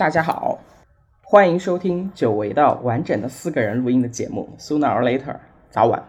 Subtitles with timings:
[0.00, 0.58] 大家好，
[1.20, 4.48] 欢迎收听久违的完整的四个人录音的节目。
[4.58, 5.36] Sooner or later，
[5.68, 6.02] 早晚，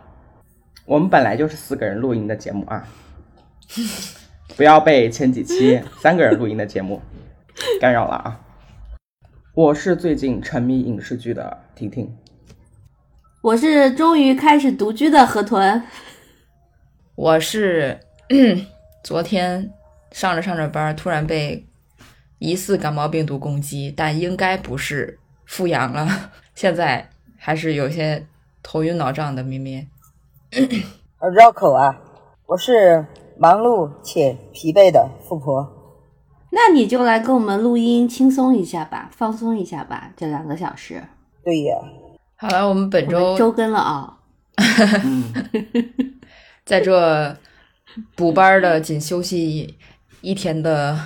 [0.85, 2.87] 我们本来就是四个人录音的节目啊，
[4.55, 7.01] 不要被前几期 三个人录音的节目
[7.81, 8.39] 干扰了啊。
[9.53, 12.09] 我是最近沉迷影视剧的婷婷，
[13.41, 15.83] 我是终于开始独居的河豚，
[17.15, 17.99] 我是
[19.03, 19.69] 昨天
[20.13, 21.67] 上着上着班，突然被
[22.41, 26.09] 疑似感冒病毒攻击，但应该不是复阳了，
[26.55, 28.25] 现在还是有些
[28.63, 29.87] 头晕脑胀的咪咪。
[31.19, 31.95] 呃，绕口啊！
[32.47, 33.05] 我是
[33.37, 35.71] 忙碌且疲惫的富婆。
[36.49, 41.03] 那你就来跟我们录音，轻松一下吧，放松一下吧，这两个小时。
[41.43, 41.75] 对呀，
[42.37, 44.17] 好了，我们本周们周更了啊、
[46.65, 47.37] 在这
[48.15, 49.77] 补班的仅休息
[50.21, 50.97] 一天的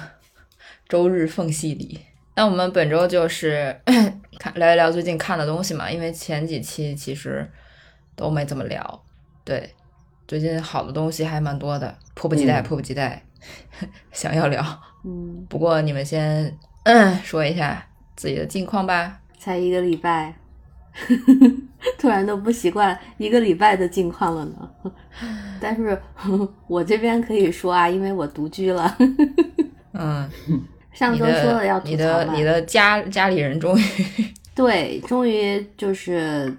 [0.88, 2.00] 周日缝隙里，
[2.36, 3.76] 那我们本周就是
[4.40, 7.50] 看聊一聊最近看的东西嘛，因为前几期其实
[8.16, 9.04] 都没怎么聊。
[9.44, 9.74] 对，
[10.28, 13.24] 最近好的东西还蛮多的，迫不及待，嗯迫不及待
[14.12, 14.64] 想要聊。
[15.04, 19.22] 嗯，不过你们先嗯 说一下自己的近况吧。
[19.38, 20.36] 才一个礼拜，
[22.00, 24.72] 突然都不习惯一个礼拜的近况了呢。
[25.60, 26.00] 但是
[26.68, 28.98] 我这边可以说啊，因为我独居了。
[29.94, 30.30] 嗯，
[30.96, 33.84] 上周说了要吐你槽你，的你的家家里人终于
[34.56, 36.52] 对，终于就是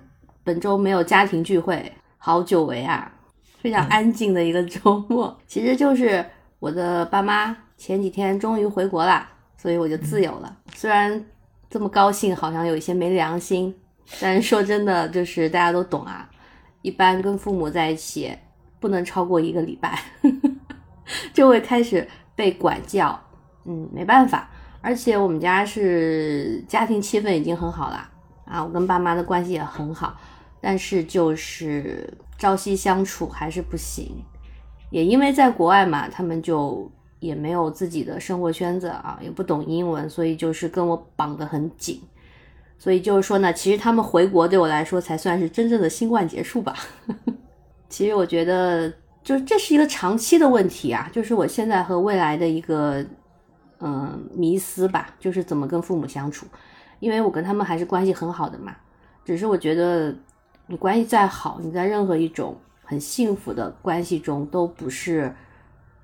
[0.45, 3.11] 本周没有家庭聚会，好久违啊，
[3.59, 5.35] 非常安静的一个周末。
[5.47, 6.23] 其实就是
[6.59, 9.27] 我的爸妈前几天终于回国啦，
[9.57, 10.55] 所以我就自由了。
[10.75, 11.25] 虽然
[11.71, 13.75] 这么高兴，好像有一些没良心，
[14.21, 16.29] 但是说真的，就是大家都懂啊，
[16.83, 18.31] 一般跟父母在一起
[18.79, 19.99] 不能超过一个礼拜，
[21.33, 23.19] 就会开始被管教。
[23.67, 24.49] 嗯，没办法，
[24.81, 28.09] 而且我们家是家庭气氛已经很好啦，
[28.45, 30.17] 啊，我跟爸妈的关系也很好，
[30.61, 34.11] 但是就是朝夕相处还是不行。
[34.91, 36.89] 也因为在国外嘛，他们就
[37.19, 42.01] 也没有自己的生活圈子啊，也不懂英文，所以就是跟我绑得很紧。
[42.79, 46.77] 所以就是说呢，其实他们回国对我来说才算是真正的新冠结束吧。
[47.89, 48.93] 其实我觉得，
[49.25, 53.05] 就是这是一个长期的问题啊，就是我现在和未来的一个
[53.81, 56.47] 嗯迷思吧，就是怎么跟父母相处，
[56.99, 58.75] 因为我跟他们还是关系很好的嘛。
[59.25, 60.15] 只是我觉得
[60.67, 65.35] 你关系再好，你在任何一种很幸福的关系中，都不是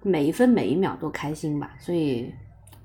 [0.03, 1.71] 每一分每一秒都开心吧。
[1.79, 2.35] 所以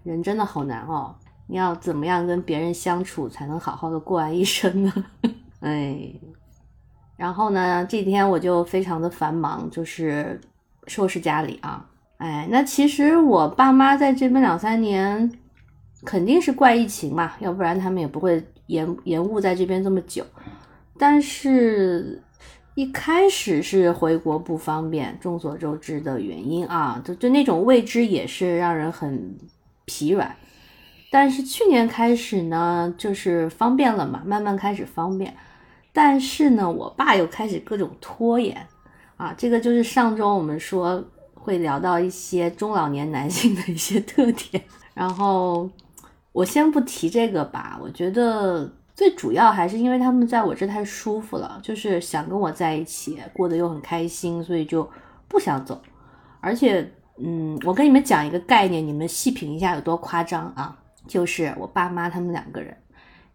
[0.03, 1.16] 人真的好难哦。
[1.50, 5.06] 你要怎么样跟别人相处才能好好的过完一生呢？
[5.62, 6.14] 哎，
[7.16, 10.40] 然后呢，这几天我就非常的繁忙，就是
[10.88, 11.90] 收拾家里啊。
[12.18, 15.32] 哎，那其实我爸妈在这边两三年，
[16.04, 20.26] 肯定是怪疫情嘛，要不然他们也不会延延误在这边这么久。
[20.98, 22.24] 但是，
[22.74, 29.38] 一开始是回国不方便，众所周知的原因啊，就就那种未知也是让人很
[29.86, 30.36] 疲软。
[31.12, 35.34] 但是去年开始呢，就是方便了嘛，慢慢开始方便。
[35.94, 38.58] 但是呢，我爸又开始各种拖延
[39.18, 41.04] 啊，这个就是上周我们说
[41.47, 44.62] 会聊到一些中老年男性的一些特点。
[44.94, 45.69] 然后
[46.34, 54.88] 我先不提这个吧，我觉得最主要还是因为他们在我这太舒服了，就是想跟我在一起，过得又很开心，所以就
[55.30, 55.81] 不想走。
[56.41, 60.78] 而且，嗯，我跟你们讲一个概念，你们细品一下有多夸张啊！
[61.07, 62.75] 就是我爸妈他们两个人，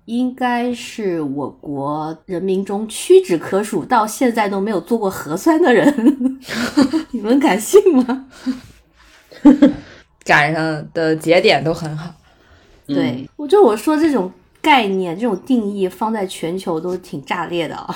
[0.07, 6.39] 应该是我国人民中屈指可数，到现在都没有做过核酸的人，
[7.13, 8.27] 你们敢信吗？
[10.25, 12.13] 赶上的节点都很好。
[12.87, 14.31] 对，我就我说这种
[14.61, 17.95] 概念、这种定义放在全球都挺炸裂的啊，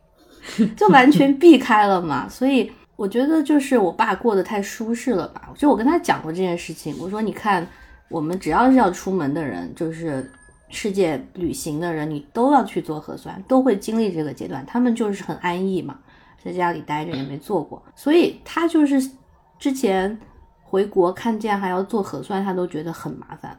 [0.76, 2.26] 就完全避开了嘛。
[2.28, 5.50] 所以我觉得就是我爸过得太舒适了吧。
[5.56, 7.66] 就我跟他讲过这件事情，我说你看，
[8.08, 10.30] 我们只要是要出门的人，就是
[10.68, 14.64] 世界旅行的人，你都要去做核酸，都会经历这个阶段。
[14.66, 15.98] 他们就是很安逸嘛，
[16.44, 19.10] 在家里待着也没做过，所以他就是
[19.58, 20.18] 之前
[20.62, 23.58] 回国看见还要做核酸，他都觉得很麻烦。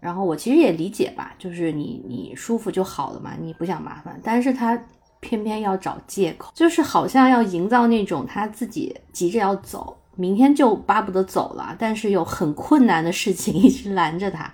[0.00, 4.78] 然后我其实也理解吧，就是你你舒服就好了嘛，你不想麻烦，但是他
[5.20, 14.50] 偏偏要找借口，就是好像要营造那种他自己急着要走，明天就巴不得走了，但是有很困难的事情 一直拦着他，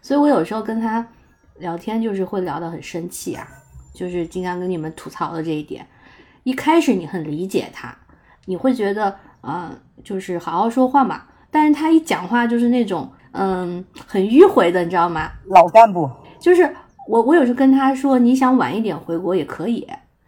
[0.00, 1.04] 所以我有时候跟他
[1.58, 3.46] 聊天就是会聊得很生气啊，
[3.92, 5.86] 就是经常跟你们吐槽的这一点。
[6.42, 7.96] 一开始你很理解他，
[8.46, 9.06] 你会觉得
[9.40, 15.30] 啊、呃就是好好说话嘛，但是他一讲话就是那种嗯很迂回的，你知道吗？
[15.46, 16.74] 老干部，就是
[17.08, 19.86] 我我有时跟他说，你想晚一点回国也可以，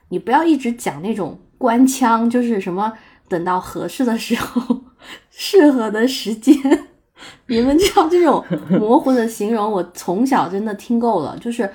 [0.08, 2.92] 你不要一直讲那种官腔，就是什么
[3.28, 4.80] 等到合适的时候，
[5.28, 6.56] 适合的时间。
[7.48, 11.36] 你们知道这种模糊的形容，我从小真的听够了。
[11.38, 11.68] 就是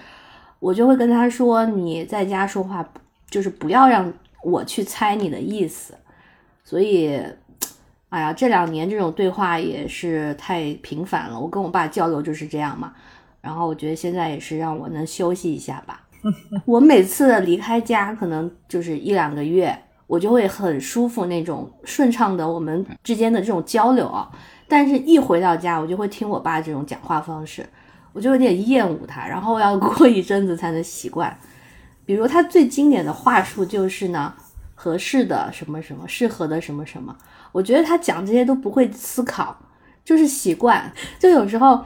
[0.59, 2.87] 我就会跟他说，你在家说话，
[3.29, 4.11] 就是不要让
[4.43, 5.95] 我去猜你的意思。
[6.63, 7.19] 所以，
[8.09, 11.39] 哎呀，这两年这种对话也是太频繁了。
[11.39, 12.93] 我跟我爸交流就是这样嘛。
[13.41, 16.03] 然后我觉得现在也是让我能休息一下吧。
[16.65, 24.29] 我每次离开家，可能就是一两个月，我就会很舒服那种顺畅的我们之间的这种交流啊。
[24.71, 27.67] 但是，一回到家，我就会听我爸这种讲话方式，
[28.13, 31.37] 我就有点厌恶他，然后要 过一阵子才能习惯。
[32.05, 34.33] 比如他最经典的话术就是呢，
[34.73, 37.13] 合适的什么什么，适合的什么什么。
[37.51, 39.53] 我觉得他讲这些都不会思考，
[40.05, 40.89] 就是习惯。
[41.19, 41.83] 就有时候，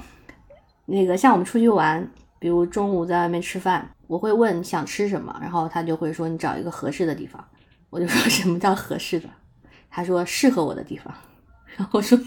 [0.86, 2.08] 那个像我们出去玩，
[2.38, 7.44] 比如中午在外面吃饭，我会问想吃什么，然后他就会说你找一个合适的地方。
[7.90, 9.28] 我就说什么叫合适的？
[9.90, 11.12] 他说适合我的地方。
[11.78, 12.18] 然后我说，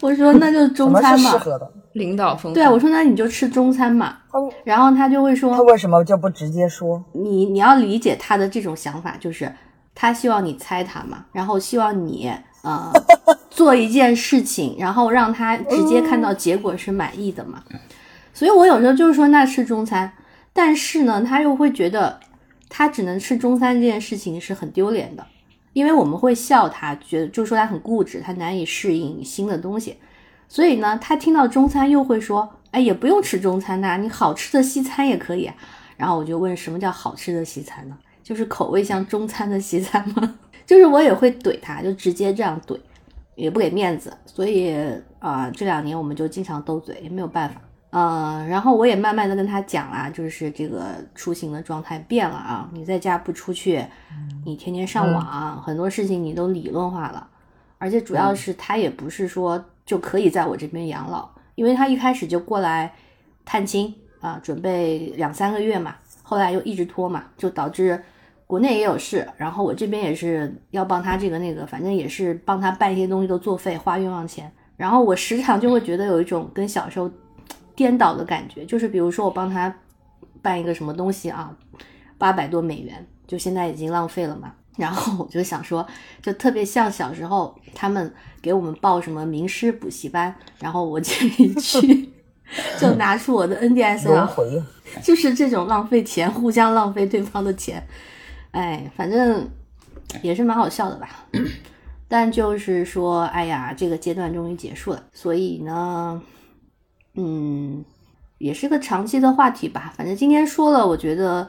[0.00, 1.32] 我说那就 中餐嘛。
[1.92, 2.52] 领导风。
[2.52, 4.18] 对啊，我说那你就吃中餐嘛。
[4.64, 7.02] 然后他就会说，他为什么就不直接说？
[7.12, 9.50] 你你要理解他的这种想法，就是
[9.94, 12.30] 他希望你猜他嘛，然后希望你
[12.62, 12.92] 呃
[13.48, 17.62] 做一件事情，然后让他直接看到结果是满意的嘛。
[18.34, 20.12] 所以我有时候就是说那吃中餐，
[20.52, 22.20] 但是呢，他又会觉得
[22.68, 25.24] 他只能吃中餐这件事情是很丢脸的。
[25.76, 29.98] 因为我们会笑他，觉得就说他很固执，他难以适应新的东西，
[30.48, 35.50] 所以呢，他听到中餐又会说，哎，也不用吃中餐呐，你好吃的西餐也可以。
[35.98, 37.98] 然后我就问，什么叫好吃的西餐呢？
[38.22, 40.38] 就是口味像中餐的西餐吗？
[40.64, 42.80] 就是我也会怼他，就直接这样怼，
[43.34, 44.10] 也不给面子。
[44.24, 44.74] 所以
[45.18, 47.60] 啊，这两年我们就经常斗嘴，也没有办法。
[47.98, 53.82] 嗯，然后我也慢慢的跟他讲啊，就是这个出行的状态变了啊，你在家不出去，
[54.44, 57.26] 你天天上网，很多事情你都理论化了，
[57.78, 62.92] 而且主要是他也不是说就可以在我这边养老，因为他一开始就过来
[63.46, 67.98] 探亲啊，准备两三个月嘛，后来又一直拖嘛，就导致
[68.46, 77.10] 国内也有事，然后我这边也是要帮他这个那个，反正也是帮他办一些东西都作废，花冤枉钱，然后我时常就会觉得有一种跟小时候。
[77.76, 79.72] 颠倒的感觉，就是比如说我帮他
[80.42, 81.54] 办一个什么东西啊，
[82.18, 84.52] 八百多美元，就现在已经浪费了嘛。
[84.76, 85.86] 然后我就想说，
[86.20, 88.12] 就特别像小时候他们
[88.42, 92.10] 给我们报什么名师补习班，然后我这一去
[92.78, 94.64] 就拿出我的 NDS，
[95.02, 97.86] 就是这种浪费钱，互相浪费对方的钱。
[98.50, 99.48] 哎，反正
[100.22, 101.26] 也是蛮好笑的吧。
[102.08, 106.22] 但就是说，哎呀，这个阶段终于结束了，所以呢。
[107.16, 107.84] 嗯，
[108.38, 109.92] 也是个长期的话题吧。
[109.96, 111.48] 反正今天说了，我觉得，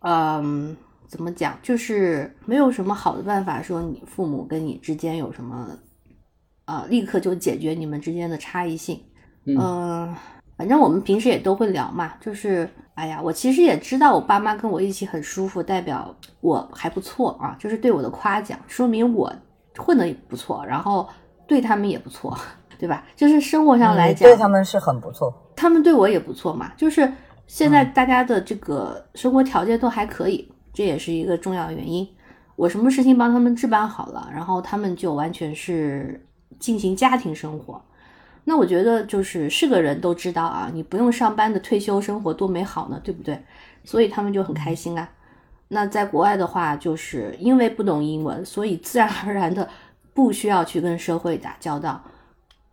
[0.00, 0.76] 嗯，
[1.06, 5.68] 怎么讲，就是没有什么好的办法说你父母跟你之间有什么，
[6.66, 9.00] 啊，立刻就解决你们之间的差异性。
[9.46, 10.14] 嗯，
[10.56, 12.12] 反正我们平时也都会聊嘛。
[12.20, 19.32] 就是，哎呀，我其实也知道我爸妈跟我一起很舒服，代表我还不错啊，就是对我的夸奖，说明我
[19.78, 21.08] 混的也不错，然后
[21.46, 22.36] 对他们也不错。
[22.78, 23.04] 对吧？
[23.16, 26.72] 就是生活上来讲，对他们是很不错，他们对我也不错嘛。
[26.76, 27.12] 就是
[27.46, 32.08] 现在大家的这个生活条件都还可以，这也是一个重要原因。
[32.56, 36.24] 我什么事情帮他们置办好了，然后他们就完全是
[36.58, 37.80] 进行家庭生活。
[38.44, 43.38] 那我觉得就是是个人都知道啊，你不用上班的退休生活多美好呢，对不对？
[43.84, 45.08] 所以他们就很开心啊。
[45.68, 49.68] 那在国外的话，就是因为不懂英文，所以自然而然的
[50.14, 52.02] 不需要去跟社会打交道。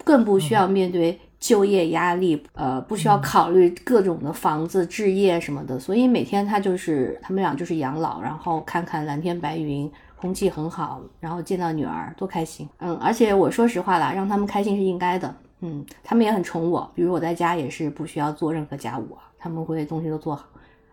[0.05, 20.45] 更不需要面对就业压力，呃，不需要考虑各种的房子置业什么的，所以每天他就是他们俩就是养老，然后看看蓝天白云，空气很好，然后见到女儿多开心，嗯，而且我说实话啦，让他们开心是应该的，嗯，他们也很宠我，比如我在家也是不需要做任何家务，他们会东西都做好，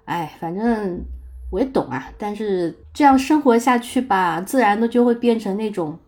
[0.07, 1.00] 哎，反正
[1.50, 5.99] 我也懂啊，但是这样生活下去吧，自然的就会变成那种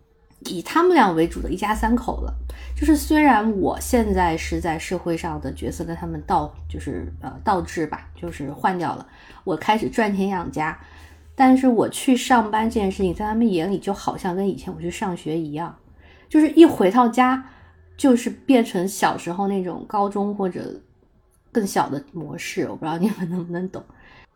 [0.49, 2.33] 以他们俩为主的一家三口了。
[2.75, 9.07] 就是虽然我现在是在社会上的角色跟他们倒，就是呃倒置吧，就是换掉了。
[9.45, 10.77] 我开始赚钱养家，
[11.35, 15.73] 但是我去上班这件事情，在他们眼里就好像跟以前我去上学一样，
[16.27, 17.41] 就是一回到家，
[17.95, 20.61] 就是变成小时候那种高中或者
[21.53, 22.67] 更小的模式。
[22.69, 23.81] 我不知道你们能不能懂？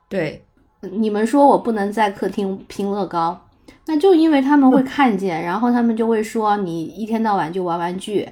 [0.08, 0.46] 对，
[0.80, 3.49] 你们说我不能在客厅拼乐高。
[3.86, 8.28] 那就因为他们会看见，然后他们就会说你一天到晚就玩玩具，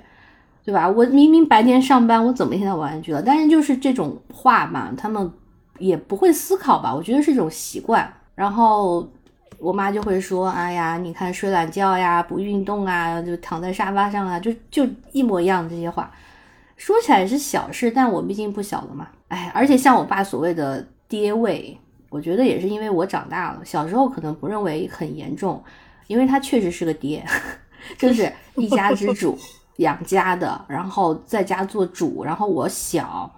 [0.63, 0.87] 对吧？
[0.87, 3.21] 我明明白天上班，我怎么一天到晚玩具了？
[3.21, 5.31] 但是就是这种话嘛，他们
[5.79, 6.93] 也不会思考吧？
[6.93, 8.11] 我觉得是一种习惯。
[8.35, 9.07] 然后
[9.59, 16.11] 我妈就会说：“哎呀，你看睡懒觉呀，不运动啊，就躺在沙发上啊，就就一模一样这些话。”
[16.77, 19.07] 说起来是小事，但我毕竟不小了嘛。
[19.29, 21.75] 哎，而且像我爸所谓的爹味，
[22.09, 25.63] 我觉得也是因为我长大了，小时候可能不认为很严重，
[26.07, 27.25] 因为他确实是个爹，
[27.97, 29.37] 就是一家之主，
[29.77, 33.31] 养家的，然后在家做主，然后我小。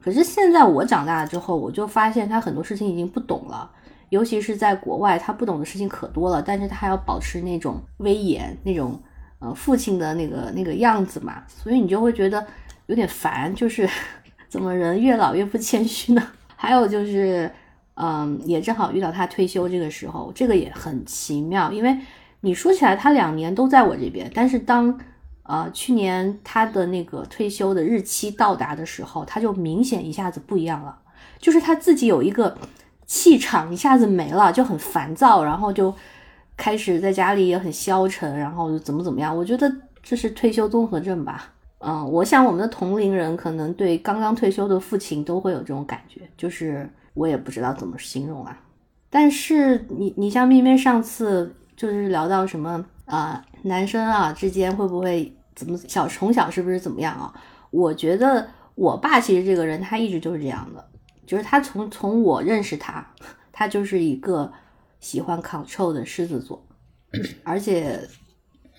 [0.00, 3.70] 可是现在我长大了之后，我就发现他很多事情已经不懂了，
[4.10, 9.00] 尤其是在国外，他不懂的事情可多了，但是他还要保持那种威严，那种
[9.38, 12.46] 呃父亲的那个那个样子嘛，所以你就会觉得。
[12.88, 13.84] 有点烦，就是
[14.48, 16.22] 怎么人越老越不谦虚呢？
[16.54, 17.50] 还有就是，
[17.96, 21.72] 嗯，也正好遇到他退休这个时候，这个也很奇妙。
[21.72, 21.98] 因为
[22.40, 24.98] 你说起来，他两年都在我这边，但是当
[25.44, 30.98] 呃去年他的那个退休的日期到达的时候，他就明显一下子不一样了，
[31.38, 32.56] 就是他自己有一个
[33.06, 35.94] 气场一下子没了，就很烦躁，然后就
[36.56, 39.34] 开始在家里也很消沉，然后怎么怎么样？
[39.34, 41.52] 我觉得这是退休综合症吧。
[41.78, 48.56] 嗯，我想我们的同龄人可能对刚刚退休的父亲都会有这种感觉，就是我也不知道怎么形容啊。
[49.10, 57.34] 但是你你像咪咪上次就是聊到什么啊，男生啊之间会不会怎么小从小是不是怎么样啊？
[57.70, 60.88] 我觉得我爸其实这个人他一直就是这样的，
[61.26, 63.04] 就是他从从我认识他，
[63.50, 64.52] 他就是一个
[65.00, 66.64] 喜欢 control 的狮子座，
[67.42, 68.00] 而且。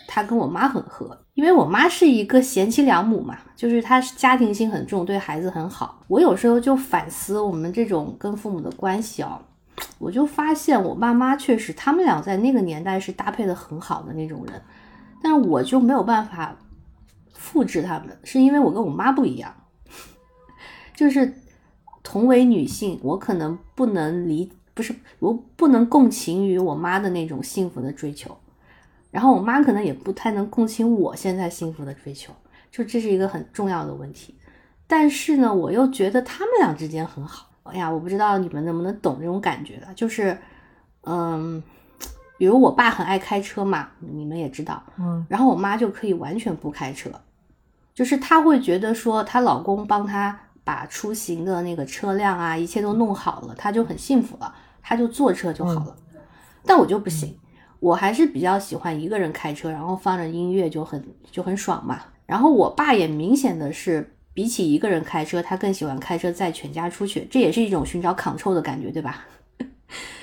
[0.09, 6.03] 他跟我妈很合，因为我妈是一个贤妻良母嘛，就是她家庭心很重，对孩子很好。
[6.07, 9.39] 我有时候就反思我们这种跟父母的关系哦，
[9.99, 14.59] 我就发现我爸妈确实他们俩在那个年代是搭配的很好的那种人，
[15.21, 16.57] 但是我就没有办法
[17.33, 19.53] 复制他们，是因为我跟我妈不一样，
[20.97, 21.31] 就是
[22.01, 28.35] 同为女性，我可能不能理，不是我不能共情于我妈的那种幸福的追求。
[29.11, 32.33] 然后我妈可能也不太能共情我现在幸福的追求，
[32.71, 34.35] 就这是一个很重要的问题。
[34.85, 37.49] 但是呢，我又觉得他们俩之间很好。
[37.63, 40.37] 哎呀，我不知道你们能不能懂这种感觉的，就是，
[41.03, 41.61] 嗯，
[42.37, 47.11] 比如我爸很爱开车嘛，你们也知道，嗯，然后我妈就可以完全不开车，
[47.93, 55.95] 就是她会觉得说她老公帮她把出行的那个车辆啊，一切都弄好了，她就很幸福了，她就坐车就好了。
[56.65, 57.37] 但我就不行。
[57.79, 62.01] 我还是比较喜欢一个人开车，然后放着音乐就很就很爽嘛。
[62.25, 69.25] 然后我爸也明显的是，比起一个人开车，他更喜欢开车载全家出去，这也是一种寻找 control 的感觉，对吧？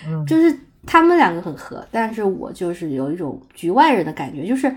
[0.06, 0.54] 嗯， 就是
[0.86, 4.74] 他们两个很合，但是我就是有一种局外人的感觉，就是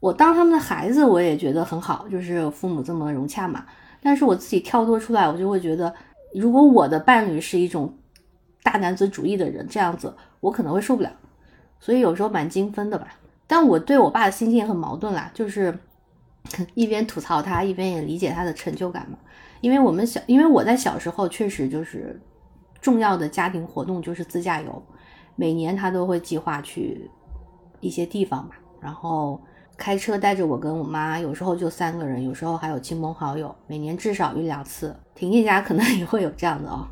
[0.00, 3.64] 我当他们的孩子，我也觉得很好，就是父母这么融洽嘛。
[4.02, 5.92] 但是我自己跳脱出来，我就会觉得，
[6.34, 7.92] 如果我的伴侣是一种
[8.62, 11.10] 大男子主义的人，这样子我可能会受不了。
[11.80, 13.08] 所以有时候蛮精分的吧，
[13.46, 15.76] 但我对我爸的心情也很矛盾啦，就是
[16.74, 19.18] 一边吐槽他，一边也理解他的成就感嘛。
[19.60, 22.20] 因为我们小，因为我在小时候确实就是
[22.80, 24.82] 重要的家庭活动就是自驾游，
[25.34, 27.10] 每年他都会计划去
[27.80, 29.40] 一些地方嘛，然后
[29.76, 34.94] 开车带着我跟我妈，有时候就三个人，有时候还有亲朋好友，每年至少一两次。
[35.14, 36.86] 婷婷家可能也会有这样的哦。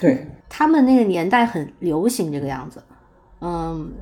[0.00, 2.82] 对 他们那个年代很流行这个样子。
[3.40, 3.92] 嗯，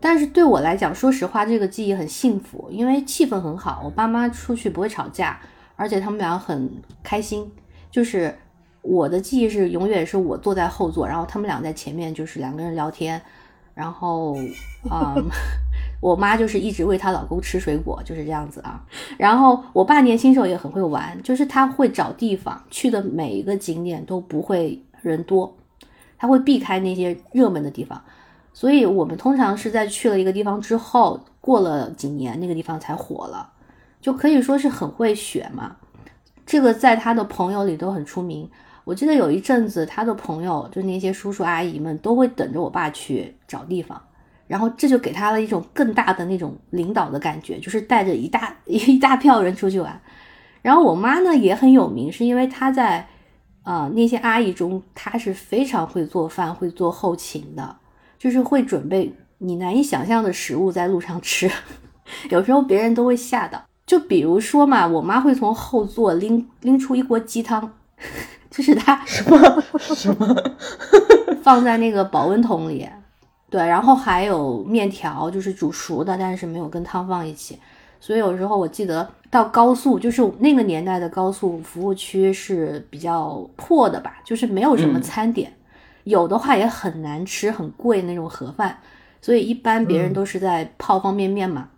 [0.00, 3.82] 但是对我来讲，说实话，这个记忆很幸福，因为气氛很好。
[3.84, 5.40] 我爸妈出去不会吵架，
[5.76, 6.70] 而且他们俩很
[7.02, 7.50] 开心。
[7.90, 8.34] 就是
[8.82, 13.20] 我的记忆是永远是我坐在后座，然后他们俩在前面，就是两个人聊天。
[13.74, 14.36] 然后，
[14.90, 15.24] 嗯，
[16.02, 18.84] 我妈就是一直喂她老公吃水果，就是这样子啊。
[19.16, 25.56] 然后我爸年轻时候也很会玩，就是他会找地方去的每一个景点都不会人多，
[26.18, 28.02] 他会避开那些热门的地方。
[28.52, 33.50] 所以我们通常是在去了一个地方之后，过了几年，那个地方才火了，
[34.00, 35.76] 就可以说是很会选嘛。
[36.44, 38.48] 这个在他的朋友里都很出名。
[38.84, 44.00] 我记得有一阵子，他的朋友就那些叔叔阿姨们都会等着我爸去找地方，
[44.48, 50.00] 然后这就给他了一种更大的那种领导的感觉，就是带着一大 一大票人出去玩。
[50.60, 53.08] 然后我妈呢也很有名，是因为她在
[53.62, 57.76] 呃那些阿姨中，她是非常会做饭、会做后勤的。
[58.22, 61.50] 就是会准备你难以想象的食物在路上吃，
[62.30, 63.60] 有时候别人都会吓到。
[63.84, 67.72] 就比如说嘛，我妈会从后座拎拎出一锅鸡汤，
[68.48, 70.36] 就是她什么什么
[71.42, 72.88] 放在那个保温桶里，
[73.50, 77.58] 对，然后还有面条，就是煮熟的，但是没有跟汤放一起。
[77.98, 85.52] 所以有时候我记得到高速，就是那个年代的高速服务区是比较破的吧，就是没有什么嗯餐点，
[86.04, 88.76] 有的话也很难吃，很贵那种盒饭，
[89.20, 91.68] 所以一般别人嗯都是在泡方便面嘛。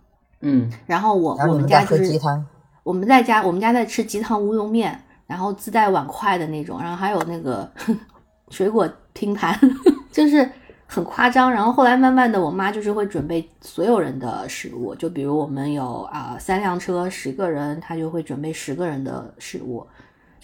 [0.41, 2.45] 嗯然后我我们家就是鸡汤，
[2.83, 7.69] 我们在家我们家在吃鸡汤乌龙面，然后自带碗筷的那种，然后还有那个
[8.49, 9.57] 水果拼盘，
[10.11, 10.47] 就是
[10.85, 11.51] 很夸张。
[11.51, 19.85] 然后后来慢慢的，我妈就是会准备所有人的食物，就比如我们有啊、三辆车十个人，她就会准备十个人的食物，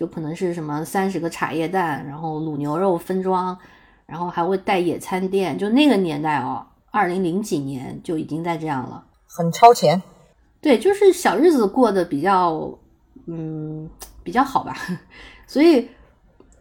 [0.01, 3.55] 就可能是什么三十个茶叶蛋，然后卤牛肉分装，
[4.08, 9.05] 然后还会带野餐垫，就那个年代哦，二零零几年就已经在这样了。
[9.27, 10.01] 很超前。
[10.60, 12.67] 对，就是小日子过得比较，
[13.27, 13.88] 嗯，
[14.24, 14.75] 比较好吧。
[15.46, 15.88] 所以，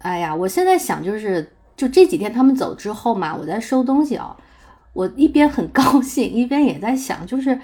[0.01, 4.37] 哎呀，我现在想就是，就这几天他们走之后嘛，我在收东西啊、
[4.93, 7.59] 我一边很高兴，一边也在想，就是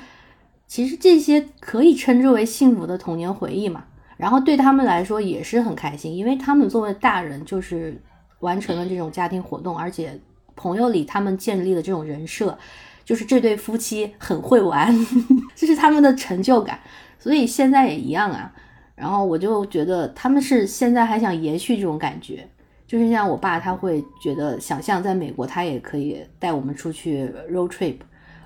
[0.66, 3.84] 其实这些可以称之为幸福的童年回忆嘛。
[4.16, 8.00] 然后对他们来说也是很开心，因为他们作为大人，就是
[8.40, 10.18] 完成了这种家庭活动，而且
[10.54, 12.56] 朋友里他们建立了这种人设，
[13.04, 14.94] 就是这对夫妻很会玩，
[15.54, 16.80] 这是他们的成就感。
[17.18, 18.52] 所以现在也一样啊。
[18.94, 22.48] 然后我就觉得他们是现在还想延续这种感觉，
[22.86, 27.96] 就是像我爸他会觉得想象在美国他也可以带我们出去 road trip，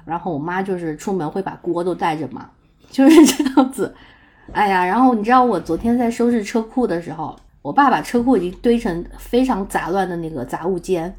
[0.05, 2.51] 然后我妈就是出门会把锅都带着嘛，
[2.91, 3.95] 就是这样子。
[4.53, 11.15] 哎呀，然后你知道我昨天在收拾车库的时候，我爸把车库已经堆成非常杂乱的那个杂物间，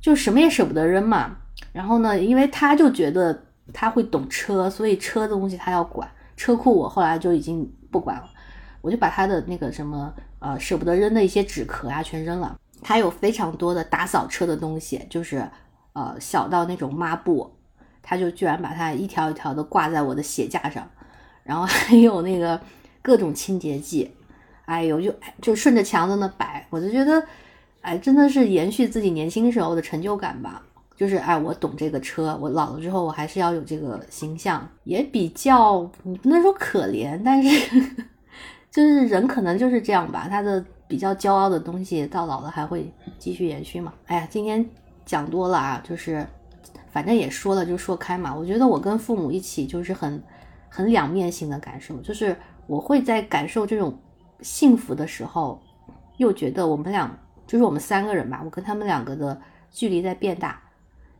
[0.00, 1.36] 就什么也舍不得扔嘛。
[1.72, 3.36] 然后呢，因为他就觉得
[3.72, 6.08] 他会懂车，所以车的东西他要管。
[6.36, 8.28] 车库我后来就已经不管了，
[8.80, 12.56] 我就把他的那个什么呃舍不得扔的一些纸壳啊全扔了。
[12.82, 15.48] 他有非常多的打扫车的东西，就是
[15.94, 17.52] 呃小到那种抹布，
[18.00, 20.88] 他就居然把它一条一条的挂在我的鞋架上，
[21.44, 22.60] 然后还有那个
[23.00, 24.10] 各种清洁剂，
[24.64, 27.24] 哎呦就就顺着墙在那摆，我就觉得
[27.82, 30.62] 哎真的是延续自己年轻时候的成就感吧。
[30.96, 37.80] 就是哎，我懂这个车，我老了之后我还是要有这个形象，也比较你不能说可怜，但是
[38.70, 43.92] 就是人可能就是这样吧，他的比较骄傲的东西到老了还会继续延续嘛。
[44.06, 44.64] 哎呀，今天
[45.04, 46.24] 讲多了啊，就是
[46.92, 48.32] 反正也说了就说开嘛。
[48.32, 50.22] 我觉得我跟父母一起就是很
[50.74, 53.96] 很两面性的感受，就是我会在感受这种
[54.40, 55.62] 幸福的时候，
[56.16, 60.60] 又觉得我们俩就是我们三个人吧，我跟他们两个的距离在变大。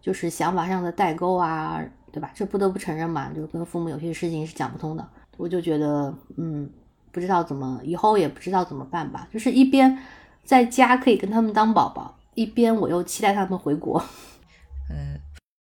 [0.01, 1.81] 就是想法上的代沟啊，
[2.13, 2.31] 对吧？
[2.35, 5.09] 这不得不承认嘛，就跟父母有些事情是讲不通的。
[5.39, 6.69] 我就觉得，嗯，
[7.11, 9.27] 不知道怎么，以后也不知道怎么办吧。
[9.33, 9.97] 就是一边
[10.43, 14.03] 在家可以跟他们当宝宝，一边我又期待他们回国。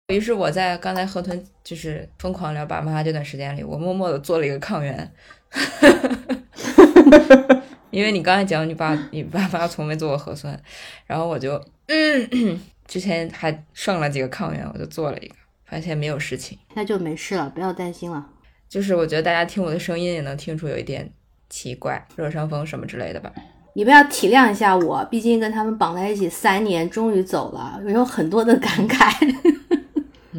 [0.09, 5.13] 嗯，于是我在刚才河豚就是疯狂聊爸妈这段时间里，我默默的做了一个抗原，
[7.91, 10.59] 因为你刚才讲你爸你爸妈从没做过核酸，
[11.07, 15.35] 然后我就嗯， 之前还剩了几个抗原，我就做了一个，
[15.67, 16.59] 发现没有事情。
[16.75, 18.27] 那就没事了，不要担心了。
[18.67, 21.13] 就是我觉得大家听我的声音也能听出有一点
[21.51, 23.31] 奇怪，热伤风什么之类的吧。
[23.75, 29.13] 你们要体谅一下我，毕竟跟他们绑在一起三年，终于走了，有很多的感慨。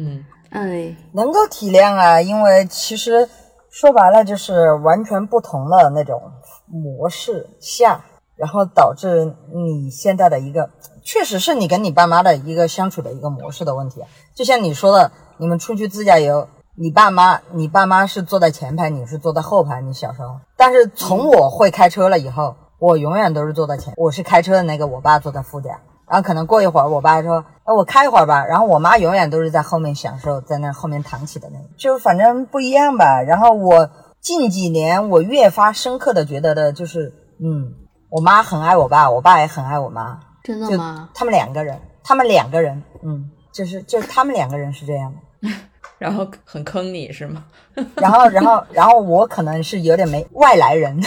[0.00, 3.28] 嗯，哎，能够体谅啊，因为其实
[3.68, 6.20] 说白了就是完全不同的那种
[6.66, 8.02] 模式下，
[8.36, 10.70] 然后导致你现在的一个，
[11.04, 14.02] 确实是你跟你爸妈的一个相处的一个模式的问题。
[14.34, 20.40] 就像你说的，你们出去自驾游，你爸妈，你爸妈是坐在前排，你是坐在后排，你小时候。
[20.56, 25.78] 但是从我会开车了以后，我永远都是坐在前，我是开车的那个，我爸坐在副驾。
[26.10, 33.22] 然后可能过一会儿，我爸说：“哎，我开一会儿吧。”然后我妈永远都是在后面享受，在那后面躺起的那种，就反正不一样吧。
[33.22, 33.88] 然后我
[34.20, 37.72] 近几年我越发深刻的觉得的就是，嗯，
[38.08, 41.08] 我妈很爱我爸，我爸也很爱我妈，真的吗？
[41.14, 45.48] 他们两个人，他们两个人，嗯，就是就是他们两个人是这样的。
[45.96, 47.44] 然后很坑你是吗？
[47.94, 51.00] 然后，然后，然后我可能是有点没外来人，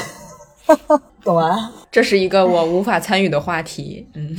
[1.24, 1.72] 懂吗？
[1.92, 4.36] 这是一个我无法参与的话题，嗯，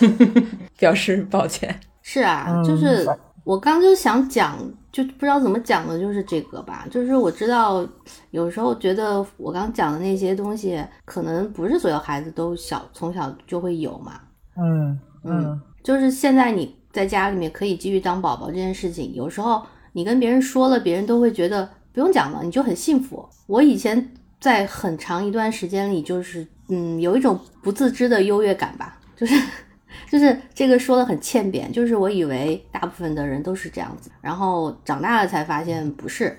[0.78, 1.78] 表示抱歉。
[2.02, 3.06] 是啊，嗯就是
[3.44, 4.58] 我刚就想讲，
[4.90, 6.86] 就不知道怎么讲的，就是这个吧。
[6.90, 7.86] 就是我知道，
[8.30, 14.20] 有时候觉得我刚讲的那些东西，可能不是所有孩子都小从小就会有嘛。
[14.56, 23.26] 嗯嗯就是现在你在家里面可以继续当宝宝这件事情，有时候你跟别人说了，别人都会觉得不用讲了，你就很幸福。
[23.46, 29.34] 我以前在很长一段时间里，就是嗯，有一种不自知的优越感吧，就是
[30.10, 36.38] 就是这个说的很欠扁，就是我以为大部分的人都是这样子，然后长大了才发现不是，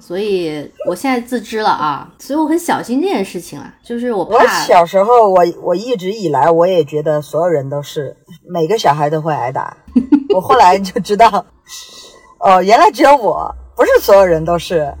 [0.00, 8.16] 所以我现在自知了啊，所以我很小心这件事情啊，就是我我怕小时候，我我一直以来我也觉得所有人都是
[8.48, 9.76] 每个小孩都会挨打，
[10.34, 11.46] 我后来就知道，
[12.40, 14.92] 哦，原来只有我，不是所有人都是，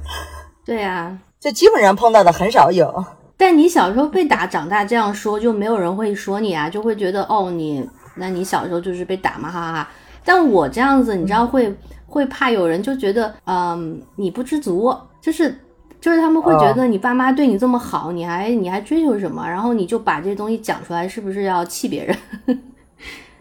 [0.64, 3.04] 对啊，就基本上碰到的很少有。
[3.36, 9.88] 但你小时候被打，长大这样说，就没有人会说你啊，就会觉得哦，你那你小时候就是被打嘛，哈哈哈。
[10.24, 11.72] 但我这样子，你知道会
[12.06, 15.56] 会怕有人就觉得，嗯，你不知足，就是
[16.00, 19.48] 就是他们会觉得你爸妈对你这么好，你还你还追求什么？
[19.48, 22.18] 然后你就把这东西讲出来，是不是要气别人？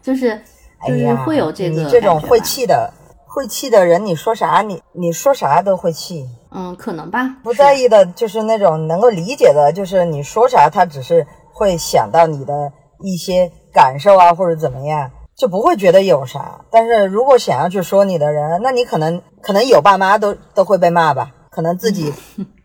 [0.04, 0.40] 就是
[0.88, 2.94] 就是会有这个你这种会气的，
[3.26, 6.28] 会气的人，你说啥你你说啥都会气。
[6.52, 16.62] 嗯，可能吧，不在意的，就是那种能够理解的，就是你说啥，他只是会想到你的一些感受啊，或者怎么样，就不会觉得有啥。
[16.72, 22.14] 但是如果想要去说你的人，那你可能可能有爸妈都都会被骂吧，可能自己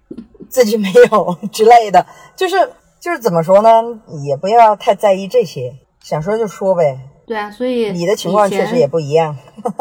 [0.49, 2.57] 自己没有之类的，就是
[3.01, 3.71] 就是怎么说呢，
[4.27, 6.99] 也不要太在意这些，想说就说呗。
[7.25, 9.37] 对啊，所以你的情况确实也不一样。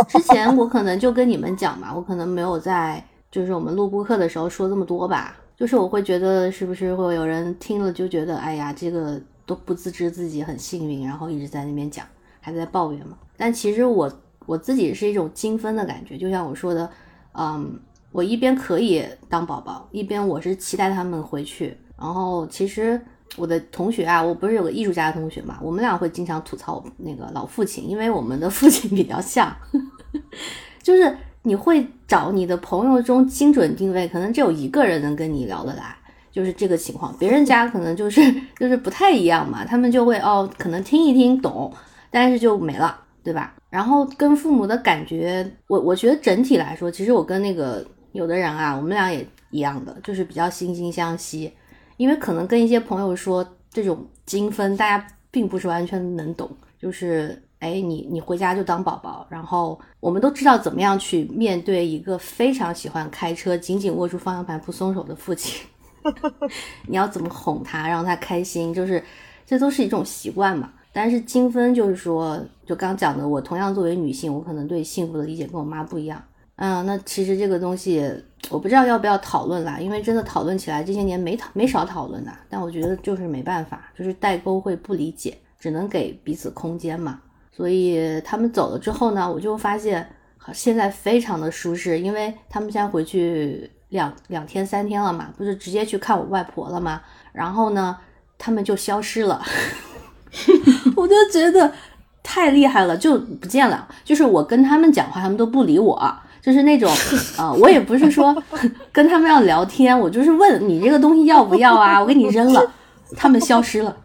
[0.07, 12.05] 之前 我可能就跟你们讲嘛，我可能没有在就是我们录播课的时候说这么多吧，就是我会觉得是不是会有人听了就觉得，哎呀，这个都不自知自己很幸运，然后一直在那边讲，
[12.41, 13.17] 还在抱怨嘛。
[13.37, 14.11] 但其实我
[14.45, 16.89] 我自己是一种精分的感觉，就像我说的，
[17.33, 17.79] 嗯，
[18.11, 21.77] 我一边可以当宝宝，一边我是期待他们回去。
[21.97, 22.99] 然后其实
[23.37, 29.55] 我的同学啊，我不是有个艺术家的同学嘛，我们俩会经常吐槽那个老父亲，因为我们的父亲比较像，
[30.83, 35.95] 就是你会找你的朋友中精准定位，可能只有一个人能跟你聊得来，
[36.31, 37.15] 就是这个情况。
[37.17, 38.21] 别人家可能就是
[38.59, 41.73] 就是不太一样嘛，他们就会哦，可能听一听懂，
[42.09, 43.55] 但是就没了，对吧？
[43.69, 51.51] 然后跟父母的感觉，我我觉得整体来说，其实我跟那个有的人啊，我们俩也一样的，就是比较惺惺相惜。
[51.97, 56.49] 因为可能跟一些朋友说这种精分，大家并不是完全能懂，
[56.79, 65.63] 就是哎，你你回家就当宝宝，然后我们都知道怎么样去面对一个非常喜欢开车、紧紧握住方向盘不松手的父亲，
[66.89, 69.03] 你要怎么哄他，让他开心，就是
[69.45, 70.73] 这都是一种习惯嘛。
[70.91, 76.19] 但是精分就是说，就刚讲的，我同样作为女性，我可能对幸福的理解跟我妈不一样。
[76.55, 78.03] 嗯，那其实这个东西
[78.49, 82.31] 我不知道要不要讨论啦，因为真的讨论起来这些年没讨没少讨论的。
[82.49, 87.21] 但我觉得就是没办法，就是代沟会不理解，只能给彼此空间嘛。
[87.51, 90.07] 所以他们走了之后呢，我就发现
[90.53, 97.01] 现在非常的舒适，因为他们现在回去两两天三天了嘛，不是直接去看我外婆了吗？
[97.33, 97.97] 然后呢，
[98.37, 99.41] 他们就消失了，
[100.95, 101.71] 我就觉得
[102.23, 103.87] 太厉害了，就不见了。
[104.03, 106.13] 就是我跟他们讲话，他们都不理我。
[106.41, 106.91] 就是那种，
[107.37, 108.35] 呃，我也不是说
[108.91, 112.01] 跟他们要聊天，我就是问你这个东西要不要啊？
[112.01, 112.71] 我给你扔了，
[113.15, 113.95] 他们消失了，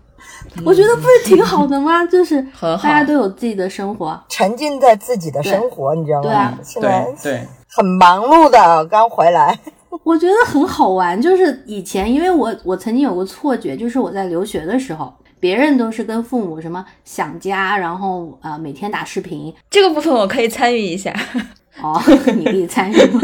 [0.65, 2.05] 我觉得不是挺好的吗？
[2.07, 6.23] 就是大家都有自己的生活，沉浸在自己的生活，你知道吗？
[6.23, 9.59] 对啊现在对对，很忙碌的，刚回来。
[10.05, 11.21] 我觉得很好玩。
[11.21, 21.13] 就是以前，因为我我曾经有过错觉，就是我在留学的时候，别人都是跟父母什么想家，然后呃每天打视频，这个部分我可以参与一下。
[21.83, 22.01] 哦，
[22.35, 23.21] 你可以参与吗？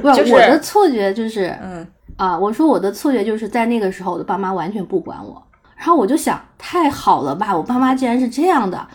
[0.00, 1.86] 不是、就是我的错觉就是，嗯
[2.16, 5.40] 啊，我说我的错觉就是在那个时候，我的爸妈完全不管我，
[5.82, 8.86] 然后我就想，太好了吧，我爸妈竟然是这样的。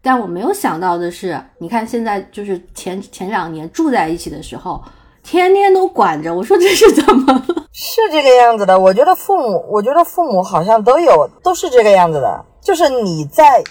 [0.00, 4.80] 但我没有想到的是，你看现在就是前前两年住在一起的时候，
[5.24, 7.66] 天天都管着，我说这是怎么了？
[7.72, 12.44] 是这个样子的，我觉得父母，我觉得父母好像都有，都是这个样子的。
[12.60, 13.64] 就是你在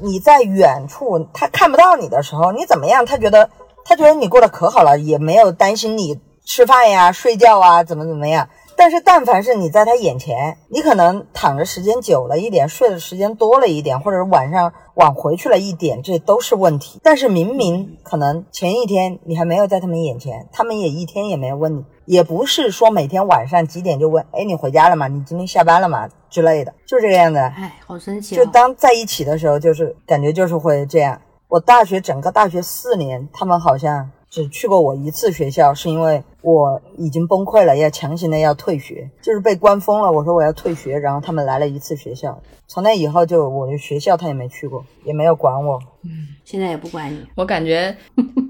[0.00, 3.04] 你在远处，他看不到你的时候，你怎么样？
[3.04, 3.50] 他觉得
[3.84, 8.48] 他觉得你过得可好了，也没有担心你吃饭呀、睡觉啊，怎么怎么样。
[8.80, 16.98] 但是但凡是你在他眼前，你可能躺着时间久了一点，睡的时间多了一点，或者是晚上晚回去了一点，这都是问题。
[17.02, 25.08] 但是明明可能前一天你还没有在他们眼前，他们也一天也没有问你，也不是说每天晚上几点就问，哎，你回家了吗？
[25.08, 26.08] 你今天下班了吗？
[26.30, 27.38] 之类的，就这个样子。
[27.38, 28.50] 哎，好神奇、就哦！
[28.50, 31.20] 当在一起的时候，就是感觉就是会这样。
[31.48, 40.10] 我大学整个大学四年，他们好像只去过我一次学校，是因为我已经崩溃了，要强行的要退学，就是被关封了。
[40.10, 45.78] 我说我要退学，然后他们来了一次学校，从那以后就我的学校他也没去过，也没有管我。
[46.04, 47.96] 嗯现在也不管你，我感觉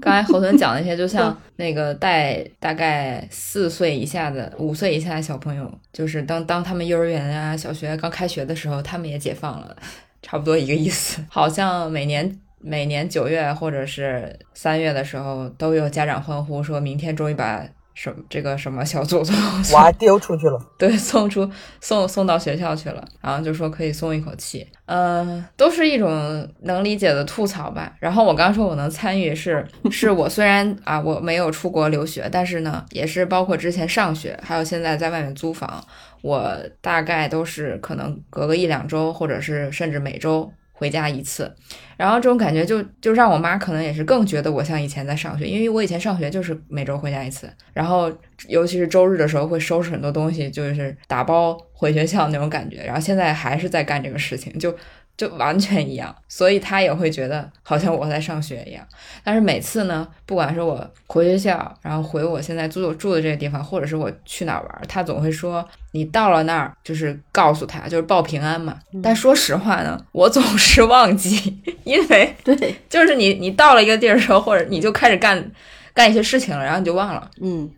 [0.01, 9.75] 刚才侯豚讲那些，就像那个带大概四岁以下的、五岁以下的小朋友，就是当当他们幼儿园啊、小学刚开学的时候，他们也解放了。
[10.23, 11.19] 差不多一个意思。
[11.29, 19.35] 好像每年每年九月或者是三月的时候，都有家长欢呼，说明天终于把什这个什么小祖宗
[19.73, 21.49] 娃丢出去了， 对，送出
[21.81, 27.93] 送送到学校去了，然后就说可以松一口气，呃，都是一种能理解的吐槽吧。
[27.99, 35.83] 然后我刚说我能参与是， 是我虽然啊我没有出国留学，但是呢，也是包括之前上学，还有现在在外面租房，
[36.21, 40.49] 我大概都是可能隔个一两周，或者是甚至每周
[40.81, 41.53] 回家一次。
[41.95, 48.11] 然后这种感觉就就让我妈可能也是更觉得我像以前在上学，因为我以前上学就是每周回家一次，然后
[48.47, 52.77] 尤其是周日的时候会收拾很多东西，就是打包回学校那种感觉。
[52.83, 54.75] 然后现在还是在干这个事情，就
[55.21, 58.83] 就完全一样，所以他也会觉得好像我在上学一样。
[59.23, 68.79] 但是每次呢，不管是我回学校，然后回我现在住住的这个地方，或者是我去哪儿玩，他总会说你到了那儿就是告诉他，就是报平安嘛。
[69.03, 71.61] 但说实话呢，我总是忘记。
[71.83, 75.51] 因为 对，就是你你到了一个地儿的时候，或者你就开始干
[75.93, 77.69] 干一些事情了，然后你就忘了，嗯，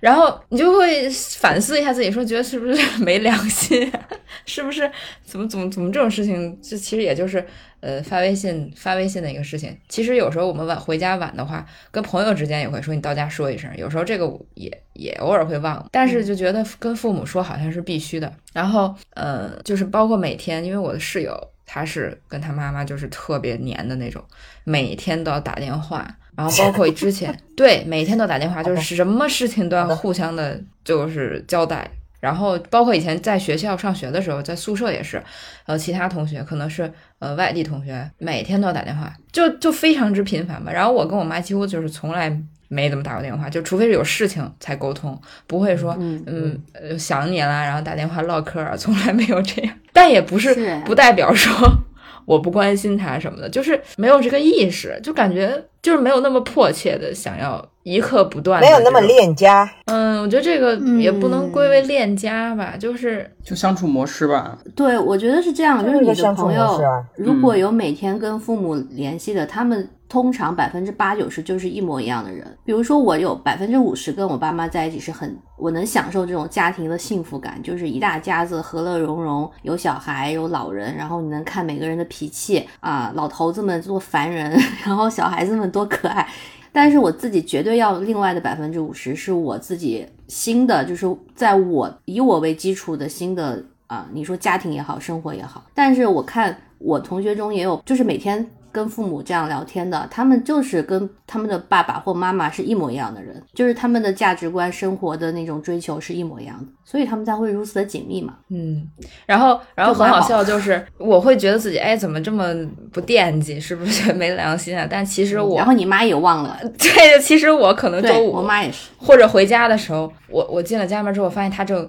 [0.00, 3.90] 然后你就会反思一下自己，说觉得是不是 没良心，
[4.46, 4.90] 是不是
[5.22, 7.44] 怎么怎么怎么这种事情，这其实也就是
[7.80, 9.76] 呃发微信发微信的一个事情。
[9.88, 18.32] 其实有时候我们晚回家晚的话，跟朋友之间也会说你到家说一声，有时候这个也也偶尔会忘，但是就觉得跟父母说好像是必须的。
[18.52, 21.36] 然后呃，就是包括每天，因为我的室友。
[21.70, 24.24] 他是跟他妈妈就是特别黏的那种，
[24.64, 31.90] 每天都要打电话，然后包括之前 对每天都打电话，就是什么事情都要互相的，就是交代。
[32.20, 35.20] 然后包括以前在学校上学的时候，在宿舍也是，
[35.66, 40.72] 呃，其他同学可能是呃外地同学，每天都要打电话，就就非常之频繁吧。
[40.72, 42.36] 然后我跟我妈几乎就是从来
[42.68, 49.72] 没怎么打过电话，就除非是有事情才沟通，不会说嗯呃想你啦，然后打电话唠嗑， 从来没有这样。
[49.92, 51.52] 但也不是不代表说
[52.26, 59.68] 我不关心他什么的，就是没有这个意识，就感觉就是没有那么迫切的想要一刻不断，没有那么恋家。
[59.86, 64.58] 嗯，我觉得这个也不能归为恋家吧，就是就相处模式吧。
[64.74, 69.88] 对，我觉得是这样，就是你的朋友啊如果有每天跟父母联系的，他们。
[70.10, 86.28] 通常百分之八九十就是一模一样的人，比如说我有百分之五十跟我爸妈在一起是很，我能享受这种家庭的幸福感，就是一大家子和乐融融，有小孩有老人，然后你能看每个人的脾气啊，老头子们多烦人， 然后小孩子们多可爱。
[86.70, 95.64] 但是我自己绝对要另外的百分之五十是我自己新的，就是在我以我为基础的新的啊，你说家庭也好，生活也好。
[95.74, 98.46] 但是我看我同学中也有，就是每天。
[98.70, 108.34] 跟父母这样聊天的，他们就是跟他们的爸爸或妈妈是一模一样的人，就是他们的价值观、生活的那种追求是一模一样的，所以他们才会如此的紧密嘛。
[108.50, 108.86] 嗯，
[109.26, 112.54] 然后，然后很好笑，就是我会觉得自己，哎，怎么这么
[112.92, 114.86] 不惦记，是不是 没良心啊？
[114.88, 121.88] 但其实我，然后你妈也忘了， 对，其实我可能周五，我妈也是，或者回家的时候，我我进了家门之后，发现他正。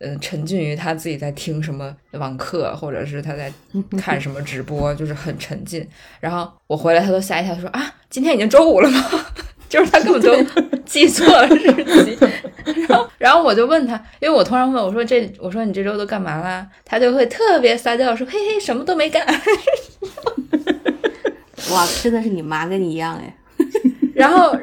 [0.00, 3.52] 嗯，沉浸于他自己在听什么网课，或者是他在
[4.00, 5.86] 看什么直播，就是很沉浸。
[6.20, 9.26] 然后我回来，他都吓一跳，他说啊，今天已经周五了吗？
[9.68, 10.34] 就是他根本都
[10.84, 12.18] 记错了日期。
[12.88, 16.66] 然后，然后我就问他，因为我通常问我说这，我说你这周都干嘛啦？
[16.84, 19.24] 他就会特别撒娇说，嘿嘿，什么都没干。
[21.70, 23.36] 哇，真的是你妈跟你一样哎。
[24.20, 24.56] 然后。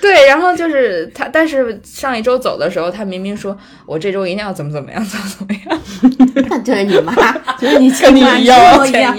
[0.00, 6.62] 对，然后就是他，但是上一周走的时候，他明明说我这周一定要怎么怎么样，怎么怎么样。
[6.62, 7.12] 就是你妈，
[7.58, 9.16] 就是你跟你一样，一样。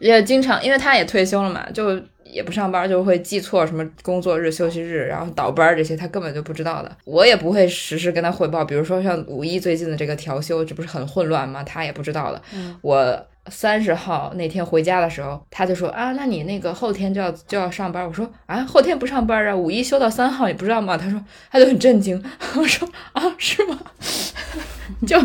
[0.00, 6.90] 也经常，因为他也退休了嘛，就也不上班，就会记错什么工作日、休息日，然后倒班这些，他根本就不知道的。
[7.04, 11.62] 我也不会实时跟他汇报，比如说像五一最近的这个调休，这不是很混乱吗？
[11.62, 12.42] 他也不知道的。
[12.82, 13.26] 我。
[13.50, 18.06] 三十号那天回家的时候，他就说啊，那你那个后天就要就要上班。
[18.06, 20.96] 我说啊，后天不上班啊，五一休到三号，你不知道吗？
[20.96, 22.22] 他说他就很震惊。
[22.56, 23.78] 我说啊，是吗？
[25.06, 25.20] 就，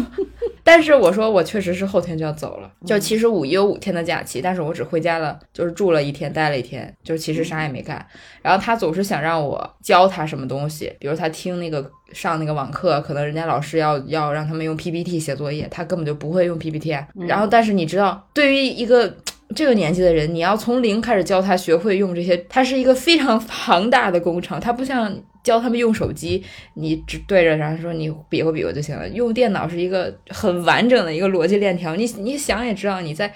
[0.63, 2.71] 但是我说我确实是后天就要走了。
[2.85, 8.03] 就其实五一有五天的假期，但是我只回家了，就是住了一天，待了一天，就其实啥也没干。
[8.41, 11.91] 然后他总是想让我教他什么东西，比如他听那个。
[12.11, 16.89] 上那个网课，可能人家老师要要让他们用 PPT 写作业，他根本就不会用 PPT。
[17.15, 19.15] 然后，但是你知道，对于一个
[19.55, 24.59] 这个年纪的人，你要从零开始教他学会用这些，它是一个非常庞大的工程。
[24.59, 29.07] 它不像教他们用手机，你只对着然后说你比划比划就行了。
[29.07, 33.33] 用电脑是一个很完整的一个逻辑链条，你你想也知道，你在。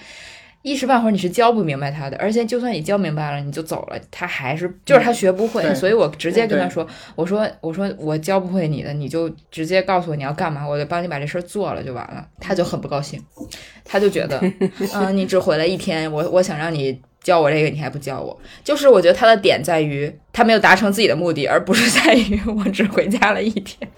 [0.66, 12.26] 一时半会儿你是教不明白他的，而且就算你教明白了，你就走了，他还是就是他学不会，对所以我直接跟他说，我说我说我教不会你的，你就直接告诉我你要干嘛，我就帮你把这事儿做了就完了。
[12.40, 13.24] 他就很不高兴，
[13.84, 14.42] 他就觉得，
[14.96, 23.88] 嗯、你只回来一天，我我想让你教我这个，你还不教我，就是我觉得他的点在于他没有达成自己的目的，而不是在于 我只回家了一天。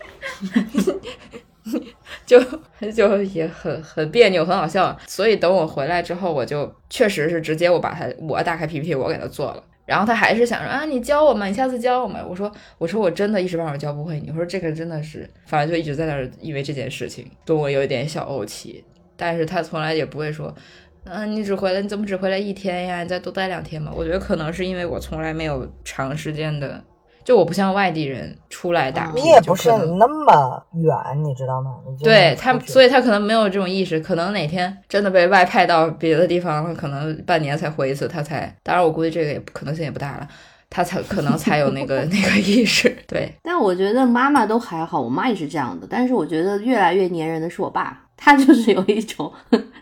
[2.28, 2.40] 就
[2.94, 4.96] 就也很很别扭，很好笑。
[5.08, 9.64] 所以等我回来之后，我就确实是直接我把他我打开 PPT，我给他做了。
[9.86, 12.20] 然后他还是想说啊，你教我嘛，你下次教我嘛。
[12.24, 14.30] 我说我说我真的一时半会儿教不会你。
[14.30, 18.84] 我说这个真的是，反正就一直在那儿因为这件事情跟我有一点小怄气。
[19.16, 20.54] 但是他从来也不会说，
[21.06, 23.02] 嗯、你只回来你怎么只回来一天呀？
[23.02, 23.90] 你再多待两天嘛。
[23.96, 26.84] 我觉得可能是因为我从来没有长时间的，
[27.28, 31.76] 就我不像外地人出来打啊拼，你也不是那么远，你知道吗？
[32.02, 40.28] 对他，所以他可能没有这种意识，可能哪天真的被外派到别的地方，可能半年才回一次，他才，当然我估计这个也不可能性也不大了，
[40.70, 45.86] 他才可能才有那个 那个意识，对，但我觉得妈妈都还好，我妈也是这样的。
[45.90, 49.30] 但是我觉得越来越粘人的是我爸，他就是有一种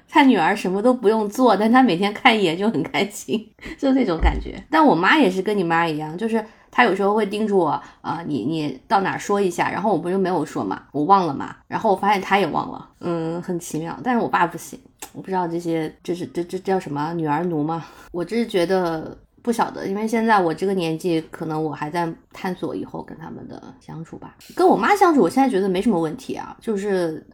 [0.10, 4.56] 他女儿什么都不用做，但他每天看一眼就很开心， 就那种感觉。
[4.72, 6.44] 但我妈也是跟你妈一样，就是
[6.76, 13.98] 他有时候会叮嘱我啊、你你到哪儿说一下，然后我不就没有说嘛，我忘了嘛，然后我发现他也忘了，嗯，很奇妙。
[14.04, 14.78] 但是我爸不行，
[15.14, 17.86] 我不知道这些这是这这叫什么女儿奴吗？
[18.12, 24.36] 我只是觉得不晓得，因为现在我这个年纪，可能我还在探索以后跟他们的相处吧。
[24.54, 27.26] 跟我妈相处，我现在觉得没什么问题啊，就是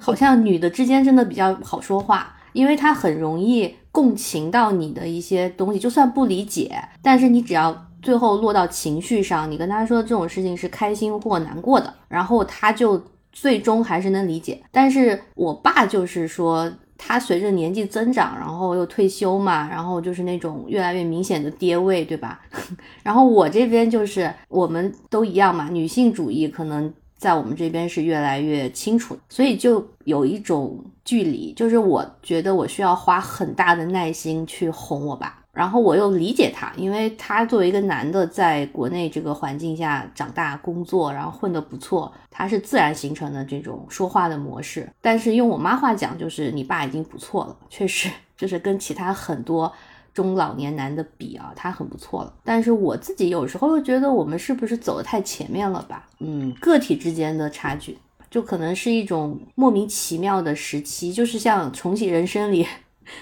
[0.00, 14.60] 好像女的之间真的比较好说话，因为她很容易共情到你的一些东西，就算不理解，但是你只要最后落到情绪上，你跟他说这种事情是开心或难过的，然后他就最终还是能理解。
[14.70, 16.70] 但是我爸就是说。
[17.04, 22.40] 他随着年纪增长，然后又退休嘛，然后就是那种越来越明显的爹味，对吧？
[23.02, 35.41] 然后我这边就是我们都一样嘛，女性主义可能在我们这边是越来越清楚，所以就有一种距离，就是我觉得我需要花很大的耐心去哄我爸。
[35.52, 44.88] 然后我又理解他，因为他作为一个男的，在国内这个环境下长大、工作，然后混得不错，他是自然形成的这种说话的模式。
[45.00, 49.70] 但是用我妈话讲，就是你爸已经不错了，确实就是跟其他很多
[50.14, 52.32] 中老年男的比啊，他很不错了。
[52.42, 56.08] 但是我自己有时候又觉得，我们是不是走得太前面了吧？
[56.20, 57.98] 嗯，个体之间的差距，
[58.30, 62.66] 就可能是一种莫名其妙的时期，就是像重启人生里。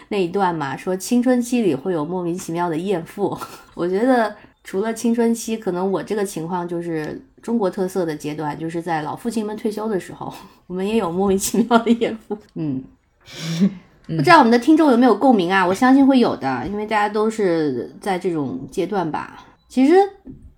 [0.09, 3.37] 那一段嘛，说青春期里会有莫名其妙的厌妇。
[3.75, 10.33] 我觉得除了青春期，可能我这个情况就是中国特色的阶段，就是在老父亲们退休的时候，
[10.67, 12.37] 我们也有莫名其妙的厌妇。
[12.55, 12.85] 嗯，
[14.07, 15.67] 不知道我们的听众有没有共鸣啊？
[15.67, 19.47] 我相信会有的，因为大家都是在这种阶段吧。
[19.69, 19.95] 其实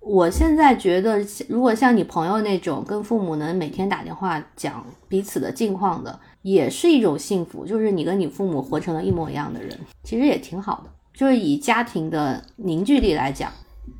[0.00, 7.64] 我现在觉得，如果像你朋友那种跟父母能每天打电话讲彼此的近况的，也是一种幸福。
[7.64, 10.90] 就是你跟你父母活成了一模一样的人，其实也挺好的。
[11.14, 13.50] 就是以家庭的凝聚力来讲，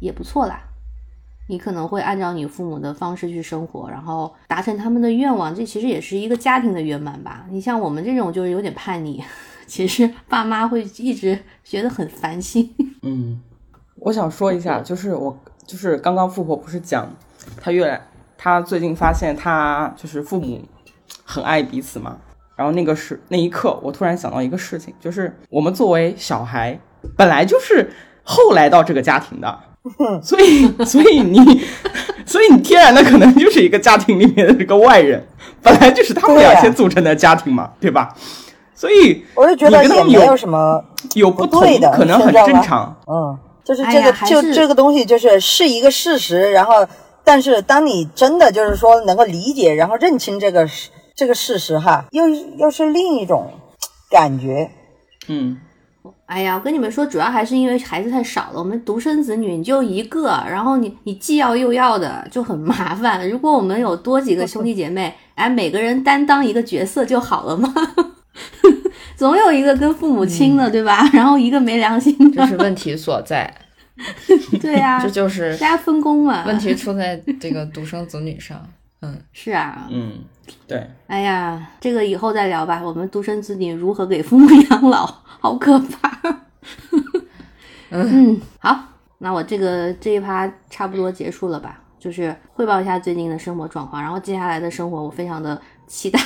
[0.00, 0.62] 也不错啦。
[1.48, 7.44] 你可能会按照你父母的方式去生活，然后达成他们的愿望，这其实也是一个家庭的圆满吧。
[7.50, 9.22] 你像我们这种就是有点叛逆，
[9.66, 12.74] 其实爸妈会一直觉得很烦心。
[13.02, 13.42] 嗯，
[13.96, 17.12] 我想说一下，就是我就是刚刚富婆不是讲，
[17.60, 18.00] 她越来
[18.38, 20.60] 她最近发现她就是父母
[21.24, 22.18] 很爱彼此嘛，
[22.62, 26.78] 然后那个是那一刻，我突然想到一个事情，就是我们作为小孩，
[27.16, 27.90] 本来就是
[28.22, 29.58] 后来到这个家庭的，
[30.22, 31.60] 所以所以你
[32.24, 35.26] 所以你天然的可能就是一个家庭里面的这个外人，
[35.60, 38.14] 本来就是他们俩先组成的家庭嘛，对吧？
[38.76, 42.96] 所以我就觉得你跟他们有也没有什么，有不对的可能很正常。
[43.08, 46.86] 嗯，就是哎这个、就这个东西就是是一个事实，然后
[47.24, 53.50] 但是当你真的就是说能够理解，然后认清这个事这个事实哈，又又是另一种
[54.10, 54.70] 感觉。
[55.28, 55.58] 嗯，
[56.26, 58.58] 哎呀，我跟你们说，主要还是因为孩子太少了。
[58.58, 63.28] 我们独生子女你就一个，然后你你既要又要的就很麻烦。
[63.28, 67.72] 如果我们有多几个兄弟姐妹，哎，每个人担当一个角色就好了嘛。
[69.16, 71.08] 总有一个跟父母亲的，对吧？
[71.12, 73.54] 然后一个没良心的，这是问题所在，
[74.60, 76.44] 对呀、 这就是大家分工嘛。
[76.46, 78.66] 问题出在这个独生子女上。
[79.02, 80.12] 嗯，是啊，嗯，
[80.66, 82.80] 对，哎呀，这个以后再聊吧。
[82.82, 86.18] 我们独生子女如何给父母 养老，好可怕。
[87.90, 88.78] 嗯，好，
[89.18, 91.80] 那我这个这一趴差不多结束了吧？
[91.98, 96.18] 就是汇报一下最近的生活状况，然后接下来的生活我非常的期待。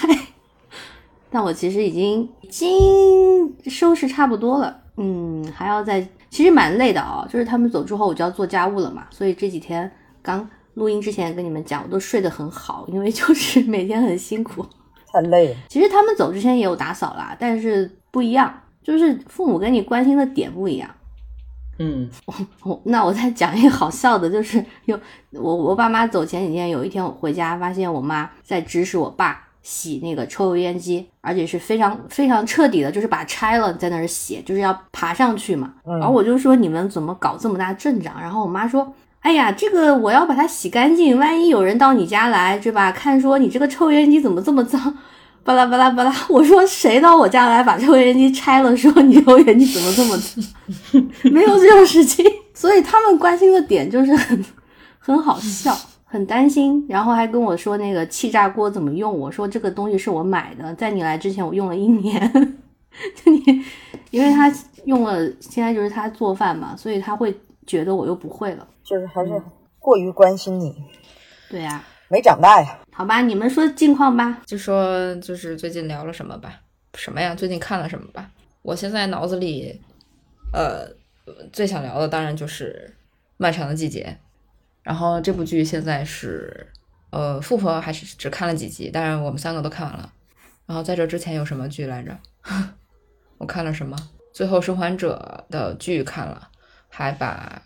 [1.28, 6.00] 但我其实已经已经收拾差不多了，嗯，还要再，
[6.30, 7.26] 其实蛮累的哦。
[7.28, 9.90] 就是他们走之后，我就要做家务了嘛，所以这几天
[10.22, 14.64] 刚录音之前跟你们讲，我都睡得很好， 因为就是 每天很辛苦。
[15.12, 15.56] 太累了。
[15.68, 18.52] 其实他们走之前也有打扫啦，但是不一样，
[18.82, 20.88] 就是父母跟你关心的点不一样。
[21.78, 24.98] 嗯 我我那我再讲一个好笑的，就是有
[25.32, 35.72] 我我爸妈走前几天，有一天我回家，发现我妈在指使我爸洗那个抽油烟机，而且是非常非常彻底的，就是把拆了在那儿洗，就是要爬上去嘛。
[35.86, 38.20] 嗯然后我就说你们怎么搞这么大阵仗？
[38.20, 38.94] 然后我妈说。
[39.26, 42.92] 哎呀，这个我要把它洗干净，万一有人到你家来，对吧？
[42.92, 44.96] 看说你这个抽油烟机怎么这么脏，
[45.42, 46.14] 巴拉巴拉巴拉。
[46.30, 51.02] 我说谁到我家来把抽油烟机拆了，说你抽油烟机怎么这么脏？
[51.32, 52.24] 没有这种事情，
[52.54, 54.44] 所以他们关心的点就是很
[55.00, 59.12] 很好笑，很担心，然后还跟我说那个气炸锅怎么用。
[59.12, 62.56] 我说这个东西是我买的，在你来之前我用了一年。
[63.24, 63.64] 就你，
[64.12, 64.52] 因为他
[64.84, 68.64] 用了，现在就是他做饭嘛，所以他会觉得我又不会了。
[68.86, 69.42] 就是还是
[69.80, 70.72] 过于关心你，
[71.50, 72.78] 对呀、没长大呀。
[72.92, 74.42] 好吧，你们说近况吧。
[74.46, 76.60] 就说就是最近聊了什么吧？
[76.94, 77.34] 什么呀？
[77.34, 78.30] 最近看了什么吧？
[78.62, 79.80] 我现在脑子里，
[80.52, 80.88] 呃，
[81.52, 82.94] 最想聊的当然就是
[83.36, 84.16] 《漫长的季节》，
[84.82, 86.72] 然后这部剧现在是，
[87.10, 90.12] 呃，富婆还是只看了几集，当然我们三个都看完了。
[90.64, 92.16] 然后在这之前有什么剧来着？
[93.38, 93.96] 我看了什么？
[94.32, 96.50] 《最后生还者》的剧看了，
[96.88, 97.60] 还把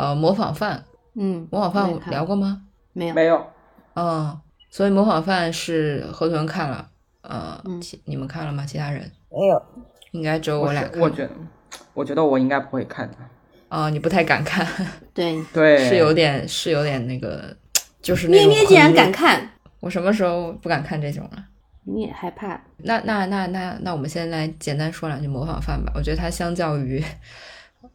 [0.00, 0.82] 呃模仿犯，
[1.14, 2.62] 嗯，模仿犯我我也看聊过吗？
[2.94, 3.14] 没有？
[3.14, 3.46] 没有，
[3.94, 4.40] 嗯，
[4.70, 6.88] 所以模仿犯是河豚看了，
[7.20, 8.64] 呃，嗯其你们看了吗？
[8.64, 9.62] 其他人没有，
[10.12, 10.94] 应该只有我俩看。
[10.94, 11.30] 是我觉得，
[11.92, 13.16] 我觉得我应该不会看的。
[13.68, 14.66] 啊、你不太敢看，
[15.14, 17.54] 对，对，是有点是有点那个，
[18.00, 21.44] 就是咩咩竟然敢看，我什么时候不敢看这种了？
[21.84, 22.60] 你也害怕？
[22.78, 25.92] 那那那那那，我们先来简单说两句模仿犯吧。
[25.94, 27.04] 我觉得它相较于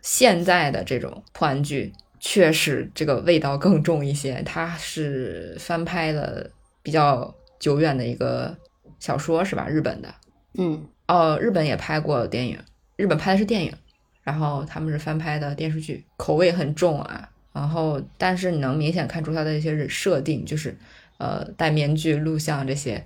[0.05, 4.39] 现在的这种破案剧，确实这个味道更重一些。
[4.45, 6.51] 它是翻拍的
[6.83, 8.55] 比较久远的一个
[8.99, 9.67] 小说，是吧？
[9.67, 10.13] 日本的。
[10.59, 12.59] 嗯哦，日本也拍过电影，
[12.95, 13.73] 日本拍的是电影，
[14.21, 17.27] 然后他们是翻拍的电视剧，口味很重啊。
[17.51, 20.77] 然后，但是你能明显看出它的一些设定，就是
[21.17, 23.03] 呃戴面具、录像这些，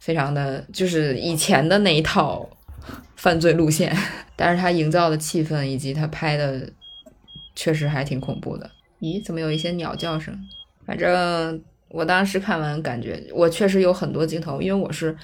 [0.00, 2.48] 非常的就是以前的那一套
[3.16, 3.96] 犯罪路线。
[4.36, 6.70] 但是他营造的气氛以及他拍的，
[7.54, 8.70] 确实还挺恐怖的。
[9.00, 10.36] 咦，怎么有一些鸟叫声？
[10.86, 15.16] 反正我当时看完感觉，我确实有很多镜头，因为我是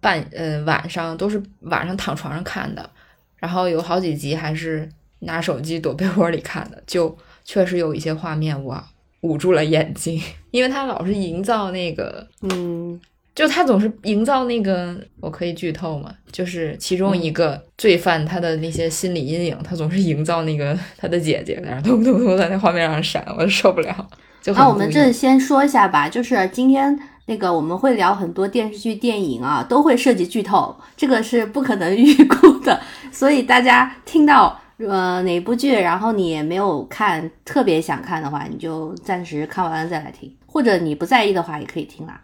[0.00, 2.90] 半呃晚上都是晚上躺床上看的，
[3.36, 4.88] 然后有好几集还是
[5.20, 8.82] 拿手机躲被窝里看的，就确实有一些画面我
[9.22, 13.00] 捂住了眼睛， 因为他老是营造那个，嗯
[13.38, 16.12] 就他总是营造那个，我可以剧透吗？
[16.32, 24.08] 就是其中一个罪犯他的那些心理阴影，他总是营造那个他的姐姐在那儿咚咚咚在那画面上闪，我就受不了。
[24.56, 32.80] 那我们这先说一下吧，就是今天那个我们会聊很多电视剧、电影啊，都会涉及剧透，这个是不可能预估的，
[33.12, 42.20] 所以大家听到呃哪部剧，然后你也没有看，特别想看的话，你就暂时看完了再来听，或者你不在意的话也可以听啦。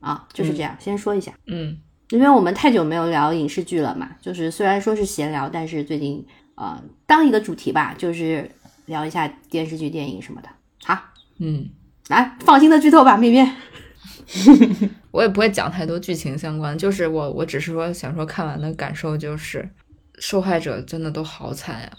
[0.00, 1.78] 啊，就是这样，先说一下，嗯
[2.10, 8.50] 因为我们太久没有聊影视剧了嘛，就是虽然说是闲聊，但是最近呃当一个主题吧，就是
[8.86, 10.48] 聊一下电视剧、电影什么的。
[10.84, 10.98] 好，
[11.38, 11.68] 嗯，
[12.08, 13.54] 来放心的剧透吧，面面。
[15.10, 19.68] 我也不会讲太多剧情相关，就是我我只是说想说看完的感受就是，
[20.18, 21.92] 受害者真的都好惨呀、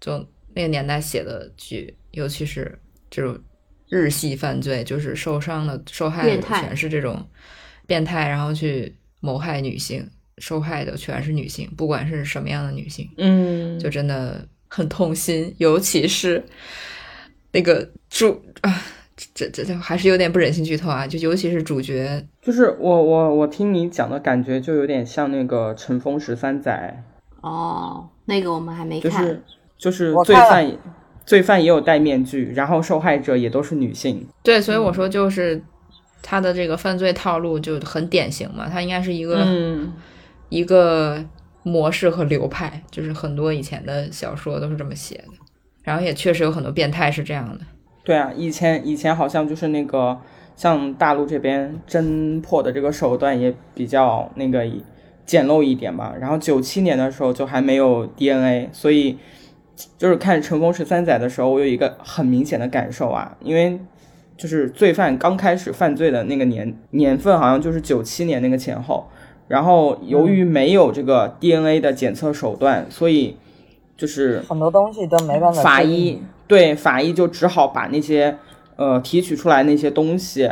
[0.00, 2.78] 就那个年代写的剧，尤其是
[3.10, 3.38] 这种
[3.88, 7.24] 日系犯罪，就是受伤的受害的全是这种
[7.86, 10.08] 变态，然后去谋害女性，
[10.38, 16.44] 受害的全是女性，不管是什么样的女性，嗯，就真的很痛心，尤其是
[17.52, 18.82] 那个主啊。
[19.32, 21.06] 这这这还是有点不忍心剧透啊！
[21.06, 27.02] 就尤其是主角就是我我我听你讲的感觉就有点像那个《乘风十三载
[27.40, 29.24] 哦，那个我们还没》，看。
[29.24, 29.42] 就是
[29.78, 30.78] 就是罪犯也
[31.26, 34.26] 罪犯也有戴面具，然后受害者也都是女性。
[34.42, 35.60] 对，所以我说就是
[36.22, 39.92] 他的这个犯罪套路就很典型嘛，他应该是一个、嗯，
[40.48, 41.22] 一个
[41.64, 45.34] 模式和流派，就是很多以前的小说都是这么写的，
[45.82, 47.64] 然后也确实有很多变态是这样的。
[48.04, 50.16] 对啊，以前以前好像就是那个
[50.54, 54.64] 像大陆这边侦破的这个手段也比较那个
[55.24, 56.14] 简陋一点吧。
[56.20, 59.18] 然后九七年的时候就还没有 DNA，所以
[59.98, 63.78] 就是看《乘风十三载》的时候，我有一个很明显的感受啊，因为
[64.36, 69.06] 就是罪犯刚开始犯罪的那个年年份好像就是九七年那个前后。
[69.48, 73.36] 然后由于没有这个 DNA 的检测手段，所以
[73.96, 75.62] 就是很多东西都没办法。
[75.62, 78.36] 法医对法医就只好把那些
[78.74, 80.50] 呃提取出来那些东西，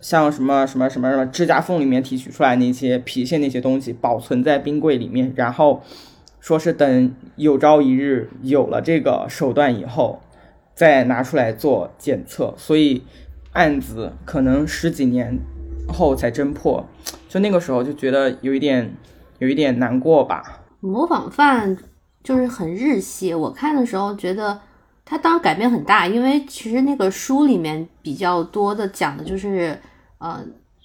[0.00, 5.82] 像什么什么什么什么指甲缝里面提取出来那些皮屑那些东西，保存在冰柜里面，然后
[6.46, 10.20] 说是等有朝一日有了这个手段以后，
[10.76, 12.54] 再拿出来做检测。
[12.56, 13.02] 所以
[13.50, 15.36] 案子可能十几年
[15.88, 16.86] 后才侦破，
[17.28, 18.94] 就那个时候就觉得有一点
[19.40, 20.62] 有一点难过吧。
[20.78, 21.76] 模仿犯
[22.22, 24.60] 就是很日系，我看的时候觉得
[25.04, 29.76] 他当然改变很大，因为其实那个书里面比较多的讲的就是
[30.18, 30.40] 呃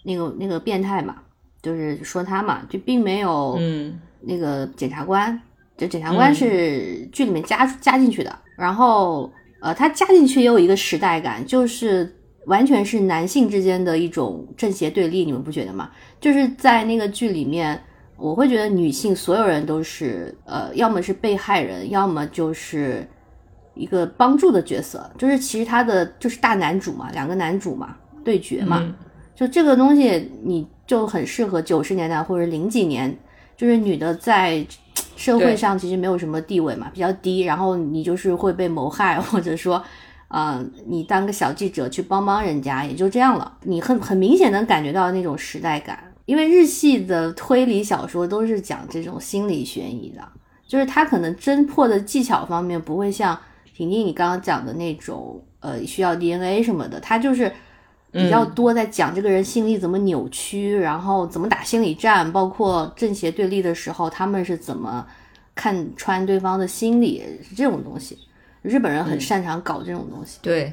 [0.05, 1.17] 那个那个变态嘛，
[1.61, 5.39] 就是说他嘛，就并没有嗯那个检察官，
[5.81, 12.15] 就检察官是剧里面加加进去的，然后呃他加进去也有一个时代感，就是
[12.45, 15.89] 完全是男性之间的一种正邪对立，你们不觉得吗？
[16.19, 17.81] 就是在那个剧里面。
[18.17, 23.03] 我会觉得女性所有人都是呃，要么是被害人，要么就是
[23.73, 25.09] 一个帮助的角色。
[25.17, 28.93] 就是其实他的就是大男主嘛，两个男主嘛对决嘛，嗯
[29.33, 33.11] 就这个东西你就很适合九十年代或者零几年，
[33.57, 34.63] 就是女的在
[35.15, 39.83] 社会上其实没有什么地位嘛，比较低，然后你就是会被谋害， 或者说。
[40.33, 43.57] 呃，你当个小记者去帮帮人家，也就这样了。
[43.63, 50.25] 你很很明显能感觉到那种时代感，因为日系的推理小说都是讲这种心理悬疑的，
[50.65, 53.37] 就是他可能侦破的技巧方面不会像
[53.75, 57.51] 婷婷你刚刚讲的那种，呃，需要 DNA 什么的，他就是
[58.11, 65.05] 比较多在讲这个人心理怎么扭曲，然后怎么打心理战，包括正邪对立的时候，他们是怎么
[65.55, 68.17] 看穿对方的心理，是这种东西。
[68.61, 70.39] 日本人很擅长搞这种东西。
[70.41, 70.71] 对，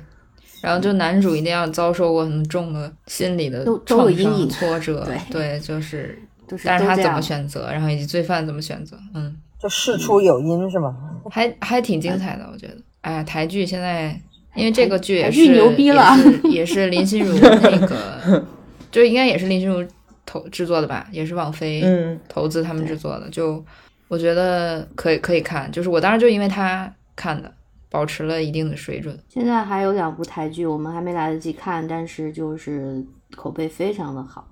[0.61, 10.95] 然后就男主一定要遭受过很重的心理的都都有创伤阴影挫折，对就是，就是但是他怎么选择，然后以及罪犯怎么选择，嗯，就事出有因是吗？
[11.30, 12.76] 还还挺精彩的，我觉得。
[13.01, 14.20] 哎呀，台剧现在
[14.59, 18.44] 因为这个剧也是牛逼了也是也是林心如那个，
[18.90, 19.86] 就应该也是林心如
[20.26, 23.64] 投制作的吧，也是网飞嗯投资他们制作的，就
[24.09, 27.50] 我觉得可以可以看，就是我当时就因为他看的，
[27.90, 29.18] 保持了一定的水准。
[29.28, 33.04] 现在还有两部台剧，我们还没来得及看，但是就是
[33.36, 34.48] 口碑非常的好。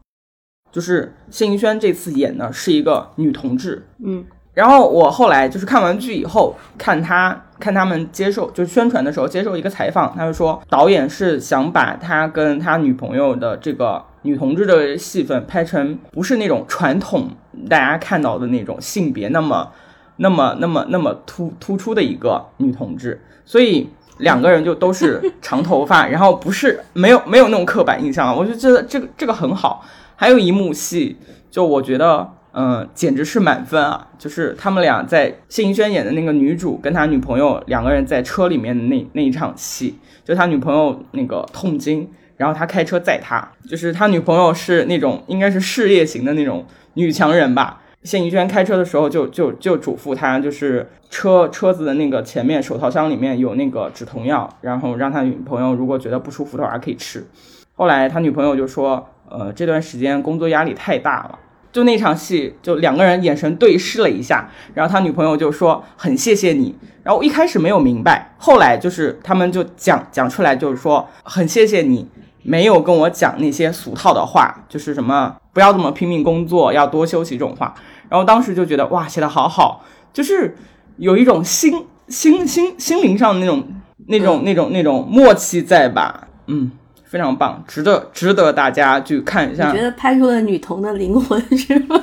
[0.73, 4.25] 就是谢盈萱这次演的是一个女同志，嗯，
[4.57, 17.29] 然后我后来就是看完剧以后，看他看他们接受就宣传的时候接受一个采访，他就说导演是想把他跟他女朋友的这个女同志的戏份拍成不是那种传统
[17.69, 19.71] 大家看到的那种性别那么
[20.17, 23.91] 那么那么那么突突出的一个女同志，所以
[24.21, 29.85] 两个人就都是长头发，然后不是没有没有那种刻板印象，我就觉得这个这个很好。
[30.19, 31.19] 还有一幕戏，
[31.51, 32.27] 就我觉得，
[32.59, 34.09] 嗯、简直是满分啊！
[34.17, 47.83] 就是他们俩在谢盈萱演的那个女主跟他女朋友两个人在车里面的那那一场戏，就他女朋友那个痛经，然后他开车载他，就是他女朋友是那种应该是事业型的那种女强人吧。
[48.05, 57.27] 谢盈萱开车的时候就就就嘱咐他，就是车车子的那个前面手套箱里面有那个止痛药，然后让他女朋友如果觉得不舒服的话可以吃。
[57.75, 61.39] 后来他女朋友就说，呃，这段时间工作压力太大了。
[61.77, 66.75] 就那场戏，就两个人眼神对视了一下，然后他女朋友就说很谢谢你。
[67.03, 72.09] 然后一开始没有明白，后来就是他们就讲讲出来，就是说很谢谢你
[72.43, 77.75] 没有跟我讲那些俗套的话，就是什么不要这么拼命工作，要多休息这种话。
[78.09, 80.57] 然后当时就觉得哇，写的好好，就是
[80.97, 83.63] 有一种心心心心灵上的那种
[84.07, 86.27] 那种那种那种默契在吧？
[86.47, 86.71] 嗯，
[87.07, 89.83] 非常棒，值得值得大家去看一下你觉。
[89.83, 92.03] 得拍出了女童的灵魂是吗？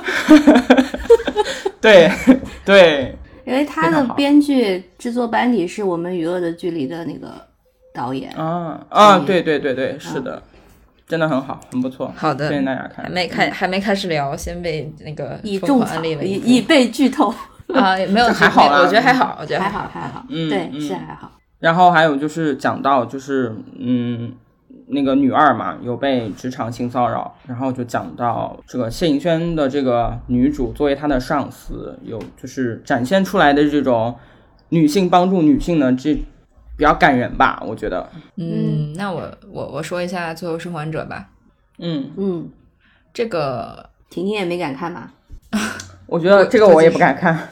[1.80, 2.10] 对
[2.64, 7.30] 对，因为他的编剧制作班底是我们《娱乐的距离》的那个
[7.92, 8.32] 导演。
[8.32, 10.42] 啊啊，嗯对对对对，是的，
[11.06, 13.12] 真的很好，很不错，好的推荐大家看还看。
[13.12, 17.34] 没开还没开始聊，先被那个疯已种草，狂安利了已一部已被剧透，
[17.74, 21.30] 啊，也没有这还好啦我觉得还好，我觉得还好还好，嗯对，嗯是还好。
[21.60, 24.32] 然后还有就是讲到就是嗯，
[24.94, 34.14] 那个女二嘛有被职场性骚扰，然后就讲到这个谢颖轩的这个女主作为她的上司，有就是展现出来的这种
[34.70, 36.14] 女性帮助女性的这
[36.76, 38.08] 比较感人吧，我觉得。
[38.36, 41.28] 嗯，那我我我说一下《最后生还者》吧，
[41.78, 42.48] 嗯，嗯，
[43.12, 45.12] 这个婷婷也没敢看吧？
[46.06, 47.48] 我觉得这个我也不敢看。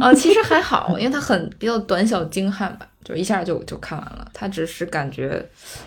[0.00, 4.30] 呃， 其实还好，因为它很比较短小精悍吧，就一下就就看完了。
[4.32, 5.44] 他只是感觉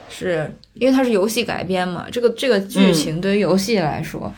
[0.10, 4.34] 是因为它是游戏改编嘛，这个这个剧情对于游戏来说，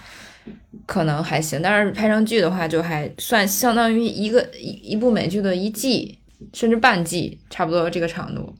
[0.85, 6.17] 可能还行，但是拍成剧的话，就还算相当于一个一一部美剧的一季，
[6.53, 8.55] 甚至半季，差不多这个长度。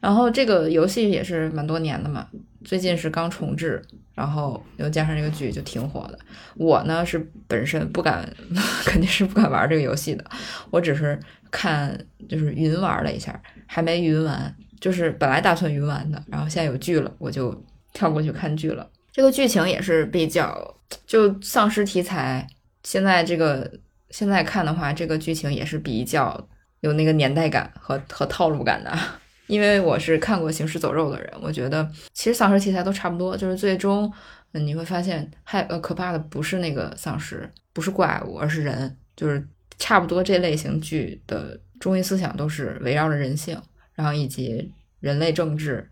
[0.00, 2.26] 然后这个游戏也是蛮多年的嘛，
[2.64, 3.82] 最近是刚重置，
[4.14, 6.18] 然后又加上这个剧就挺火的。
[6.54, 7.18] 我呢是
[7.48, 8.28] 本身不敢，
[8.84, 10.24] 肯定是不敢玩这个游戏的，
[10.70, 11.18] 我只是
[11.50, 18.88] 看就是云玩了一下，还没云完，就是本来打算云完的，然后现在有剧了，我就跳过去看剧了。
[19.12, 20.76] 这个剧情也是比较
[21.06, 22.46] 就丧尸题材，
[22.82, 23.70] 现在这个
[24.10, 26.48] 现在看的话，这个剧情也是比较
[26.80, 28.96] 有那个年代感和和套路感的。
[29.46, 34.12] 因为我是看过《行尸走肉》的人，我觉得其实丧尸题材都差不多，就是最终
[34.52, 39.46] 嗯你会发现害呃可怕的不是那个丧尸，不是怪物，而是人，就是
[39.78, 43.60] 差不多这类型剧的中心思想都是围绕着人性，
[43.94, 45.88] 然后以及人类政治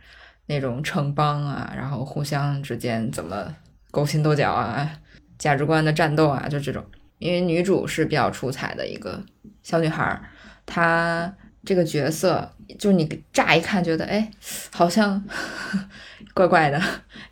[0.47, 3.55] 那种城邦啊，然后互相之间怎么
[3.91, 4.91] 勾心斗角啊，
[5.39, 6.85] 价值观的战斗啊，就这种。
[7.19, 9.23] 因为女主是比较出彩的一个
[9.63, 10.21] 小女孩，
[10.67, 11.35] 她。
[11.67, 14.31] 这个角色就是你乍一看觉得，哎，
[14.71, 15.25] 好像
[16.35, 16.79] 怪怪的，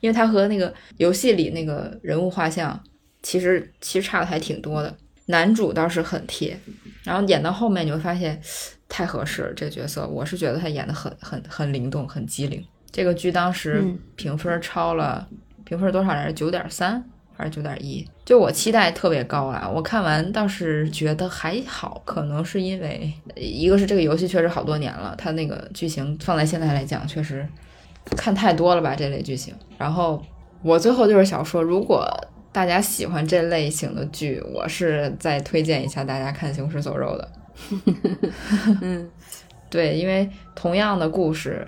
[0.01, 2.83] 因为她和那个游戏里那个人物画像
[3.23, 4.97] 其实其实差的还挺多的。
[5.27, 6.59] 男主倒是很贴，
[7.05, 8.41] 然后演到后面你会发现
[8.89, 9.55] 太合适了。
[9.55, 12.65] 这个角色我是觉得他演的很很很灵动，很机灵。
[12.91, 13.85] 这个剧当时
[14.17, 15.27] 评分超了，
[15.65, 16.33] 评分多少来着？
[16.33, 17.05] 九点三。
[17.35, 19.67] 还是九点一，就我期待特别高啊！
[19.67, 27.45] 我看完倒是觉得还好，可能是因为一个是这个游戏确实好多年了，它那个剧情放在现在来讲，确实
[28.19, 29.55] 看太多了吧这类剧情。
[29.79, 30.23] 然后
[30.63, 32.07] 我最后就是想说，如果
[32.53, 37.33] 大家喜欢这类型的剧，我是再推荐一下大家看《行尸走肉》的。
[38.83, 39.11] 嗯，
[39.71, 41.67] 对，因为同样的故事，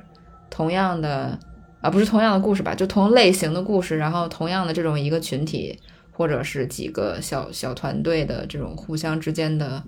[0.50, 1.38] 同样的。
[1.80, 2.74] 啊，不是同样的故事吧？
[2.74, 5.78] 就同类型的故事，然后同样的这种一个群体，
[6.12, 9.82] 或者是几个小小团队的这种互相之间的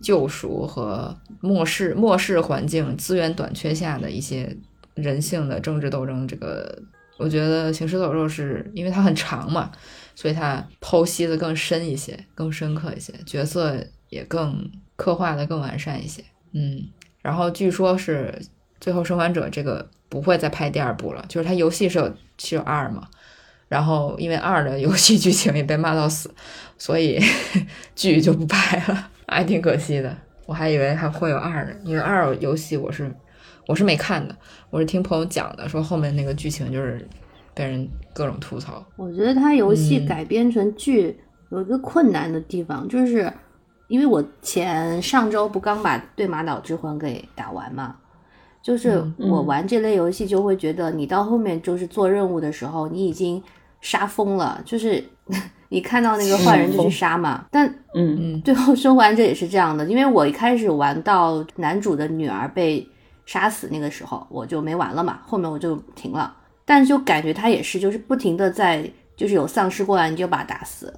[0.00, 4.56] 救赎和末世末世环境资源短缺下的一些
[4.96, 6.26] 人性的政治斗争。
[6.26, 6.82] 这个
[7.16, 9.70] 我觉得《行尸走肉》是因为它很长嘛，
[10.16, 13.76] 所以它剖析的更深一些，更深刻一些，角色
[14.08, 16.24] 也更刻画的更完善一些。
[16.50, 16.82] 嗯，
[17.22, 18.36] 然后据说是
[18.80, 19.88] 《最后生还者》这个。
[20.08, 23.08] 不会再拍第二部了，就是它游戏是有是有二嘛，
[23.66, 26.32] 然后因为二的游戏剧情也被骂到死，
[26.78, 27.20] 所以
[27.96, 30.16] 剧就不拍了，还挺可惜的。
[30.46, 33.12] 我还以为还会有二呢，因为二游戏我是
[33.66, 34.34] 我是没看的，
[34.70, 37.04] 我是听朋友讲的，说后面那个剧情就是
[37.52, 37.86] 被人
[38.16, 38.82] 各种吐槽。
[38.96, 43.30] 我觉得它游戏改编成剧有一个困难的地方，就是
[43.88, 47.96] 因为我前上周不刚把《对马岛之魂》给打完嘛。
[48.62, 53.40] 就是我玩这类游戏，就会觉得你到后面就是做任务的时候，你已经
[53.80, 54.60] 杀疯了。
[54.64, 55.04] 就是
[55.68, 57.44] 你看到那个坏人就去杀嘛。
[57.48, 57.64] 但
[57.94, 62.84] 嗯嗯，最后生还者也是这样的，因为我一开始玩到男主的女儿被
[63.24, 65.20] 杀死那个时候，我就没玩了嘛。
[65.24, 66.35] 后面我就停了，
[66.66, 70.92] 但就感觉他也是，就是不停的在，就是有丧尸过来你就把他打死，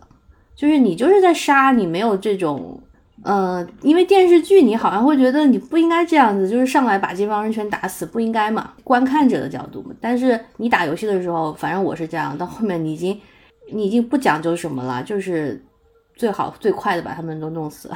[0.57, 2.83] 就是你就是在杀，你没有这种。
[3.25, 8.73] 呃，因为电视剧你好像会觉得你不应该这样子，就是上来把这帮人全打死，不应该嘛？
[8.85, 9.93] 观看者的角度嘛。
[10.01, 13.21] 但是你打游戏的时候，反正我是这样，到后面你已经
[13.73, 15.61] 你已经不讲究什么了，就是
[16.15, 17.91] 最好最快的把他们都弄死。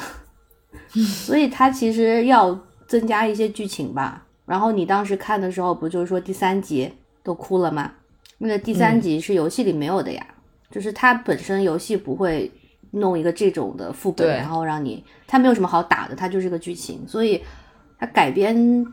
[1.25, 2.59] 所以他其实要
[2.89, 4.27] 增加一些剧情吧。
[4.45, 6.93] 然后你当时看的时候，不就是说第三集
[7.23, 7.93] 都哭了吗？
[8.39, 10.27] 那个第三集是游戏里没有的呀，
[10.71, 12.51] 就是它本身游戏不会。
[12.95, 17.43] 弄一个这种的副本，然后让你，它没有什么好打的，它就是个剧情，所以
[17.99, 18.85] 它改编，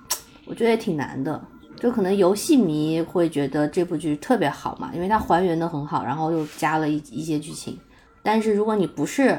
[0.45, 1.45] 我觉得也挺难的。
[1.75, 7.77] 就可能游戏迷会觉得这部剧特别好嘛，因为它还原的很好，然后又加了一一些剧情。
[8.23, 9.37] 但是如果你不是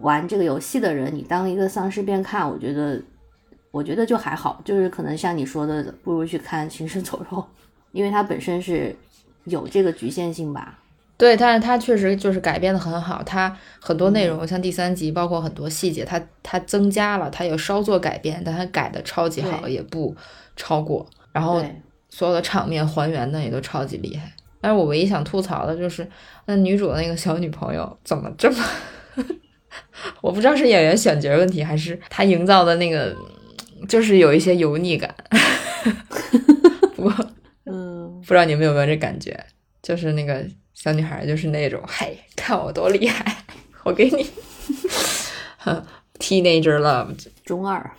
[0.00, 2.98] 玩这个游戏的人，你当一个丧尸片看，我觉得，
[3.70, 7.36] 我觉得就还好，就是可能像你说的，不如去看《行尸走肉》，
[7.92, 8.94] 因为它本身是
[9.44, 10.78] 有这个局限性吧。
[11.16, 20.14] 对，但是它确实就是改编的很好，它很多内容像第三集，包括很多细节，它它增加了，它有稍作改变，但它改的超级好，也不
[20.54, 21.04] 超过。
[21.32, 21.60] 然后
[22.08, 24.30] 所有的场面还原的也都超级厉害。
[24.60, 26.08] 但是我唯一想吐槽的就是，
[26.46, 28.64] 那女主的那个小女朋友怎么这么，
[30.22, 33.12] 我不知道是演员选角问题，还是她营造的那个
[33.88, 35.12] 就是有一些油腻感。
[38.22, 39.38] 不知道你们有没有这感觉，
[39.82, 40.44] 就是那个。
[40.74, 43.44] 小女孩就是那种，嘿，看我多厉害，
[43.82, 44.24] 我给你，
[46.20, 47.08] teenager love，
[47.44, 47.90] 中二。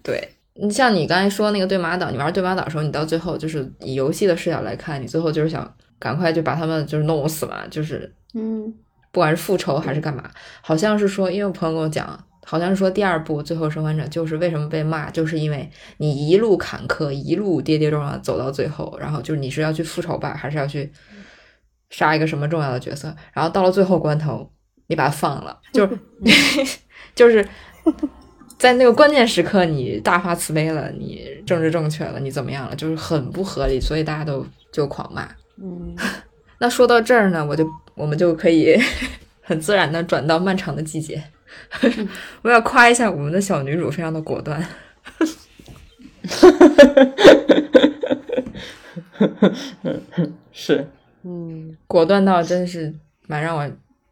[0.00, 8.72] 对你像你刚才说那个对马岛，你玩对马岛的时候，你到最后就是以游戏的视角来看，你最后就是想赶快就把他们就是弄死嘛，就是嗯
[9.10, 20.92] 不管是复仇还是干嘛，好像是说，因为我朋友跟我讲，好像是说第二部《最后生还者》就是为什么被骂，就是因为你一路坎坷，一路跌跌撞撞走到最后，然后就是你是要去复仇吧，还是要去
[21.90, 24.50] 杀一个什么重要的角色，然后到了最后关头，
[24.88, 25.98] 你把他放了，就是
[27.14, 27.46] 就是
[28.58, 35.26] 在那个关键时刻，你大发慈悲了，你政治正确了，你怎么样了，就是很不合理，所以大家都就狂骂。
[35.56, 35.96] 嗯，
[36.58, 38.76] 那说到这儿呢，我就我们就可以
[39.42, 41.22] 很自然的转到漫长的季节。
[42.42, 44.66] 我要夸一下我们的小女主，非常的果断。
[50.52, 50.86] 是
[51.22, 52.92] 嗯，果断到真是
[53.26, 53.70] 蛮让我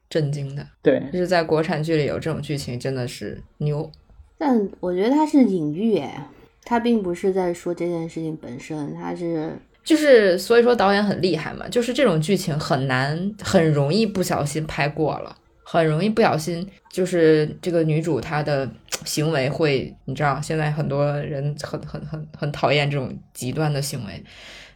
[0.08, 0.66] 震惊的。
[0.82, 3.90] 对，就是在国产剧里有这种剧情，真的是牛。
[4.38, 6.28] 但我觉得它是隐喻，哎，
[6.64, 9.52] 它并不是在说这件事情本身，它是
[9.84, 15.36] 就是所以说导演很厉害嘛，就是这种剧情很难，很容易不小心拍过了，
[15.72, 18.70] 很容易不小心就是这个女主她的
[19.06, 24.22] 行为会，你知道现在很多人很很很很讨厌这种极端的行为，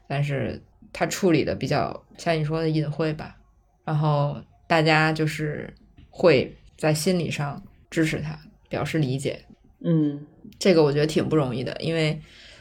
[0.08, 0.58] 但是
[0.94, 3.36] 她处理的比较像你说的隐晦吧，
[3.84, 5.70] 然后大家就是
[6.08, 8.38] 会在心理上支持她，
[8.70, 9.44] 表示理解，
[9.84, 10.26] 嗯。
[10.58, 12.18] 这个我觉得挺不容易的，因为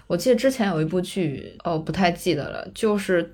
[0.08, 3.34] 我记得之前有一部剧，哦，不太记得了，就是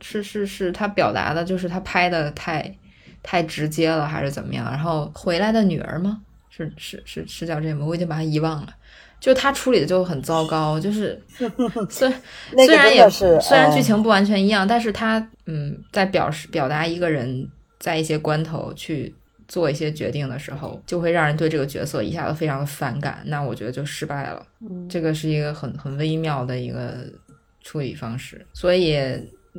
[0.00, 2.72] 是是是，他表达的就是他拍的太
[3.28, 4.64] 太直接了，还是怎么样？
[4.70, 6.22] 然后回来的女儿吗？
[6.48, 7.84] 是是是是叫这个吗？
[7.84, 8.68] 我已经把它遗忘了。
[9.18, 11.20] 就他处理的就很糟糕，就是
[11.90, 12.08] 虽
[12.54, 17.50] 虽然也是嗯虽然剧情不完全一样，但是他嗯，在表示表达一个人
[17.80, 19.12] 在一些关头去
[19.48, 24.46] 做一些决定的时候，就会让人对这个角色一下子非常的反感，那我觉得就失败了。
[24.60, 26.98] 嗯这个是一个很很微妙的一个
[27.64, 28.96] 处理方式，所以。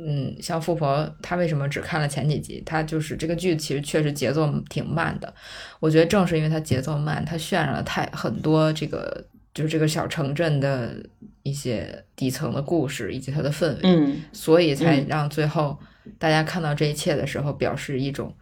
[0.00, 2.62] 嗯，像富婆，她为什么只看了前几集？
[2.64, 5.34] 她就是这个剧其实确实节奏挺慢的。
[5.80, 10.94] 我觉得正是因为它节奏慢，它渲染了太很多这个就是这个小城镇的
[11.42, 13.80] 一些底层的故事以及它的氛围。
[13.82, 15.76] 嗯所以才嗯让最后
[16.16, 18.32] 大家看到这一切的时候，表示一种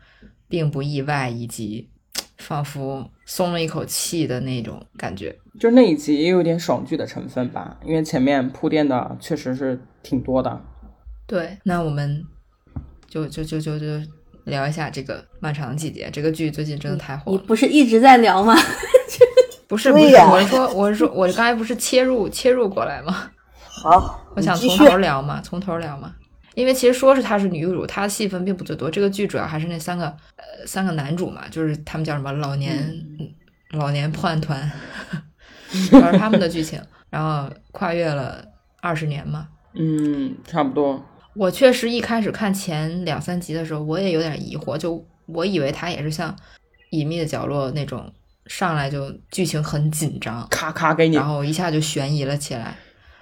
[0.48, 1.88] 并不意外，以及
[2.36, 5.34] 仿佛松了一口气的那种感觉。
[5.58, 10.62] 就那一集也有点爽剧的成分吧，因为前面铺垫的确实是挺多的。
[11.26, 12.24] 对，那我们
[13.08, 13.86] 就就就就就
[14.44, 16.08] 聊一下这个漫长的季节。
[16.12, 17.38] 这个剧最近真的太火了。
[17.38, 18.54] 你不是一直在聊吗？
[19.68, 23.30] 不是不是，我是说我是说我刚才不是切入切入过来吗？
[23.58, 26.14] 好，我想从头聊嘛，从头聊嘛。
[26.54, 28.90] 因为其实说是她是女主，她的戏份并不最多。
[28.90, 30.06] 这个剧主要还是那三个
[30.36, 32.78] 呃三个男主嘛，就是他们叫什么老年、
[33.18, 33.28] 嗯
[33.72, 34.70] 老年破案团，
[35.90, 38.42] 主要是他们的剧情，然后跨越了
[38.80, 39.48] 二十年嘛。
[39.74, 41.04] 嗯，差不多。
[41.36, 46.32] 我确实一开始看前两三集的时候，我也有点疑惑，就我以为他也是像
[46.90, 48.10] 《隐秘的角落》那种
[48.46, 52.76] 上来就剧情很紧张，咔咔给你然后一下就悬疑了起来，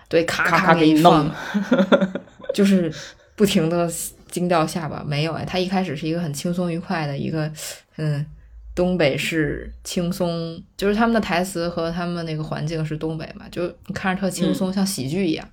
[0.08, 2.10] 对，咔咔咔给你弄放，
[2.54, 2.92] 就是
[3.34, 3.90] 不停的
[4.30, 5.02] 惊掉下巴。
[5.04, 7.50] 没有哎，他一开始是一个很轻松愉快的一个，
[7.96, 8.24] 嗯，
[8.74, 15.48] 东北式轻松，就是他们的台词和他们那个环境是东北嘛，就你看着特轻松，像喜剧一样。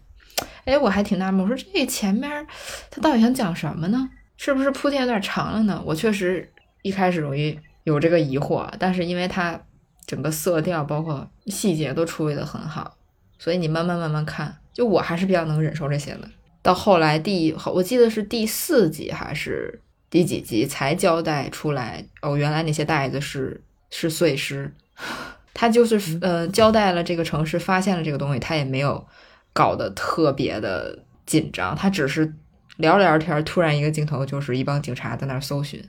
[0.66, 2.48] 哎，我还挺纳闷，我说这前面
[2.90, 4.10] 他到底想讲什么呢？
[4.38, 5.82] 是不是铺垫有点长了呢？
[5.86, 9.60] 我确实一开始容易有这个疑惑，但是因为它
[10.08, 12.98] 整个色调包括细节都处理的很好，
[13.38, 16.28] 所以你慢慢慢慢看，就我还是比较能忍受这些的。
[16.64, 24.74] 到后来第我记得是第四集还是第几集才交代出来，哦，原来那些袋子是是碎尸，
[25.54, 29.08] 他就是呃交代了这个城市发现了这个东西，他也没有
[29.54, 32.34] 搞得特别的紧张，他只是
[32.78, 35.84] 聊着聊着天儿，突然一个镜头就是一帮警察在那儿搜寻，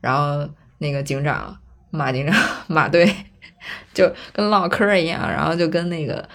[0.00, 0.48] 然后
[0.78, 1.58] 那个警长
[1.90, 2.34] 马警长
[2.68, 3.10] 马队
[3.92, 6.26] 就跟唠嗑儿一样，然后就跟那个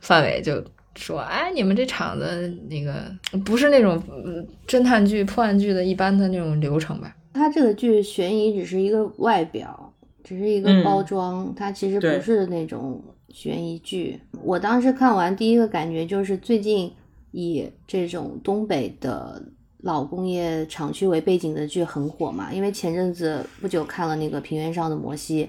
[0.00, 0.64] 范伟就
[0.96, 3.04] 说：“哎，你们这厂子那个
[3.44, 7.14] 不是那种嗯侦探剧、破案剧的一般的那种流程吧？
[7.34, 9.92] 他这个剧悬疑只是一个外表，
[10.22, 13.02] 只是一个嗯包装，它其实不是那种
[13.32, 14.20] 悬疑剧。
[14.42, 16.92] 我当时看完第一个感觉就是，最近
[17.32, 19.42] 以这种东北的
[19.78, 25.48] 老工业厂区为背景的剧很火嘛，因为前阵子不久看了那个《平原上的摩西》，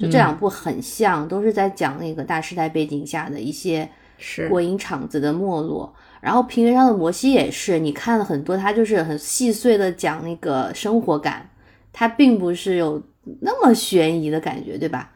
[0.00, 5.92] 就这两部很像，都是在讲那个大时代背景下的一些是国营厂子的没落。
[6.20, 11.50] 然后平原上的摩西也是，你看了很多，它就是很细碎的讲那个生活感，
[11.92, 13.02] 它并不是有
[13.40, 15.11] 那么悬疑的感觉，对吧？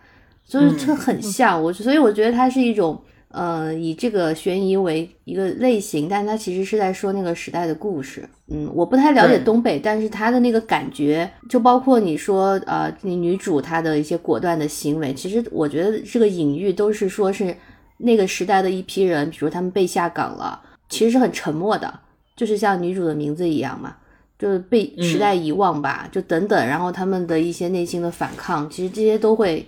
[0.46, 8.26] 就是这很像我，所以我觉得它是一种呃，以这个悬疑为一个类型，但它其实是在说那个时代的故事。
[8.48, 17.54] 嗯，我不太了解东北，但是它的那个感觉，就包括你说呃，你女主她的一些果断的行为，其实我觉得这个隐喻都是说是
[17.98, 21.92] 那个时代的一批人，比如他们被下岗了，其实是很沉默的，
[22.36, 23.96] 就是像女主的名字一样嘛。
[24.38, 29.66] 就是被时代遗忘吧，就等等，然后他们的一些内心的反抗，其实这些都会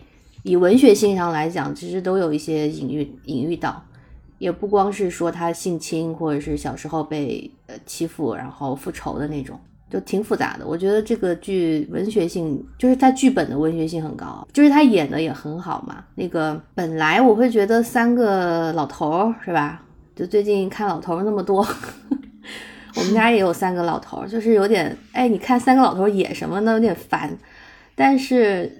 [0.48, 3.84] 以文学性上来讲，其实都有一些隐喻隐喻到，
[4.38, 10.66] 也不光是说他性侵或者是小时候被呃欺负然后复仇的那种，就挺复杂的。
[10.66, 16.02] 我觉得这个剧文学性就是它剧本的文学性很高，就是他演的也很好嘛。
[16.14, 19.82] 那个本来我会觉得三个老头儿是吧？
[20.16, 21.64] 就最近看老头儿那么多。
[22.96, 26.72] 我们家也有三个老头儿，就是有点哎，你看三个老头儿演什么呢？
[26.72, 27.36] 有点烦。
[27.94, 28.72] 但是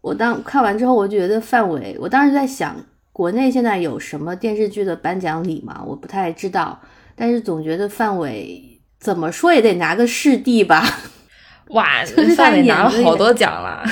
[0.00, 2.76] 我当看完之后，我觉得范伟，我当时在想，
[3.12, 5.82] 国内现在有什么电视剧的颁奖礼吗？
[5.86, 6.80] 我不太知道，
[7.14, 10.82] 但是总觉得范伟怎么说也得拿个视帝吧。
[11.68, 13.84] 哇， 就是范伟拿了好多奖了。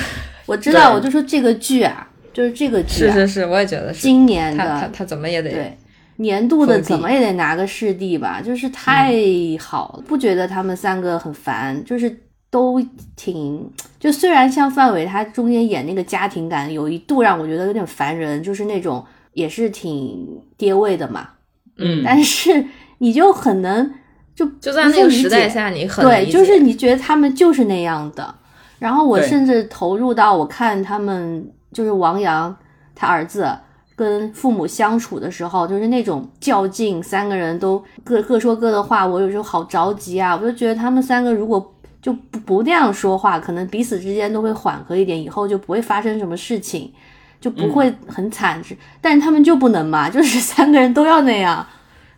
[0.46, 4.00] 我 知道，我就说这个剧啊，就是这个剧、啊，是是是，我也觉得是。
[4.00, 5.78] 今年的他他他怎么也得对，
[6.16, 9.12] 年度的怎么也得拿个视帝吧，就是太
[9.60, 12.18] 好了，不觉得他们三个很烦，就是
[12.50, 12.80] 都
[13.14, 13.70] 挺，
[14.00, 20.26] 就虽然像范伟他中间演那个家庭感，有一度让我觉得有点烦人，就是那种也是挺
[20.56, 21.28] 爹味的嘛，
[21.76, 22.64] 嗯，但是
[22.98, 23.92] 你就很能
[24.34, 28.34] 就就在那个时代下，你很对，就是你觉得他们就是那样的。
[28.78, 32.56] 然后我甚至投入到我看他们，就是王阳
[32.94, 33.52] 他儿子
[33.96, 40.36] 跟父母相处的时候，就是那种较劲，三个人都各各说各的话，我有时候好着急啊！
[40.36, 41.74] 我就觉得他们三个如果
[42.08, 46.90] 就不不那样说话，可能彼此之间都会缓和一点，以后就不会发生什么事情，
[47.38, 48.62] 就不会很惨。
[49.02, 51.66] 但是他们就不能嘛，就是 三个人都要那样。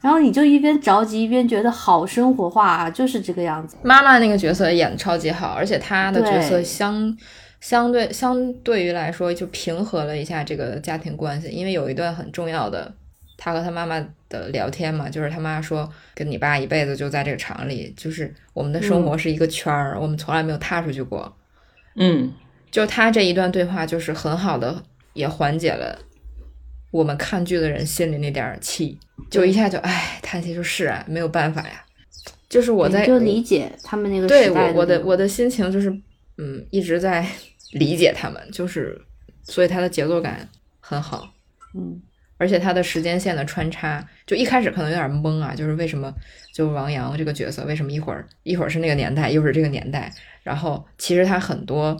[0.01, 3.77] 然后你就一边着急一边觉得好生活化啊，就是这个样子。
[3.83, 7.13] 妈妈那个角色演的超级好，而且她的角色相
[7.61, 12.95] 相对相对于来说就平和了一下这个家庭关系，因为有一段很重要的，
[13.43, 21.35] 她和他妈妈的聊天嘛，就是他妈说跟你爸一辈子就在这个厂里，就是我们的生活是一个圈儿，我们从来没有踏出去过。
[21.97, 22.31] 嗯，
[22.71, 24.83] 就他这一段对话，就是很好的
[25.15, 25.99] 也缓解了
[26.91, 28.99] 我们看剧的人心里那点儿气，
[29.31, 31.83] 就一下就唉叹息，说是啊，没有办法呀。
[32.51, 35.89] 就是我在就理解他们那个对我我的我的心情就是
[36.37, 37.27] 嗯一直在
[37.73, 39.01] 理解他们，就是
[39.45, 40.47] 所以他的节奏感
[40.79, 41.33] 很好，
[41.75, 42.03] 嗯
[42.41, 46.11] 而且他的时间线的穿插，就一开始可能有点懵啊，就是为什么
[46.55, 50.11] 就王阳这个角色为什么一会儿一会儿是那个年代，又是这个年代，
[50.43, 51.95] 然后其实他很多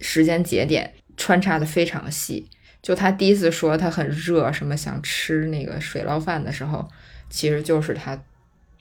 [0.00, 2.48] 时间节点穿插的非常细。
[2.80, 6.88] 就他第一次说他很热，什么想吃那个水捞饭的时候，
[7.28, 8.18] 其实就是他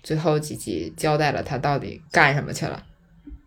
[0.01, 2.81] 最后几集交代了他到底干什么去了。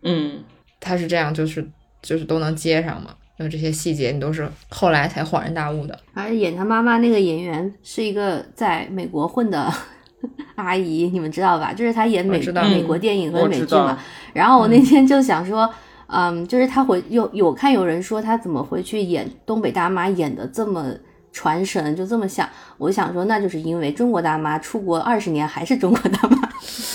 [0.03, 0.43] 嗯，
[0.79, 1.67] 他是这样，就是
[2.03, 3.15] 就是都能接上嘛。
[3.37, 5.99] 那这些细节你都是后来才恍然大悟的。
[6.13, 9.73] 而演他妈妈那个演员是一个在美国混的
[10.55, 11.73] 阿姨，你们知道吧？
[11.73, 13.99] 就是她演美知道美国电影和美剧嘛。
[14.33, 15.69] 然后我那天就想说，
[16.07, 20.93] 嗯，就是她回有有看有人说她怎么回去演东北大妈演的这么
[21.31, 22.47] 传神，就这么像。
[22.77, 26.37] 我想说，那就是因为中国大妈出国二十年还是中国大妈，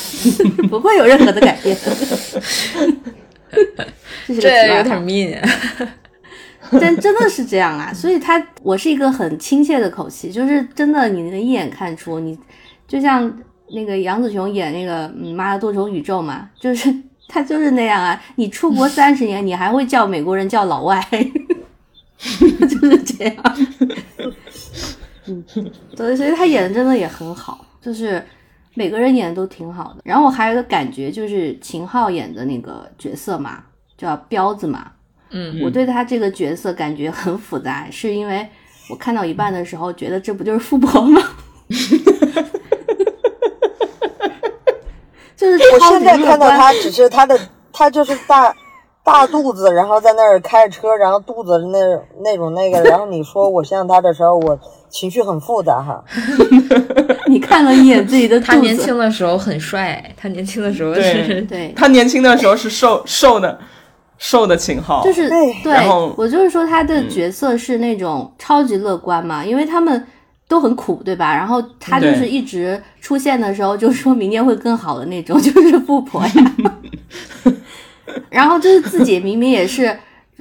[0.70, 1.76] 不会有任何的改变。
[4.26, 5.36] 这是个这题有点 mean。
[6.78, 12.38] 真真的是这样啊，所以他我是一个很亲切的口气，就是真的你能一眼看出你，
[12.86, 13.32] 就像
[13.70, 16.94] 那个杨紫琼演那个嗯妈的多重宇宙嘛，就是
[17.28, 21.00] 他就是那样啊，你出国三十年，你还会叫美国人叫老外，
[22.18, 23.36] 就是这样。
[25.26, 25.44] 嗯，
[25.94, 28.24] 对，所以他演的真的也很好，就是
[28.74, 30.00] 每个人演的都挺好的。
[30.04, 33.62] 然后我还有一个感觉，就是秦昊演的那个角色嘛，
[33.98, 34.90] 叫彪子嘛，
[35.30, 38.46] 嗯，我对他这个角色感觉很复杂， 是因为
[38.88, 41.22] 我看到一半的时候觉得这不就是富婆吗？
[45.36, 47.38] 就是我现在看到他只是他的，
[47.72, 48.52] 他就是大
[49.04, 51.78] 大肚子，然后在那儿开着车，然后肚子那
[52.24, 54.58] 那种那个，然后你说我像他的时候，我
[54.90, 56.04] 情绪很复杂哈。
[57.28, 61.02] 你看了一眼自己的，他年轻的时候很帅，他年轻的时候对。
[61.02, 63.56] 是对，他年轻的时候是瘦瘦的，
[64.18, 70.06] 瘦的秦昊，就是对对然后，我就是说他的角色是那种超级乐观嘛，因为他们
[70.46, 71.34] 都很苦，对吧？
[71.34, 76.56] 然后他就是一直出现的时候就说明天会更好的那种， 就是富婆呀。
[78.30, 79.98] 然后就是自己明明也是，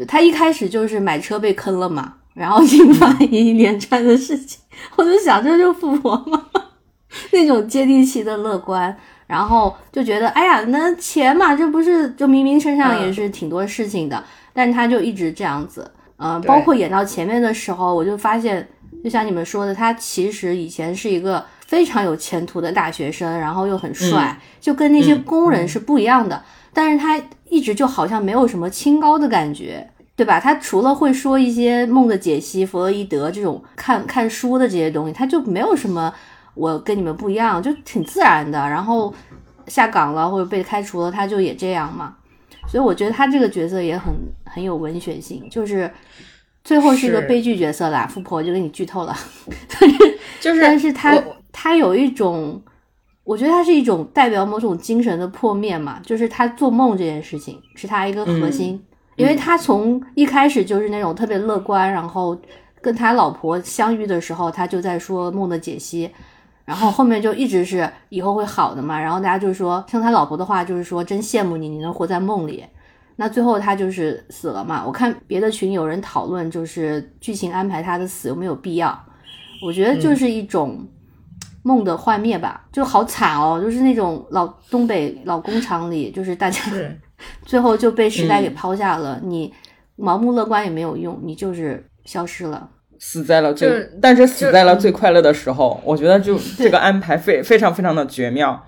[0.08, 4.60] 他一开始就是买车被坑了嘛，然后引发一连串的事情。
[4.96, 6.42] 我就想，这就是富婆嘛？
[7.32, 8.96] 那种接地气的乐观，
[9.28, 14.24] 然后就觉得，哎呀，那钱嘛，这不是就明明身上也是挺多事情的，
[14.54, 15.92] 但他就一直这样子。
[16.18, 18.68] 嗯，对包括演到前面的时候，我就发现，
[19.04, 26.42] 就像你们说的，他其实以前是一个非常有前途的大学生，然后又很帅，就跟那些嗯工人是不一样的。
[26.74, 30.40] 但是他一直就好像没有什么清高的感觉，对吧？
[30.40, 36.14] 他除了会说一些梦的解析、弗洛伊德这种看看书的这些东西，他就没有什么
[36.58, 38.60] 我跟你们不一样，就挺自然的。
[38.60, 39.14] 然后
[39.68, 42.16] 下岗了或者被开除了，他就也这样嘛。
[42.68, 45.90] 所以我觉得他这个角色也很很有文学性，就是
[46.66, 48.06] 最后是一个悲剧角色啦。
[48.06, 49.16] 富婆就给你剧透了，
[50.42, 51.18] 就是但是他
[51.54, 52.62] 他有一种，
[53.24, 58.84] 我觉得他是一种代表某种精神的破灭嘛，就是他做梦这件事情是他一个核心，
[59.16, 62.38] 因为他从一开始就是那种特别乐观，然后
[62.82, 66.12] 跟他老婆相遇的时候，他就在说梦的解析。
[66.68, 72.62] 然后后面就一直是以后会好的嘛，然后大家就说，听他老婆的话就是说，真羡慕你，你能活在梦里。
[73.16, 74.84] 那最后他就是死了嘛。
[74.86, 79.02] 我看别的群有人讨论，就是剧情安排他的死有没有必要？
[79.64, 80.86] 我觉得就是一种
[81.64, 87.00] 梦的幻灭吧，就好惨哦，就是那种老东北老工厂里，就是大家是
[87.46, 89.54] 最后就被时代嗯给抛下了，你
[89.98, 92.70] 盲目乐观也没有用，你就是消失了。
[93.00, 98.68] 死在了最，就是但是死在了最快乐的时候，我觉得就这个安排非非常非常的绝妙。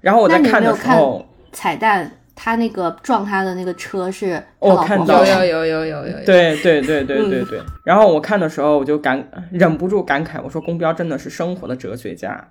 [0.00, 7.60] 然后我在看的时候，彩蛋，他那个撞他的那个车是他我看到了有有有有有有有，对对对对对嗯对。
[7.84, 12.48] 然后我看的时候，我就感忍不住感慨，我说宫标真的是生活的哲学家。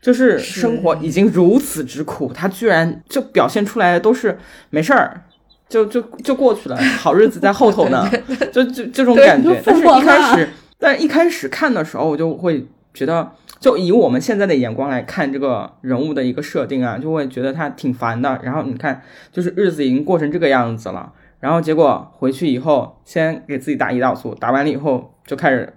[0.00, 4.36] 就是生活已经如此之苦，他居然就表现出来的都是
[4.68, 5.22] 没事儿，
[5.68, 8.10] 就就就过去了，好日子在后头呢，
[8.52, 9.62] 就就这种对感觉。
[9.64, 10.48] 但是一开始，
[10.82, 13.30] 但一开始看的时候，我就会觉得，
[13.60, 18.40] 就以我们现在的眼光来看这个人物的一个设定啊，就会觉得他挺烦的。
[18.42, 25.72] 然后你看，就是日子已经过成这个样子了，然后结果回去以后，先给自己打胰岛素，打完了以后就开始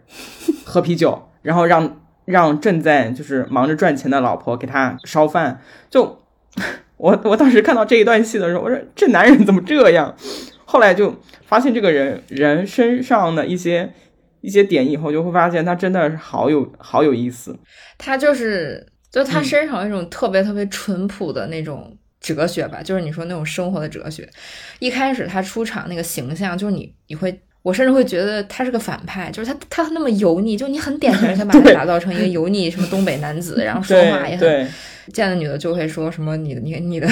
[0.65, 6.17] 喝啤酒，然后让让正在就是忙着赚钱的老婆给他烧饭，就
[6.97, 10.15] 我我当时看到这一段戏的时候，我说这男人怎么这样？
[10.67, 11.13] 后来就
[11.45, 13.93] 发现这个人人身上的一些
[14.45, 17.57] 一些点以后，就会发现他真的是好有好有意思。
[17.97, 24.29] 他就是，就他嗯身上有一种特别特别淳朴的那种哲学吧，就是你说那种生活的哲学。
[24.79, 37.07] 一开始他出场那个形象，就是你你会，我甚至会觉得他是个反派，就是他他那么油腻，就你很典型的想把 他打造成一个油腻什么东北男子，然后 说话也对很见了女的就会说什么你的你你的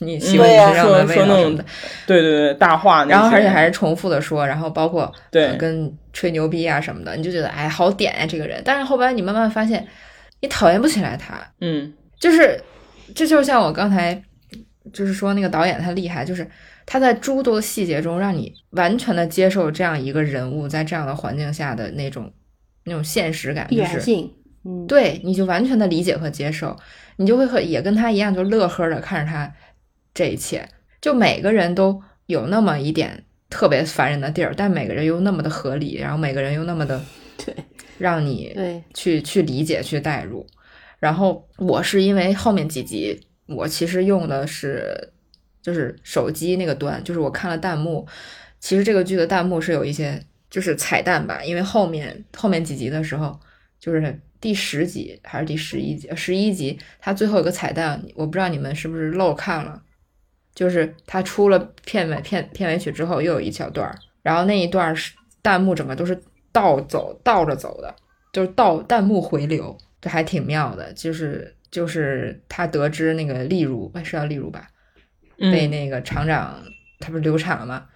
[0.06, 1.64] 你喜欢对呀你身上的味说说那种道什么的，
[2.06, 5.46] 对对对，大话，然后而且还是重复的说，然后包括对。
[5.46, 9.86] 呃跟吹牛逼啊什么的，你就觉得哎好点呀、这个人，但是后边你慢慢发现
[10.40, 11.92] 你讨厌不起来他，嗯。
[12.18, 12.60] 就是
[13.14, 14.20] 这就像我刚才
[14.92, 16.46] 就是说那个导演他厉害，就是
[16.84, 22.30] 他在诸多细节中让你完全的接受这样一个人物在这样的环境下的那种
[22.84, 24.30] 那种现实感，必就是然性。
[24.64, 26.76] 嗯，对，你就完全的理解和接受，
[27.16, 29.50] 你就会和也跟他一样，就乐呵的看着他
[30.14, 30.68] 这一切。
[31.00, 37.00] 就每个人都有那么一点特别烦人的地儿，但每个人又那么的合理，然后每个人又那么的
[37.44, 37.54] 对
[37.98, 40.46] 让你对，去去理解、去代入。
[40.98, 45.12] 然后我是因为后面几集，我其实用的是
[45.62, 48.06] 就是手机那个端，就是我看了弹幕，
[48.60, 53.40] 其实这个剧的弹幕是有一些就是彩蛋吧，因为后面后面几集的时候，
[53.78, 59.82] 就是第十集还是第十一集，十一集它最后有个彩蛋，我不知道你们是不是漏看了，
[60.60, 66.20] 就是他出了片尾片片尾曲之后又有一小段儿，然后那一段儿是弹幕整个都是
[66.52, 67.94] 倒走倒着走的，
[68.30, 70.92] 就是倒弹幕回流，这还挺妙的。
[70.92, 74.66] 就是就是他得知那个例如哎是要例如吧，
[75.38, 76.62] 被嗯那个厂长
[76.98, 77.86] 他不是流产了吗？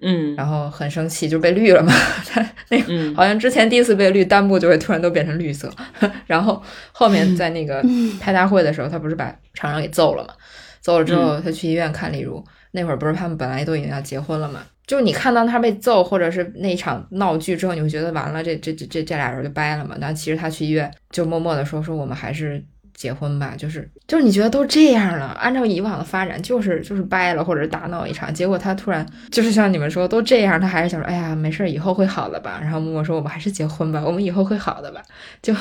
[0.00, 1.92] 嗯然后很生气，就被绿了嘛。
[2.28, 5.68] 他那个嗯好像之前第一次被绿，弹幕就会突然都变成绿色。
[6.28, 6.62] 然后
[6.92, 7.84] 后面在那个
[8.20, 10.32] 开大会的时候，他不是把厂长给揍了嘛？
[10.84, 14.60] 揍了之后，他去医院看李如，那会儿不是他们本来都已经要结婚了嘛？
[14.86, 19.96] 就是你看到他被揍，或者是那一场闹剧之后，你会觉得完了，这这这这这俩人就掰了嘛？
[19.98, 22.62] 但其实他去医院就默默的说说我们还是
[22.92, 32.58] 结婚吧，就是就是你觉得都这样了，按照以往的发展就是就是掰了或者是大闹一场，结果他突然就是像你们说都这样，他还是想说哎呀没事儿，以后会好的吧。
[32.60, 35.02] 然后默默说我们还是结婚吧，我们以后会好的吧，
[35.40, 35.54] 就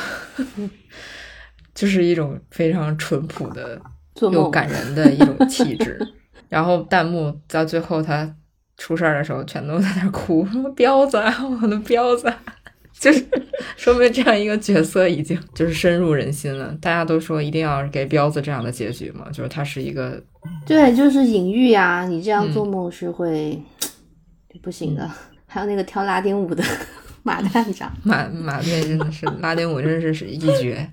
[1.73, 3.81] 就是一种非常淳朴的
[4.21, 5.99] 又感人的一种气质。
[6.49, 8.31] 然后弹幕到最后他
[8.77, 12.39] 出事儿的时候，全都在那儿哭，说彪子啊，我的彪子啊，
[12.99, 13.25] 就是
[13.75, 16.75] 说明这样一个角色已经就是深入人心了。
[16.79, 20.21] 大家都说一定要给彪子这样的结局嘛，就是他是一个
[20.65, 23.59] 对，就是隐喻呀、你这样做嗯梦是会、
[24.61, 25.09] 不行的。
[25.47, 26.63] 还有那个跳拉丁舞的
[27.23, 30.87] 马探长，马马队真的是拉丁舞，真是是一绝。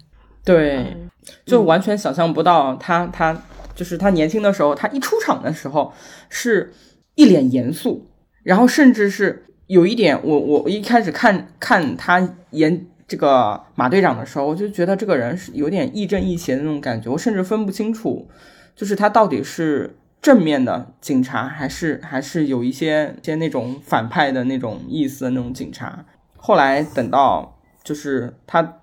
[0.44, 0.96] 对，
[1.44, 3.42] 就完全想象不到他他
[3.74, 5.92] 就是他年轻的时候，他一出场的时候
[6.28, 6.72] 是
[7.14, 8.06] 一脸严肃，
[8.42, 18.28] 然后甚至是有一点，我我一开始看看他演这个马队长的时候，我就觉得这个人是有点亦正亦邪的那种感觉，我甚至分不清楚，
[18.76, 26.04] 就是他到底是正面的警察，还是还是有一些些那种反派的那种意思的那种警察。
[26.36, 28.79] 后来等到就是他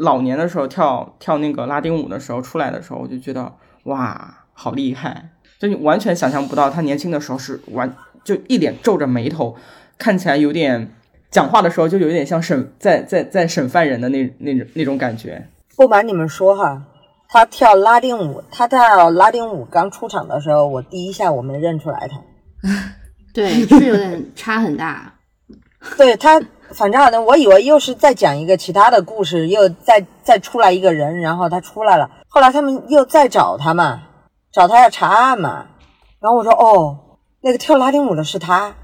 [0.00, 3.52] 老年的时候跳跳那个拉丁舞的时候出来的时候，我就觉得
[3.84, 5.30] 哇，好厉害！
[5.58, 7.94] 就你完全想象不到他年轻的时候是完
[8.24, 9.54] 就一脸皱着眉头，
[9.98, 10.90] 看起来有点
[11.30, 15.46] 讲话的时候就有点像审在 在在审犯人的那那种那种感觉。
[15.76, 16.82] 不瞒你们说哈，
[17.28, 22.22] 他跳拉丁舞，他跳拉丁舞刚出场的时候，我第一下我没认出来他。
[23.34, 25.14] 对，是有点差很大。
[25.96, 26.40] 对他，
[26.74, 32.10] 反正好像我以为又是再讲一个其他的故事，又再再出来一个人，然后他出来了。
[32.28, 34.02] 后来他们又再找他嘛，
[34.52, 35.66] 找他要查案嘛。
[36.20, 36.98] 然后我说哦，
[37.40, 38.74] 那个跳拉丁舞的是他，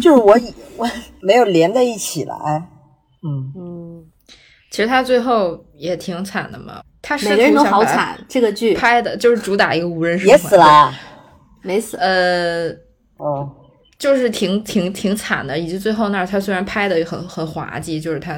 [0.00, 0.88] 就是我以我
[1.20, 2.36] 没有连在一起来。
[3.22, 4.04] 嗯，嗯，
[4.70, 8.18] 其实他最后也挺惨的嘛，他试每个人都好惨。
[8.28, 10.92] 这个剧拍的就是主打一个无人生也还死了。
[11.62, 12.68] 没死，呃，
[13.16, 13.50] 哦，
[13.98, 18.34] 就是挺挺挺惨的，以及最后那儿他虽然拍的很很滑稽，就是他，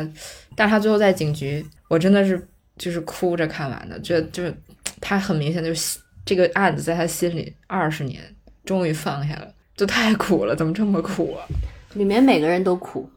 [0.55, 4.55] 但是他最后在警局，我真的是就是哭着看完的，觉得就是
[5.01, 8.23] 他很明显就是这个案子在他心里二十年
[8.65, 11.47] 终于放下了，就太苦了，怎么这么苦啊？
[11.95, 13.09] 里面每个人都苦。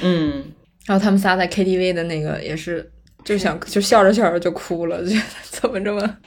[0.00, 0.44] 嗯，
[0.86, 2.88] 然后他们仨在 KTV 的那个也是，
[3.24, 6.18] 就想就笑着笑着就哭了，觉得怎么这么，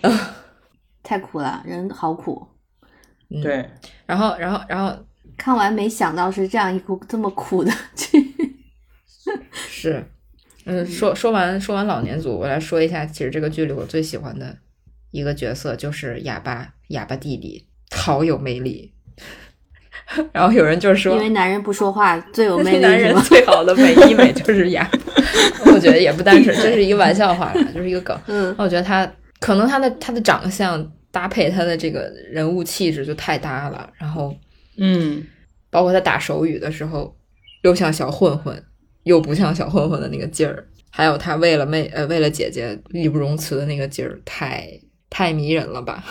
[1.04, 2.46] 太苦了，人好苦。
[3.30, 3.70] 嗯，对，
[4.06, 4.98] 然后然后然后
[5.38, 8.36] 看完没想到是这样一部 这么苦的剧。
[9.54, 10.04] 是，
[10.66, 14.56] 嗯，说说完说完老年组，我来说一下，其实这个剧里我最喜欢的
[15.12, 18.92] 一个角色就是哑巴哑巴弟弟，好有魅力。
[20.32, 23.16] 然后有人就说因，为男人不说话最有魅力， 男人？
[23.24, 25.00] 最好的美医美就是哑巴。
[25.74, 28.18] 我觉得也不单纯，这是一个玩笑话啦，就是一个梗。
[28.28, 34.34] 嗯，我觉得他可能他的他的长相搭配他的这个人物气质就太搭了，然后
[34.78, 35.26] 嗯，
[35.70, 37.16] 包括他打手语的时候，
[37.64, 38.64] 又像小混混，
[39.04, 44.68] 又不像小混混的那个劲儿，还有他为了妹呃为了姐姐义不容辞的那个劲儿，太
[45.10, 46.04] 太迷人了吧！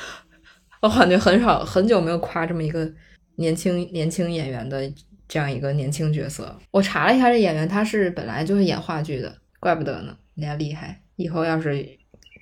[0.80, 2.90] 我感觉很少很久没有夸这么一个
[3.36, 4.90] 年轻年轻演员的
[5.28, 6.58] 这样一个年轻角色。
[6.70, 11.02] 我查了一下，这演员他是本来就是演话剧的，怪不得呢，人家厉害。
[11.16, 11.86] 以后要是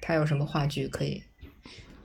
[0.00, 1.20] 他有什么话剧，可以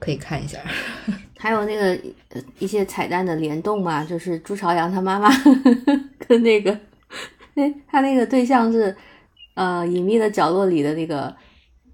[0.03, 0.59] 可以看一下。
[1.39, 1.87] 还有那个
[2.29, 5.29] 呃一些彩蛋的联动嘛，就是朱朝阳他妈妈
[6.27, 6.77] 跟那个
[7.55, 8.95] 那他那个对象是
[9.55, 11.33] 呃隐秘的角落里的那个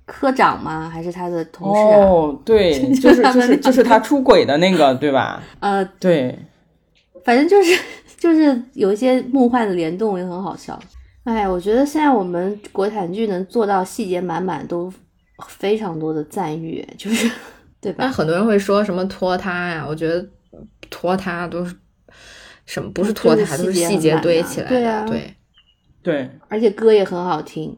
[0.06, 0.90] 科长吗？
[0.90, 1.98] 还是他的同事啊？
[1.98, 5.42] 哦，对，就是就是就是他出轨的那个，对吧？
[5.60, 6.38] 呃，对，
[7.24, 7.80] 反正就是
[8.18, 10.80] 就是有一些梦幻的联动也很好笑。
[11.24, 14.92] 哎，我觉得现在我们国产剧能做到细节满满，都
[15.48, 17.30] 非常多的赞誉，就是
[17.82, 17.98] 对吧？
[18.00, 20.28] 但很多人会说什么拖沓呀，我觉得
[20.90, 21.76] 拖沓都是
[22.66, 24.70] 什么不是拖沓，就是细节都是细节很满啊堆起来的。
[24.70, 25.34] 对啊对。
[26.02, 27.78] 对，而且歌也很好听。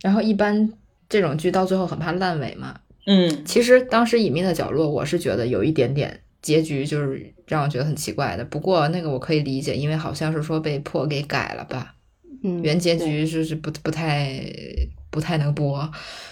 [0.00, 0.72] 然后一般
[1.10, 2.74] 这种剧到最后很怕烂尾嘛。
[3.06, 8.44] 嗯，其实当时《隐秘的角落》，我是觉得有一点点结局就是让我觉得很奇怪的。
[8.46, 11.94] 不过那个我可以理解，因为好像是说被迫给改了吧，
[12.42, 14.42] 嗯，原结局就是不不太
[15.10, 15.90] 不太能播，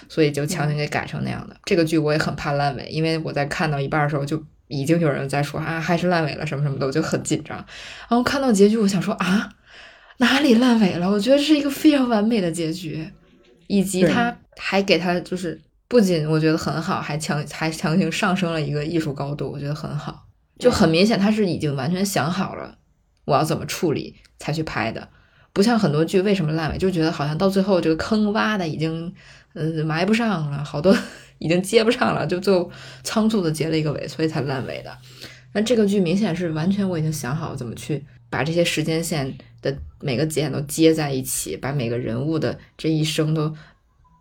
[0.08, 1.56] 所以就强行给改成那样的。
[1.64, 7.56] 这个剧我也很怕烂尾，因为我在看到一半的时候就已经有人在说啊还是烂尾了什么什么的，我就很紧张。
[7.56, 9.50] 然后看到结局，我想说啊
[10.18, 11.10] 哪里烂尾了？
[11.10, 13.08] 我觉得是一个非常完美的结局，
[13.66, 20.26] 以及他还给他就是不仅我觉得很好，还强还强行上升了一个艺术高度，我觉得很好。
[20.58, 22.78] 就很明显他是已经完全想好了
[23.24, 25.08] 我要怎么处理才去拍的。
[25.52, 29.12] 不像很多剧为什么烂尾，就觉得好像到最后这个坑挖的已经，
[29.54, 30.96] 嗯、埋不上了，好多
[31.38, 32.70] 已经接不上了，就最后
[33.02, 34.96] 仓促的结了一个尾，所以才烂尾的。
[35.52, 43.52] 那这个剧明显是完全我已经想好怎么去把这些时间线的每个节点都接在一起，把每个人物的这一生都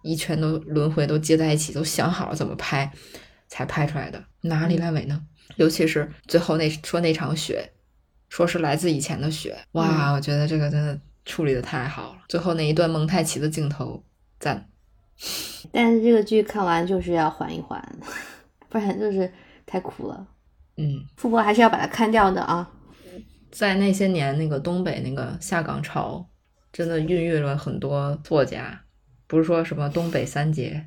[0.04, 2.92] 一圈都轮回都接在一起，都想好了怎么拍，
[3.48, 4.24] 才拍出来的。
[4.42, 5.22] 哪里烂尾呢？
[5.58, 7.72] 尤其是最后那说那场雪，
[8.30, 9.58] 说是来自以前的雪。
[9.74, 10.98] 哇，我觉得这个真的
[11.28, 12.24] 处理的太好了。
[12.28, 14.04] 最后那一段蒙太奇的镜头，
[14.40, 14.68] 赞。
[15.72, 17.84] 但是这个剧看完就是要缓一缓，
[18.70, 19.32] 不然就是
[19.66, 20.28] 太苦了。
[20.78, 22.72] 嗯，富婆还是要把它看掉的啊。
[23.52, 26.28] 在那些年，那个东北那个下岗潮，
[26.72, 28.82] 真的孕育了很多作家。
[29.26, 30.86] 不是说什么东北三杰，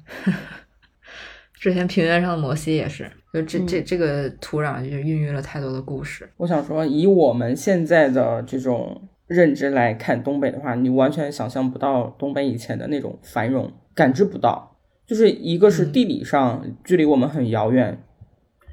[1.52, 6.32] 之前平原上的摩西也是，就这这这个土壤就孕育了太多的故事。
[6.38, 14.76] 我想说，以我们现在的这种认知来看东北的话，你完全想象不到东北以前的那种繁荣，感知不到。
[15.06, 18.02] 就是一个是地理上距离我们很遥远，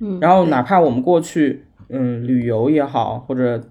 [0.01, 3.69] 嗯，然后哪怕我们过去嗯旅游也好，或者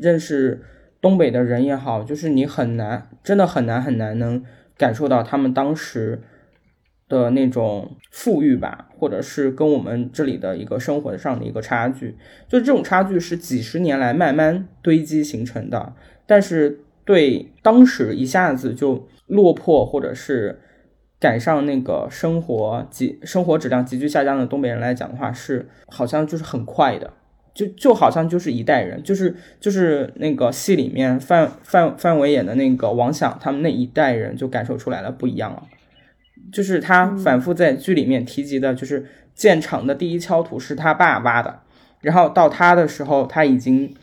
[0.00, 0.62] 认识
[1.00, 4.44] 东北的人也好，就是你很难，真的很难很难能
[4.76, 6.22] 感受到他们当时
[7.08, 12.16] 的那种富裕吧，或者是跟我们这里的一个生活上的一个差距。
[12.48, 15.94] 就这种差距是几十年来慢慢堆积形成的，
[16.26, 20.60] 但是对当时一下子就落魄或者是
[21.18, 27.12] 赶上那个生活急生活质量急剧下降的东北人来讲的话，是好像就是很快的。
[27.54, 35.62] 就就好像就是一代人，就是就是那个戏里面范范范伟演的那个王响，他们那一代人就感受出来了不一样了。
[36.50, 39.04] 就是他反复在剧里面提及的，就是
[39.34, 41.60] 建厂的第一锹土是他爸挖的，
[42.00, 43.94] 然后到他的时候，他已经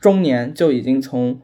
[0.00, 1.38] 中年就已经从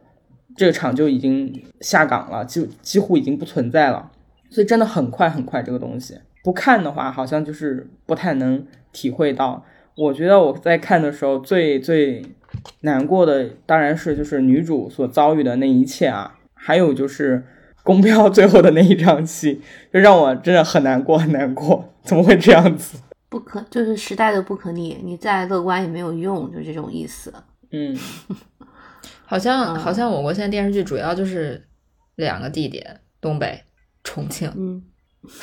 [0.57, 4.11] 这个厂就已经下岗了，就几乎已经不存在了。
[4.51, 9.65] 所以真的很快很快，这个东西不看的话，好像就是不太能体会到。
[9.97, 12.25] 我觉得我在看的时候最最
[12.81, 17.45] 难过的当然是就是女主所遭遇的那一切啊，还有就是
[17.83, 19.61] 宫标 最后的那一场戏，
[19.93, 22.99] 就让我真的很难过很难过，怎么会这样子？
[23.29, 27.33] 不可就是时代的不可逆，你再乐观也没有用，就这种意思。
[27.71, 27.97] 嗯，
[29.31, 31.65] 好像嗯好像我国现在电视剧主要就是
[32.17, 33.63] 两个地点：东北、
[34.03, 34.53] 重庆。
[34.57, 34.83] 嗯，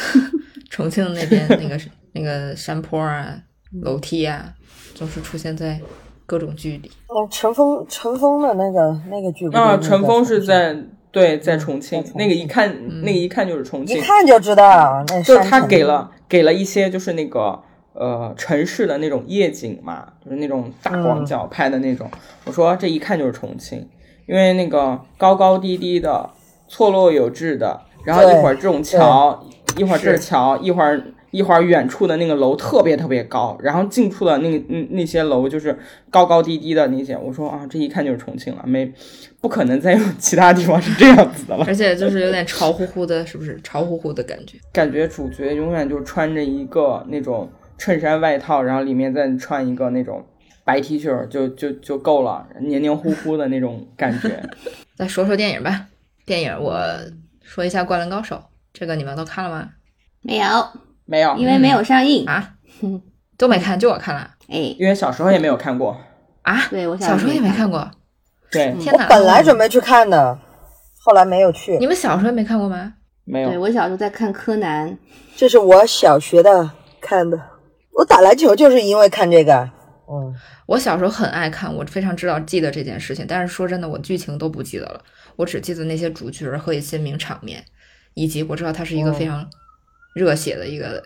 [0.70, 1.80] 重庆那边那个
[2.12, 3.42] 那个山坡啊、
[3.82, 4.54] 楼梯啊，
[4.94, 5.80] 总是出现在
[6.26, 6.92] 各种剧里。
[7.08, 10.76] 嗯，陈峰陈峰的那个那个剧啊，陈峰是在
[11.10, 17.58] 对在重庆在，重那个一庆看那个一看就是重庆一，看就知道，那就是他给了给了一些就是那个
[18.00, 22.10] 呃城市的那种夜景嘛，就是那种大广角拍的那种。
[22.46, 23.88] 我说这一看就是重庆，
[24.28, 26.30] 因为那个高高低低的、
[26.68, 29.44] 错落有致的，然后一会儿这种桥，
[29.78, 31.02] 一会儿这是桥，一会儿。
[31.32, 35.78] 一会儿远处的那个楼特别特别高，然后近处的那个那那些楼就是
[36.10, 37.18] 高高低低的那些。
[37.18, 38.92] 我说啊，这一看就是重庆了，没
[39.42, 41.66] 不可能再有 其他地方是这样子的了。
[41.68, 44.58] 而且就是有点潮乎乎的，是不是潮乎乎的感觉？
[44.72, 47.48] 感觉主角永远就穿着一个那种
[47.78, 50.26] 衬衫外套，然后里面再穿一个那种
[50.64, 54.42] 白 T 恤，就就就够了，黏黏糊糊的那种感觉。
[54.98, 55.86] 再说说电影吧，
[56.26, 56.80] 电影我
[57.42, 58.36] 说一下《灌篮高手》，
[58.74, 59.70] 这个你们都看了吗？
[60.22, 60.68] 没有，
[61.06, 62.26] 没有，因为没有上映。
[62.26, 62.56] 啊，
[63.38, 65.96] 都没看，就我看了 哎，因为小时候也没有看过。
[66.42, 66.68] 啊。
[66.70, 67.90] 对我小时候也没看过，
[68.52, 69.04] 对，天哪！
[69.04, 70.38] 我本来准备去看的，
[71.00, 71.86] 后来没有去你。
[71.86, 72.94] 们小时候没看过吗？
[73.24, 73.50] 没有。
[73.50, 74.98] 对我小时候在看柯南，
[75.36, 77.40] 这是我小学的看的，
[77.98, 79.70] 我打篮球就是因为看这个。
[80.10, 80.34] 嗯，
[80.68, 85.04] 我小时候很爱看，我非常知道记得这件事情，但是说真的，我剧情都不记得了，
[85.36, 87.62] 我只记得那些主角和一些名场面，
[88.14, 89.46] 以及我知道它是一个非常
[90.14, 91.04] 热血的一个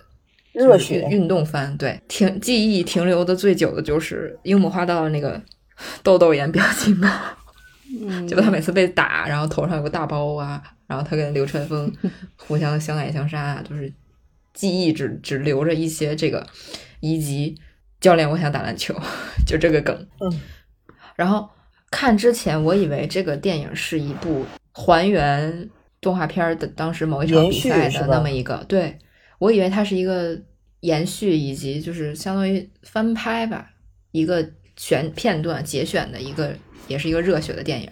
[0.54, 1.76] 就是热血运运动番。
[1.78, 5.42] 对，停记忆停留的最久的就是樱木花道那个
[6.04, 7.08] 豆豆眼表情包，
[8.02, 11.92] 嗯， 就他每次被打，然后头上有个大包啊，然后他跟流川枫
[12.38, 13.92] 互相相爱相杀啊，就是
[14.54, 16.46] 记忆只只留着一些这个，
[17.00, 17.58] 以及
[18.00, 18.94] 教练我想打篮球，
[19.46, 20.08] 就这个梗。
[20.20, 20.42] 嗯，
[21.16, 21.50] 然后
[21.90, 25.70] 看之前我以为这个电影是一部还原
[26.00, 28.98] 动画片儿的当时某一场比赛的那么一个，对
[29.40, 30.40] 我以为它是一个
[30.80, 33.70] 延续以及就是相当于翻拍吧，
[34.12, 36.56] 一个选片段节选的一个，
[36.88, 37.90] 也是一个热血的电影。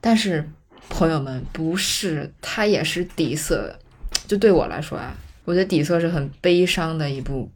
[0.00, 0.48] 但是
[0.88, 3.78] 朋友们不是，它也是底色，
[4.26, 5.14] 就对我来说啊，
[5.48, 7.50] 我觉得底色是很悲伤的一部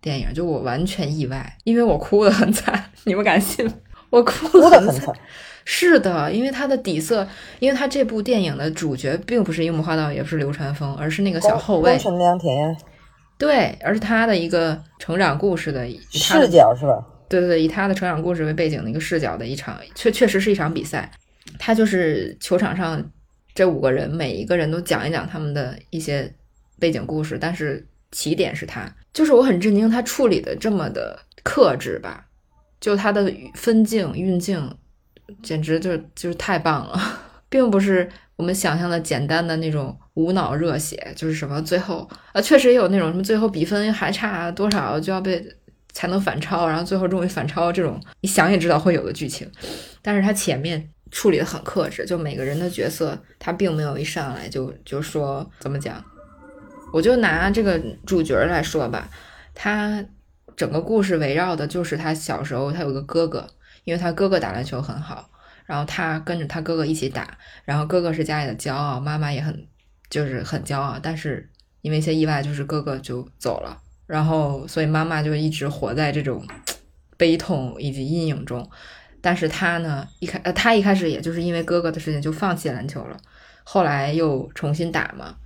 [0.00, 3.70] 电影，就我完全意外，因为我哭得很惨， 你们敢信？
[4.08, 5.14] 我哭哭得很惨。
[5.66, 11.98] 是的，因为它的底色，因为它这部电影的主角并不是樱木花道，也不是流川枫，而是那个小后卫宫。
[11.98, 12.74] 城良田
[13.36, 17.04] 对，而是他的一个成长故事的视角是吧？
[17.28, 21.10] 对对对，以他的成长故事为背景的一个视角的一场，确确实是一场比赛。
[21.58, 23.04] 他就是球场上
[23.54, 26.32] 这五个人，每一个人都讲一讲他们的一些
[26.78, 28.88] 背景故事，但是起点是他。
[29.12, 32.26] 就是我很震惊，他处理的这么的克制吧，
[32.80, 34.76] 就他的分镜、运镜
[35.42, 37.00] 简直就就是太棒了，
[37.48, 45.42] 并不是我们想象的简单的那种无脑热血，就是什么最后啊，确实也有那种什么最后比分还差多少就要被
[45.92, 49.50] 才能反超，然后最后终于反超这种，你想也知道会有的剧情，
[50.02, 56.04] 但是他前面处理的很克制，就每个人的角色他并没有一上来就就说怎么讲，
[56.92, 59.08] 我就拿这个主角来说吧，
[59.54, 60.04] 他
[60.56, 63.48] 整个故事围绕的就是他小时候他有个哥哥。
[63.84, 65.30] 因为他哥哥打篮球很好，
[65.64, 69.64] 然后他跟着他哥哥一起打，然后哥哥是家里的骄傲，妈妈也很
[70.10, 71.48] 就是很骄傲，但是
[71.82, 76.44] 因为一些意外，就是哥哥就走了，然后所以妈妈就一直活在这种
[77.16, 78.68] 悲痛以及阴影中。
[79.20, 83.16] 但是他呢，一开呃他一开始也就是因为哥哥的事情就放弃篮球了，
[83.62, 85.36] 后来又重新打嘛。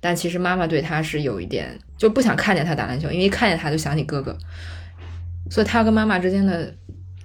[0.00, 4.36] 但其实妈妈对他是有一点就不想看见他打篮球，因为一看见他就想起哥哥，
[5.50, 6.74] 所以他跟妈妈之间的。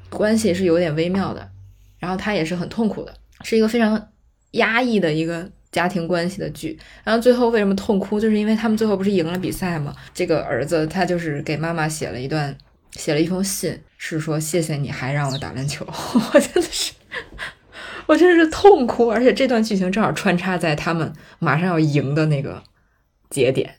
[0.07, 1.49] 关系是有点微妙的，
[1.99, 4.11] 然后他也是很痛苦的，是一个非常
[4.51, 6.79] 压抑的一个家庭关系的剧。
[7.03, 9.93] 然后最后为什么痛哭，就是因为他们最后不是赢了比赛吗？
[10.13, 12.55] 这个儿子他就是给妈妈写了一段，
[12.91, 15.85] 写了一封信，是说谢谢你还让我打篮球。
[15.89, 16.93] 我真的是，
[18.07, 22.61] 我真是痛哭，而且这段剧情正好穿插在他们马上要赢的那个
[23.29, 23.75] 节点。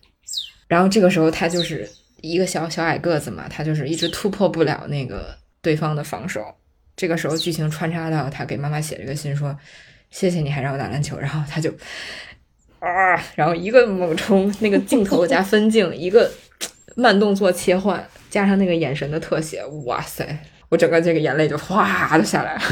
[0.68, 1.88] 然后这个时候他就是
[2.20, 5.36] 一个小小矮个子嘛，他就是一直突破不了那个。
[5.62, 6.44] 对方的防守，
[6.94, 9.58] 这个时候剧情穿插到他给妈妈写了一个信，说
[10.12, 11.68] 谢谢你还让我打篮球，然后他就
[12.78, 16.30] 啊，然后一个猛冲，那个镜头加分镜，一个
[16.94, 20.38] 慢动作切换，加上那个眼神的特写，哇塞，
[20.68, 22.62] 我整个这个眼泪就哗就下来了，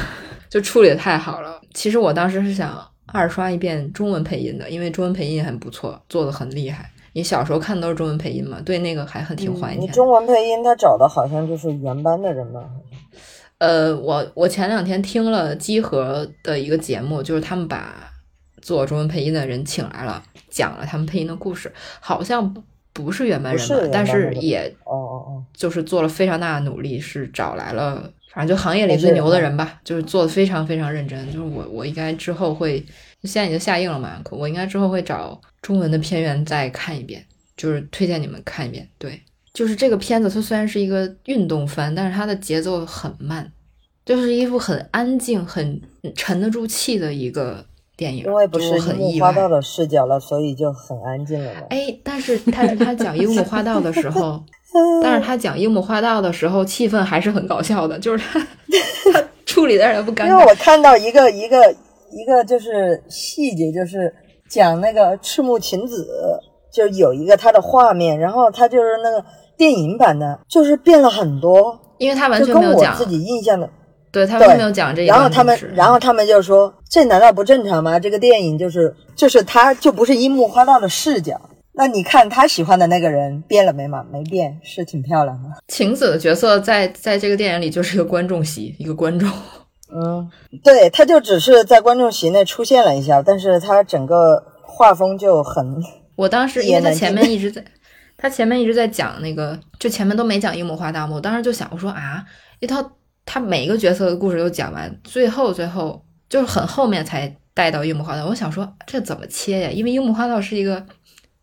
[0.54, 1.60] 就处理的太好了。
[1.72, 6.88] 其实我当时是想二刷一遍中文配音的，因为中文配音很不错，做的很厉害。
[7.12, 8.60] 你小时候看的都是中文配音嘛？
[8.64, 9.80] 对那个还很挺怀念。
[9.80, 12.70] 你中文配音他找的好像就是原班的人吧？
[13.58, 18.12] 呃，我我前两天听了机核的一个节目，就是他们把
[18.62, 22.54] 做中文配音的人请来了，讲了他们配音的故事，好像
[22.92, 31.24] 不是原班人马，但是也哦哦哦，就是做了非常大的努力，是找来了，反正就行业里最牛的人吧，就是做的非常非常认真。
[31.26, 32.84] 就是我我应该之后会。
[33.26, 34.20] 现在已经下映了嘛？
[34.30, 37.24] 我应该之后会找中文的片源再看一遍，
[37.56, 38.86] 就是推荐你们看一遍。
[38.98, 39.18] 对，
[39.54, 43.50] 就是这个片子，它虽然是一个运动番，但是它的节奏很慢，
[44.04, 45.80] 就是一部很安静、很
[46.14, 47.64] 沉得住气的一个
[47.96, 48.24] 电影。
[48.24, 51.60] 因为不是樱木花道的视角了，所以就很安静了嘛。
[51.70, 54.44] 哎，但是他他讲樱木花道的时候，
[55.02, 58.40] 但是他讲樱木花道的时候，气氛还是很搞笑的，就是他
[59.12, 60.26] 他处理的也不尴尬。
[60.26, 61.74] 因为我看到一个一个。
[62.16, 64.14] 一个就是细节，就是
[64.48, 66.06] 讲那个赤木晴子，
[66.72, 69.24] 就有一个他的画面，然后他就是那个
[69.56, 73.68] 电影版的，就是变了很多，因为他完全没有讲自己印象的，
[74.12, 77.98] 对他完全没有讲这一然后他们，然后他们就说，这难道不正常吗？
[77.98, 81.40] 这个电影就是就是他就不是樱木花道的视角，
[81.76, 84.04] 那你看他喜欢的那个人变了没嘛？
[84.12, 85.48] 没变，是挺漂亮的。
[85.68, 89.28] 晴子的角色在在这个电影里就是一个观众席，一个观众。
[89.92, 90.28] 嗯，
[90.62, 95.82] 对，他就只是在观众席内出现了一下，但是他整个画风就很……
[96.16, 97.64] 我当时因为他前面一直在，
[98.16, 102.24] 他前面一直在讲那个，就前面都没讲樱木花道嘛，我当时就想，我说啊，
[102.60, 102.92] 一套
[103.24, 109.70] 他每一个角色的故事都讲完，最后最后就是很后面才带到樱木花道，我想说这怎么切呀？
[109.70, 110.84] 因为樱木花道是一个，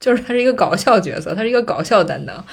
[0.01, 2.45] 就是他是一个搞笑角色，他是一个搞笑担当，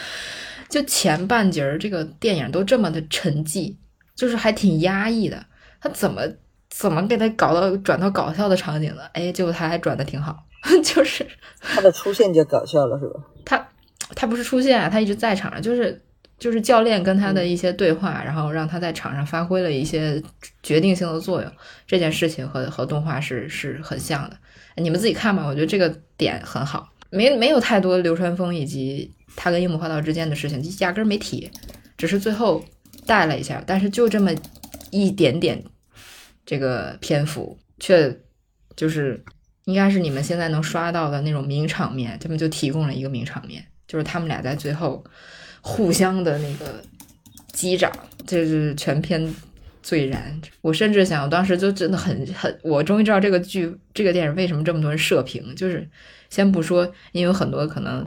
[0.68, 3.74] 就前半截儿这个电影都这么的沉寂，
[4.14, 5.46] 就是还挺压抑的。
[5.80, 6.22] 他怎么
[6.68, 9.02] 怎么给他搞到转到搞笑的场景的？
[9.14, 10.44] 哎，结果他还转的挺好，
[10.84, 11.26] 就是
[11.60, 13.20] 他的出现就搞笑了，是吧？
[13.44, 13.68] 他
[14.14, 16.02] 他不是出现啊，他一直在场上，就是
[16.38, 20.22] 就是教练跟他的一些对话，然后让他在场上发挥了一些
[20.62, 21.50] 决定性的作用。
[21.86, 24.36] 这件事情和和动画是是很像的，
[24.76, 25.46] 你们自己看吧。
[25.46, 31.50] 我觉得这个点很好，没没有太多流川枫以及他跟樱木花道之间的事情，压根儿没提，
[31.96, 32.64] 只是最后
[33.06, 34.32] 带了一下，但是就这么。
[34.90, 35.62] 一点点
[36.46, 38.18] 这个篇幅，却
[38.74, 39.22] 就是
[39.66, 45.04] 应该是你们现在能刷到的那种名场面，他们就提供了一个名场面，就是他们俩在最后
[45.60, 46.82] 互相的那个
[47.52, 47.92] 击掌，
[48.26, 49.30] 这是全篇
[49.88, 50.38] 最燃。
[50.60, 55.88] 我甚至想，我当时就真的很很，我终于知道这个剧这个电影为什么这么多人射评，就是
[56.28, 58.06] 先不说，因为很多可能。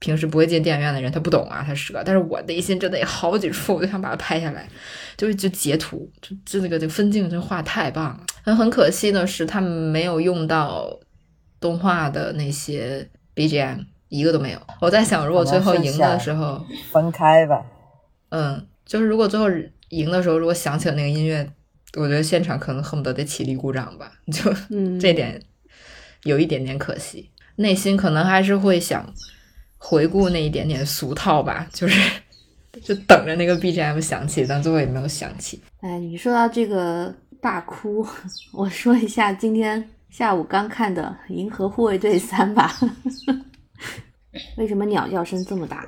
[0.00, 2.00] 平时不会进电影院的人，他不懂啊，他射。
[2.06, 4.64] 但是我内心真的有好几处，我就想把它拍下来，
[5.16, 8.20] 就是就截图，就就那个就分镜，这画太棒了。
[8.44, 10.88] 很很可惜的是，他们没有用到
[11.58, 14.58] 动画的那些 BGM，一个都没有。
[14.80, 17.60] 我在想，如果最后赢的时候分开吧。
[18.28, 19.48] 嗯，就是如果最后
[19.90, 21.50] 赢的时候，如果响起了那个音乐，
[21.96, 25.40] 我觉得现场可能恨不得得起立鼓掌吧，就嗯，这点
[26.24, 29.12] 有一点点可惜，内心可能还是会想
[29.78, 32.10] 回顾那一点点俗套吧，就是
[32.82, 35.60] 就等着那个 BGM 响起，但最后也没有响起。
[35.80, 38.06] 哎，你说到这个大哭，
[38.52, 42.74] 我说一下今天下午刚看的《银河护卫队三》吧。
[44.58, 45.78] 为什么鸟叫声这么大？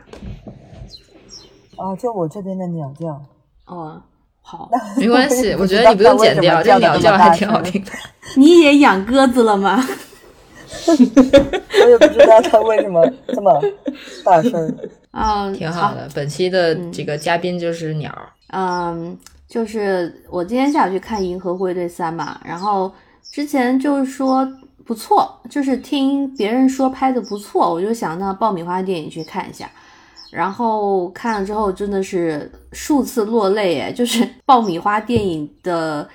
[1.76, 3.22] 啊，就我这边的鸟叫，
[3.70, 4.02] 哦，
[4.42, 4.68] 好，
[4.98, 7.92] 没关系，我觉得你不用剪掉，这鸟叫还挺好听的。
[8.36, 9.82] 你也养鸽子了吗？
[10.86, 13.60] 我也不知道它为什么这么
[14.24, 14.76] 大声。
[15.12, 16.08] 啊，挺好的。
[16.14, 19.16] 本期的这个嘉宾就是鸟儿，嗯，
[19.48, 22.92] 就是我今天下午去看《银河护卫队三》嘛，然后
[23.32, 24.48] 之前就是说
[24.84, 29.68] 不错，就是听别人说拍的不错，我就想到爆米花电影去看一下，
[30.30, 36.08] 然后看了之后真的是数次落泪，哎，就是 爆米花电影的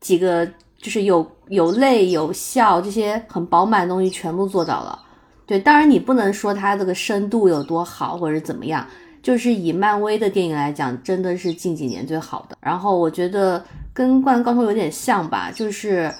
[0.00, 0.44] 几个，
[0.78, 4.98] 就是有有泪有笑这些很饱满的东西全部做到了。
[5.46, 8.86] 对，当然你不能说它这个深度有多好或者怎么样，
[9.22, 12.56] 就是以漫威的电影来讲，真的是近几年最好的。
[12.60, 13.62] 然后我觉得
[13.92, 16.10] 跟《灌篮高手》有点像吧，就是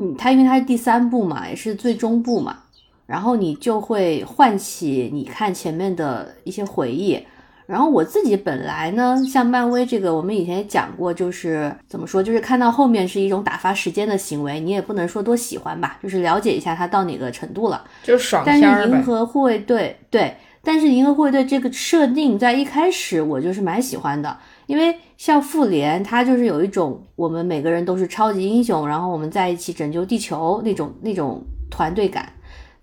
[0.00, 2.58] 嗯，它因为它是第三部嘛，也是最终部嘛，
[3.06, 7.18] 然后你就会唤起你看前面的一些回忆。
[7.66, 17.84] 然后我自己本来呢，像漫威这个，我们以前也讲过，就是怎么说，就是看到后面是一种打发时间的行为，你也不能说多喜欢吧，就是了解一下它到哪个程度了。
[18.04, 19.02] 就是爽但是银。
[19.02, 32.32] 河护卫队对，但是银河护卫队这个设定在一开始我就是蛮喜欢的，因为像复联，它就是有一种我们每个人都是超级英雄，然后我们在一起拯救地球那种那种团队感。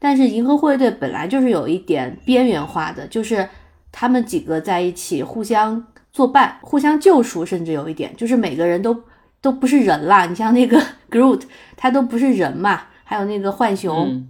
[0.04, 3.48] 但是银河护卫队本来就是有一点边缘化的，就是
[3.90, 5.82] 他们几个在一起互相
[6.12, 9.02] 作伴、互相救赎，甚至有一点就是每个人都
[9.40, 10.26] 都不是人啦。
[10.26, 10.78] 你像那个
[11.10, 11.44] Groot，
[11.78, 14.10] 他都不是人嘛，还有那个浣熊。
[14.10, 14.28] 嗯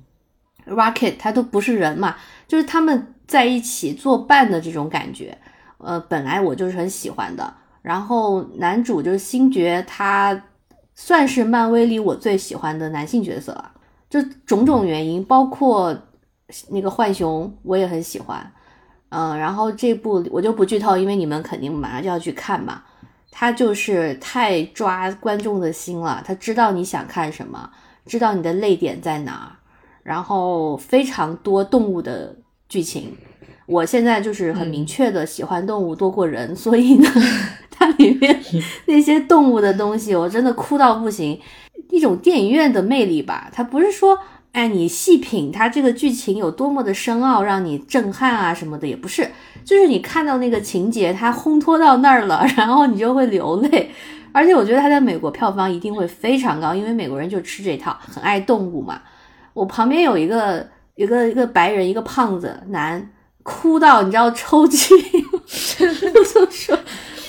[0.68, 2.16] Rocket，他都不是人嘛，
[2.48, 5.36] 就是他们在一起作伴的这种感觉，
[5.80, 7.52] 呃，本来我就是很喜欢的。
[7.82, 10.44] 然后男主就是星爵，他
[10.94, 13.72] 算是漫威里我最喜欢的男性角色了，
[14.14, 15.92] 就种种原因，包括
[16.70, 18.54] 那个浣熊，我也很喜欢。
[19.10, 22.84] 嗯，然后这部我就不剧透，因为你们肯定马上就要去看嘛。
[23.32, 27.68] 他就是太抓观众的心了，他知道你想看什么，
[28.06, 29.58] 知道你的泪点在哪儿。
[30.04, 32.36] 然后非常多动物的
[32.70, 33.18] 剧情。
[33.66, 37.10] 我现在就是很明确的喜欢动物多过人，所以呢，
[37.72, 38.40] 它里面
[38.86, 41.42] 那些动物的东西，我真的哭到不行。
[41.94, 44.18] 一种电影院的魅力吧，它不是说，
[44.52, 49.30] 哎，你细品它这个剧情有多么的深奥，让你震撼啊什么的，也不是，
[49.64, 53.92] 就是你看到那个情节，它烘托到那儿了， 然后你就会流泪。
[54.32, 59.00] 而且我觉得它在美国票房一定会非常高，因为美国人就吃这套，很爱动物嘛。
[59.54, 63.08] 我旁边有一个一个一个白人，一个胖子男，
[63.44, 64.98] 哭到你知道抽筋，
[65.46, 65.88] 就
[66.50, 66.76] 说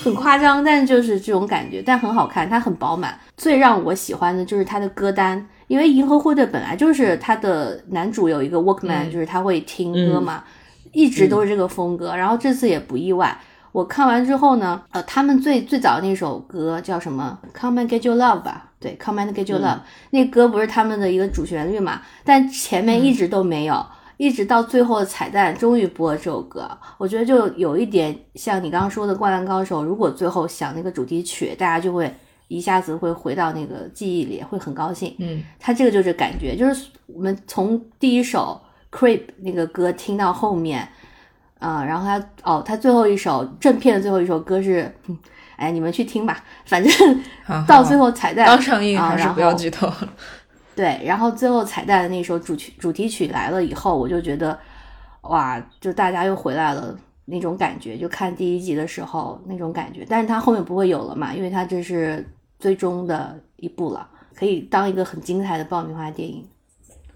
[0.04, 3.18] 很夸张，但就是这种感觉，但很好看，它很饱满。
[3.36, 10.44] 最让我喜欢的就是它的歌单，因为《银河护卫队》本来就是它的男主有一个 Walkman，、嗯就是他会听歌嘛，
[10.92, 13.36] 一直都是这个风格，然后这次也不意外。
[13.72, 19.78] 我看完之后呢，呃，他们最最早那首歌叫什么？Come and get your love 吧，对，Come and get your love，、
[20.10, 22.02] 那歌不是他们的一个主旋律嘛？
[22.22, 23.84] 但前面一直都没有，
[24.24, 26.66] 一直到最后的彩蛋终于播了这首歌。
[26.96, 32.10] 我觉得就有一点像你刚刚说的《灌篮高手》，如果最后响那个主题曲，大家就会
[32.48, 35.14] 一下子会回到那个记忆里，会很高兴。
[35.18, 38.58] 嗯，他这个就是感觉，就是我们从第一首
[38.98, 40.88] 《Creep》那个歌听到后面，
[41.58, 45.18] 啊、然后他哦，他最后一首正片的最后一首歌是，嗯
[45.56, 47.22] 哎，你们去听吧，反正
[47.66, 50.08] 到最后彩蛋刚上映还是不要剧透了。
[50.74, 54.58] 对，然后最后彩蛋的那首主曲主题曲来了以后，我就觉得，
[55.22, 56.96] 哇，就大家又回来了
[57.26, 60.04] 那种感觉，就看第一集的时候那种感觉。
[60.08, 62.28] 但是它后面不会有了嘛，因为它这是
[62.58, 66.44] 最终的一部了，可以当一个很精彩的爆米花电影。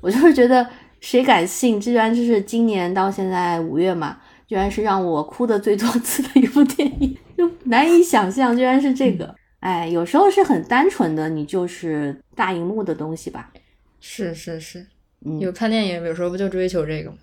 [0.01, 0.65] 我就是觉得，
[1.01, 4.17] 谁敢信，居然就是今年到现在五月嘛，
[4.47, 9.35] 居然是让我哭的最多次的一部电影，就难以想象，居然是这个。
[9.61, 13.51] 哎，有时候是很单纯的，你就是大荧幕的东西吧。
[14.01, 14.87] 是是是，
[15.25, 17.17] 嗯有看电影有时候不就追求这个吗？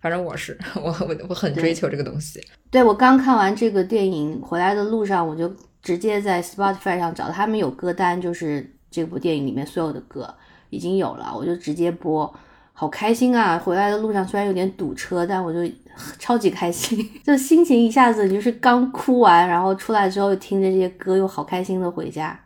[0.00, 2.40] 反正我是 我我我很追求这个东西。
[2.70, 10.34] 对我刚看完这个电影回来的路上，我就直接在 Spotify 上找他们有歌单，就是这部电影里面所有的歌
[10.70, 12.34] 已经有了，我就直接播，
[12.72, 13.58] 好开心啊！
[13.58, 15.60] 回来的路上虽然有点堵车，但我就
[16.18, 22.38] 超级开心， 就心情一下子就是刚哭完，然后出来之后又听着这些歌，又好开心的回家，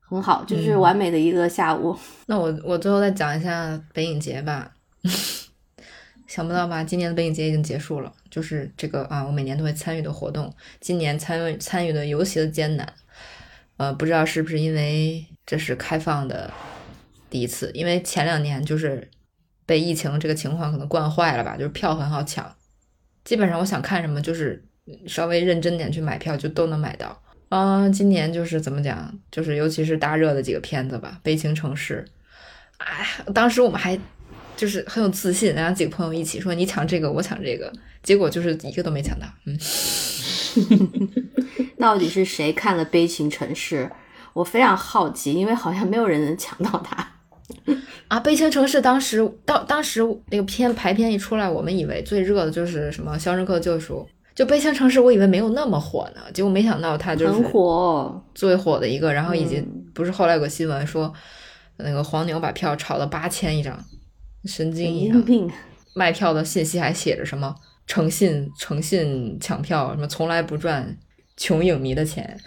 [0.00, 1.96] 很很好，就是完美的一个下午。
[2.26, 4.70] 那我我最后再讲一下北影节吧。
[6.28, 6.84] 想不到吧？
[6.84, 12.92] 今年的北影节已经结束了，就是这个啊，我每年都会参与的活动，今年参与参与的尤其的艰难。
[13.76, 16.50] 呃，不知道是不是因为这是开放的
[17.28, 19.10] 第一次，因为前两年就是
[19.66, 22.50] 被疫情这个情况可能惯坏了吧，就是票很好抢，
[23.24, 24.62] 基本上我想看什么就是
[25.06, 27.20] 稍微认真点去买票就都能买到。
[27.48, 32.04] 啊，今年就是怎么讲，就是尤其是大热的几个片子吧，《悲情城市》。
[32.78, 33.96] 哎，当时我们还
[34.56, 37.72] 就是很有自信，然后几个朋友一起说你抢这个，我抢这个，
[38.02, 39.26] 结果就是一个都没抢到。
[39.46, 39.56] 嗯，
[41.78, 43.84] 到底是谁看了《悲情城市》？
[44.32, 47.13] 我非常好奇，因为好像没有人能抢到它。
[48.08, 50.00] 啊，《悲情城市》当时当当时
[50.30, 54.06] 那个片排片一出来，我们以为最热的就是什么《肖申克救赎》。
[54.34, 59.12] 就《悲情城市》，我以为没有那么火呢，结果没想到它就是很火，最火的一个。
[59.12, 59.64] 然后以及
[59.94, 61.12] 不是后来有个新闻说，
[61.76, 63.78] 那个黄牛把票炒到八千一张，
[64.44, 65.22] 神经一样。
[65.22, 65.48] 病。
[65.94, 67.54] 卖票的信息还写着什么
[67.86, 70.98] 诚信诚信抢票，什么从来不赚
[71.36, 72.36] 穷影迷的钱，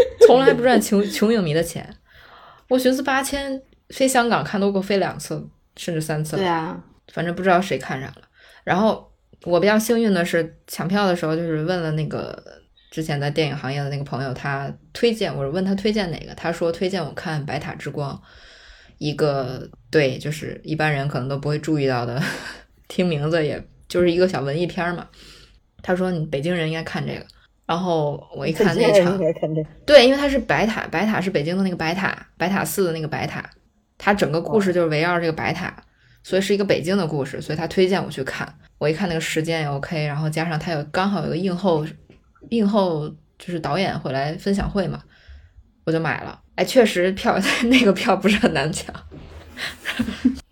[0.26, 1.88] 从来不赚穷穷影迷的钱。
[2.68, 3.60] 我寻思八千
[3.90, 5.46] 飞香港看都够飞两次
[5.76, 6.42] 甚至三次了。
[6.42, 6.82] 对啊，
[7.12, 8.22] 反正不知道谁看上了。
[8.64, 9.12] 然后
[9.44, 12.42] 我比较幸运的是，抢票的时候就是问了那个
[12.90, 18.14] 之前在电影行业的那个朋友，他推荐我问他推荐哪个，他说推荐我看《白塔之光》，
[18.98, 22.22] 一个对，就是一般人可能都不会注意到的，
[22.88, 25.08] 听名字也就是一个小文艺片嘛。
[25.82, 27.26] 他说你北京人应该看这个，
[27.66, 29.18] 然后我一看那场，
[29.86, 33.48] 对，因为它是白塔，白塔是北京的那个白塔，白塔寺的那个白塔，
[33.96, 35.74] 它整个故事就是围绕这个白塔。
[36.24, 38.48] 所以是一个北京的故事，所以他推荐我去看。
[38.78, 41.84] 我一看那个时间也 OK，然后加上他有刚好有个映后，
[42.50, 43.08] 映后
[43.40, 45.02] 就是导演回来分享会嘛，
[45.84, 46.40] 我就买了。
[46.54, 47.36] 哎，确实票
[47.66, 48.94] 那个票不是很难抢。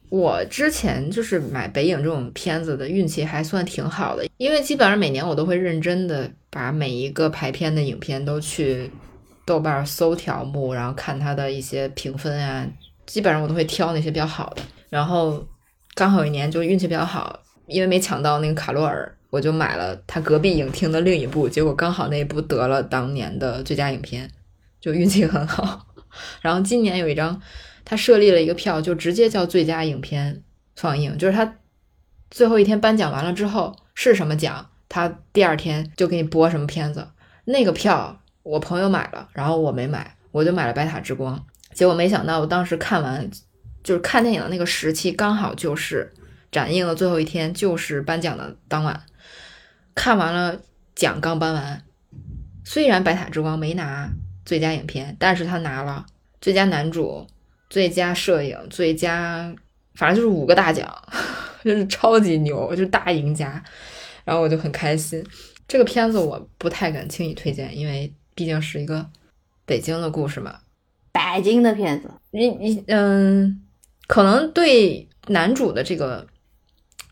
[0.09, 8.91] 我之前就是买北影这种片子的运气还算挺好的，因为基本上每年我都会认真的把每一个排片的影片都去
[9.47, 12.67] 豆瓣搜条目，然后看它的一些评分啊，
[13.07, 15.47] 基本上我都会挑那些比较好的，然后。
[15.93, 24.31] 刚好有一年就运气比较好，因为没抢到那个卡洛尔，我就买了他隔壁影厅的另一部，结果刚好那一部得了当年的最佳影片，
[24.81, 25.85] 就运气很好。
[26.41, 27.43] 然后今年有一张，
[27.85, 30.45] 他设立了一个票，就直接叫最佳影片
[30.77, 31.57] 放映，就是他
[32.31, 37.09] 最后一天颁奖完了之后是什么奖，他第二天就给你播什么片子。
[37.47, 41.35] 那个票我朋友买了，然后我没买，我就买了《白塔之光》，
[41.75, 43.31] 结果没想到我当时看完。
[43.83, 46.12] 就是看电影的那个时期，刚好就是
[46.53, 49.01] 展映的最后一天，就是颁奖的当晚。
[49.95, 50.61] 看完了
[50.95, 51.83] 奖刚颁完，
[52.62, 54.11] 虽然《白塔之光》没拿
[54.45, 56.05] 最佳影片，但是他拿了
[56.43, 57.27] 最佳男主、
[57.71, 59.51] 最佳摄影、最佳，
[59.95, 60.87] 反正就是五个大奖，
[61.65, 63.65] 就是超级牛，就是大赢家。
[64.25, 65.25] 然后我就很开心。
[65.67, 69.09] 这个片子我不太敢轻易推荐，因为毕竟是一个
[69.65, 70.59] 北京的故事嘛。
[71.13, 73.63] 北京的片子，你你嗯。
[74.07, 76.27] 可能对男主的这个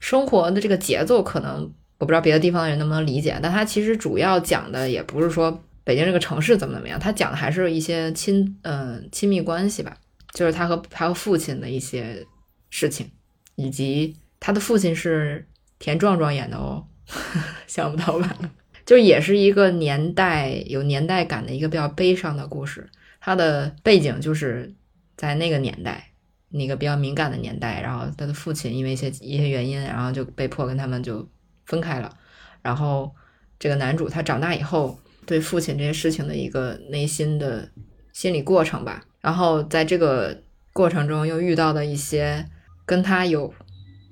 [0.01, 9.97] 生活的这个节奏，可能我不知道别的地方的人能不能理解，但他其实主要讲的也不是说北京这个城市怎么怎么样，他讲的还是一些亲嗯亲密关系吧，
[10.33, 12.27] 就是他和他和父亲的一些
[12.69, 13.09] 事情，
[13.55, 15.47] 以及他的父亲是
[15.79, 16.85] 田壮壮演的哦，
[17.67, 18.39] 想不到吧？
[18.85, 22.89] 就也是一个年代有年代感的一个比较悲伤的故事，
[23.21, 24.75] 它的背景就是
[25.17, 26.05] 在那个年代。
[26.51, 31.29] 那个比较敏感的年代，然后他的父亲因为一些一些原因，然后就被迫跟他们就
[31.67, 32.11] 分开了。
[32.63, 33.15] 然后
[33.59, 37.71] 这个男主他长大以后对父亲这些事情的一个内心的
[38.15, 39.05] 心理过程吧。
[39.21, 42.47] 然后在这个过程中又遇到的一些
[42.87, 43.53] 跟他有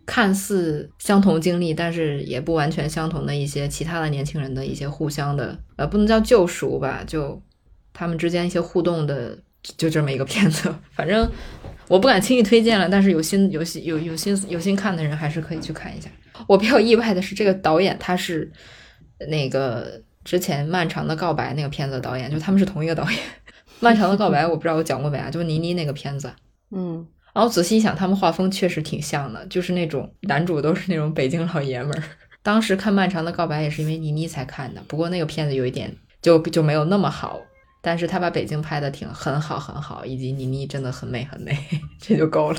[0.06, 7.42] 看似相同经历，但是也不完全相同的一些其他的年轻人的一些互相的呃不能叫救赎吧，就
[7.92, 9.36] 他们之间一些互动的
[9.76, 11.28] 就这么一个片子， 反正。
[11.88, 16.10] 我不敢轻易推荐了，但是有心有心有有心有心看的人还是可以去看一下。
[16.48, 18.50] 我比较意外的是，这个导演他是
[19.30, 23.12] 那个之前《漫长的告白》那个片子的导演，就他们是同一个导演。
[23.78, 25.30] 《漫长的告白》我不知道我讲过没啊？
[25.30, 26.28] 就是倪妮那个片子。
[26.72, 27.06] 嗯。
[27.36, 32.02] 然后仔细一想，他们画风确实挺像的，就是那种男主都是那种北京老爷们儿。
[32.42, 37.38] 当时看《漫长的告白》也是因为倪妮才看的，不过那个片子有一点就就没有那么好。
[37.82, 41.54] 但是他把北京拍的挺很好很好，以及倪妮真的很美很美，
[42.00, 42.58] 这就够了。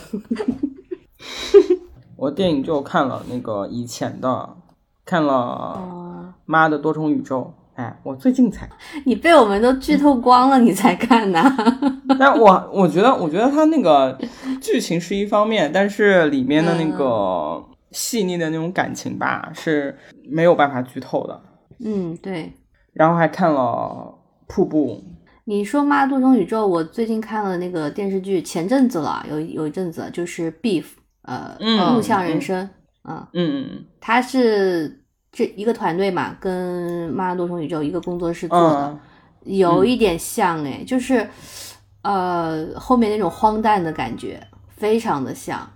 [2.16, 4.58] 我电影就看了那个以前的，
[5.04, 5.82] 看了
[6.46, 8.68] 《妈的多重宇宙》，哎，我最近才，
[9.06, 11.44] 你被我们都剧透光了，你才看呢？
[12.20, 14.18] 但我我觉得，我觉得它那个
[14.60, 19.96] 剧情是一方面，但是里面的那个细腻的那种感情吧，是
[20.28, 21.40] 没有办法剧透的。
[21.86, 22.52] 嗯，对。
[22.94, 24.12] 然后还看了
[24.48, 25.04] 瀑布。
[25.46, 30.82] 你说《妈多重宇宙》，我最近看了那个电视剧，前阵子了，有有一阵子，就是《Beef》，
[31.22, 32.68] 呃，嗯录像人生，
[33.08, 35.04] 嗯，嗯嗯它是
[35.38, 39.00] 这一个团队嘛，跟《妈多重宇宙》一个工作室做的，嗯
[39.44, 41.30] 有一点像哎，就是
[42.02, 44.42] 呃后面那种荒诞的感觉，
[44.76, 45.70] 非常的像，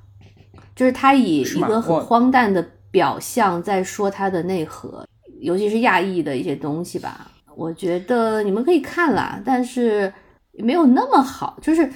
[0.76, 5.06] 就是他以一个很荒诞的表象在说他的内核，
[5.42, 7.30] 尤其是亚裔的一些东西吧。
[7.56, 10.12] 我觉得你们可以看啦，但是
[10.54, 11.60] 没有那么好。
[11.62, 11.88] 就是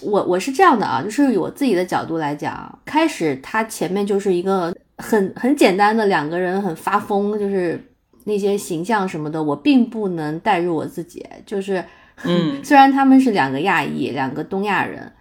[0.00, 7.80] 我我是这样的啊，就是以我自己的角度来讲，开始他前面就是一个很很简单的两个人很发疯，就是
[8.24, 11.24] 那些形象什么的，我并不能带入我自己。
[11.44, 11.84] 就是，
[12.24, 15.12] 嗯 虽然他们是两个亚裔，两个东亚人，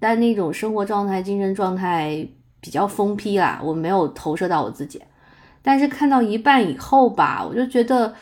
[0.00, 2.26] 但那种生活状态、精神状态
[2.60, 5.00] 比较疯批啦，我没有投射到我自己。
[5.62, 8.14] 但是看到一半以后吧，我就觉得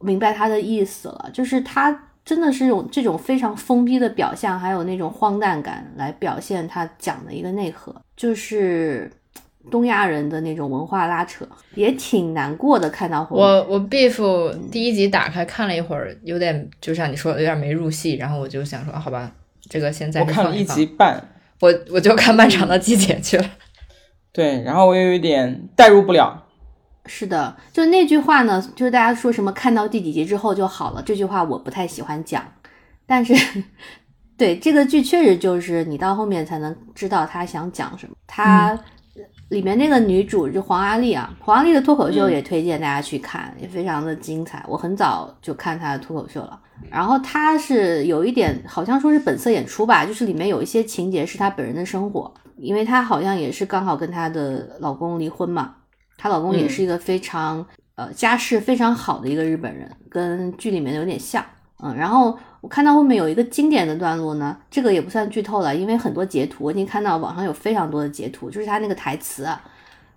[0.00, 9.10] 明白他的意思了，就是他真的是用这种非常疯逼的表象，还有那种荒诞感来表现他讲的一个内核，就是
[9.70, 12.88] 东亚人的那种文化拉扯，也挺难过的。
[12.90, 19.30] 看到我我 Beef 第一集打开看了一会儿，有点就像你说的，有点没入戏，然后我就想说，啊好吧，
[19.68, 21.22] 这个现在我看了一集半，
[21.60, 23.44] 我我就看漫长的季节去了。
[24.32, 26.44] 对，然后我有一点代入不了。
[27.06, 32.44] 是的，就那句话呢，就是大家说什么看到第几集之后就好了，这句话我不太喜欢讲，
[33.06, 33.34] 但是
[34.36, 38.12] 对这个剧确实就是你到后面才能知道他想讲什么。
[38.26, 38.78] 他
[39.48, 44.62] 里面那个女主就黄阿丽啊，黄阿丽的脱口秀也推荐大家去看，也非常的精彩。
[44.68, 46.60] 我很早就看她的脱口秀了，
[46.90, 55.74] 然后她是有一点好像说是本色演出吧，就是里面有一些情节是她本人的生活，因为她好像也是刚好跟她的老公离婚嘛。
[56.18, 57.64] 她老公也是一个非常、
[57.94, 61.42] 呃家世非常好的一个日本人，跟剧里面的有点像。
[61.80, 69.62] 嗯，然后我看到后面有一个经典的段落呢，这个也不算剧透了，因为很多截图我已经看到网上有非常多的截图，就是他那个台词啊，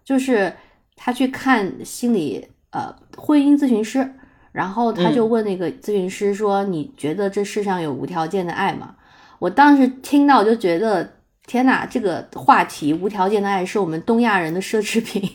[0.03, 0.51] 就是
[0.95, 4.11] 他去看心理呃婚姻咨询师，
[4.51, 8.95] 然后他就问那个咨询师说：“你觉得这世上有无条件的爱吗？”
[9.37, 11.07] 我当时听到我就觉得，
[11.45, 15.29] 天哪，这个话题无条件的爱是我们东亚人的奢侈品。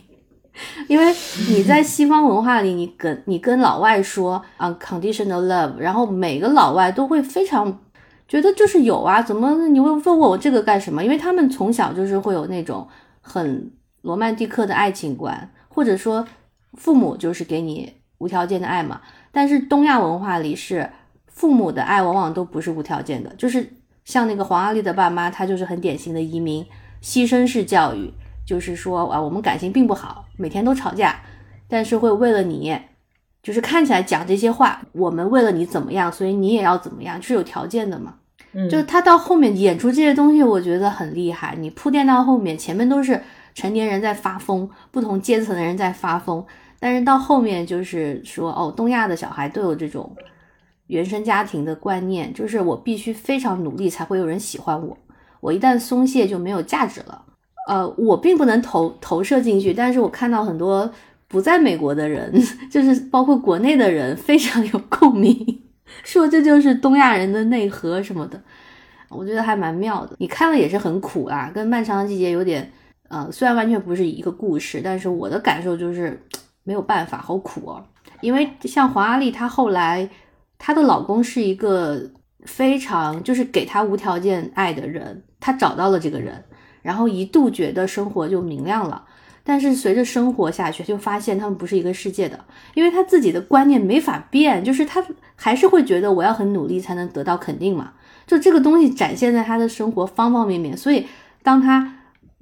[0.88, 1.14] 因为
[1.48, 7.78] 你在西方文化里，你跟你跟老外说 unconditional love，然后每个老外都会非常
[8.26, 11.04] 觉得就是有啊，怎么你会问我这个干什么？
[11.04, 12.88] 因为他们从小就是会有那种
[13.20, 13.70] 很
[14.02, 16.26] 罗曼蒂克的爱情观，或者说
[16.74, 19.00] 父母就是给你无条件的爱嘛。
[19.32, 20.90] 但是东亚文化里是
[21.26, 23.72] 父母的爱往往都不是无条件的，就是
[24.04, 26.64] 像那个黄阿丽的爸妈，他就是很典型的移民
[27.02, 28.12] 牺牲式教育。
[28.46, 31.20] 就是说啊，我们感情并不好，每天都吵架，
[31.68, 32.78] 但是会为了你，
[33.42, 38.14] 就是看起来讲这些话，我们为了你怎么样，所以你也要怎么样，是有条件的嘛。
[38.52, 41.54] 嗯就是他到后面演出这些东西，我觉得很厉害。
[41.58, 43.20] 你铺垫到后面，前面都是
[43.54, 46.44] 成年人在发疯，不同阶层的人在发疯，
[46.80, 50.14] 但是到后面就是说，哦，东亚的小孩都有这种
[50.86, 54.96] 原生家庭的观念，就是我必须非常努力才会有人喜欢我，
[55.40, 57.24] 我一旦松懈就没有价值了。
[57.66, 60.88] 呃，我并不能投投射进去，但是我看到很多
[61.26, 62.32] 不在美国的人，
[62.70, 65.62] 就是包括国内的人， 非常有共鸣，
[66.04, 68.40] 说这就是东亚人的内核什么的，
[69.08, 70.14] 我觉得还蛮妙的。
[70.18, 72.70] 你看了也是很苦啊，跟《漫长的季节》有点，
[73.08, 76.24] 呃，虽然完全不是一个故事，但是我的感受就是
[76.62, 77.84] 没有办法，好苦哦。
[78.20, 80.08] 因为像黄阿丽，她后来
[80.56, 82.00] 她的老公是一个
[82.44, 86.44] 非常就是给她无条件爱的人，她找到了这个人。
[86.86, 89.02] 然后一度觉得生活就明亮了，
[89.42, 92.38] 但是随着生活下去，就发现他们不是一个世界的，
[92.74, 95.04] 因为他自己的观念没法变，就是他
[95.34, 97.92] 还是会觉得我要很努力才能得到肯定嘛，
[98.24, 101.04] 就这个东西展现在他的生活方方面面，所以
[101.42, 101.94] 当他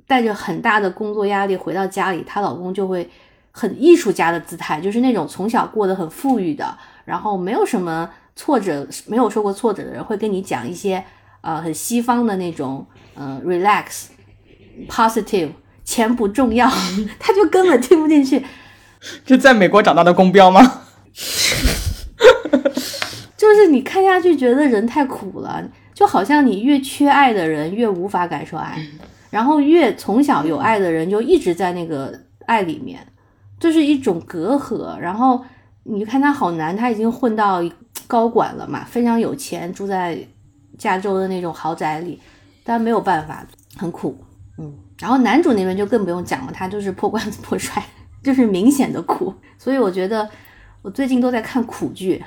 [0.06, 3.08] 带着很大的工作压力回到家里，她老公就会
[3.50, 6.76] 很艺术家的姿态，就是那种从小过得很富裕的，
[7.06, 11.02] 然后没有什么挫折，没有受过挫折的人，会跟你讲一些
[11.40, 12.84] 呃很西方的那种
[13.14, 14.08] 呃 relax。
[14.88, 15.50] Positive
[15.84, 16.68] 钱不重要，
[17.18, 18.44] 他就根本听不进去。
[19.24, 20.82] 这在美国长大的公标吗？
[23.36, 28.78] 就是你看下去觉得人太苦了，就好像你越缺爱的人越无法感受爱，
[29.30, 33.06] 然后越从小有爱的人就一直在那个爱里面，
[33.60, 34.96] 这是一种隔阂。
[34.98, 35.44] 然后
[35.82, 37.62] 你看他好难，他已经混到
[38.06, 40.18] 高管了嘛，非常有钱，住在
[40.78, 42.18] 加州的那种豪宅里，
[42.64, 43.46] 但没有办法，
[43.76, 44.16] 很苦。
[44.58, 47.82] 嗯，然后男主那边就更不用讲了，他就是破罐子破摔，
[48.22, 49.34] 就是明显的苦。
[49.58, 50.28] 所以我觉得
[50.82, 52.22] 我最近都在看苦剧，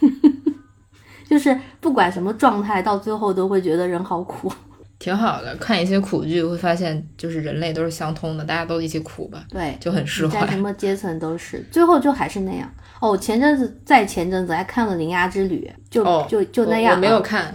[1.28, 4.52] 就是不管什么状态，到最后都会觉得人好苦。
[4.98, 10.58] 挺好的，看一些苦剧会发现，就是人类都是相通的，大家都一起苦吧，对，就很释怀在什。
[10.58, 12.66] 么阶层都是，最后就还是那样。
[13.00, 17.54] 哦，前阵子在前阵子还看了《铃芽之旅》，就、哦，就就那样、我，我没有看，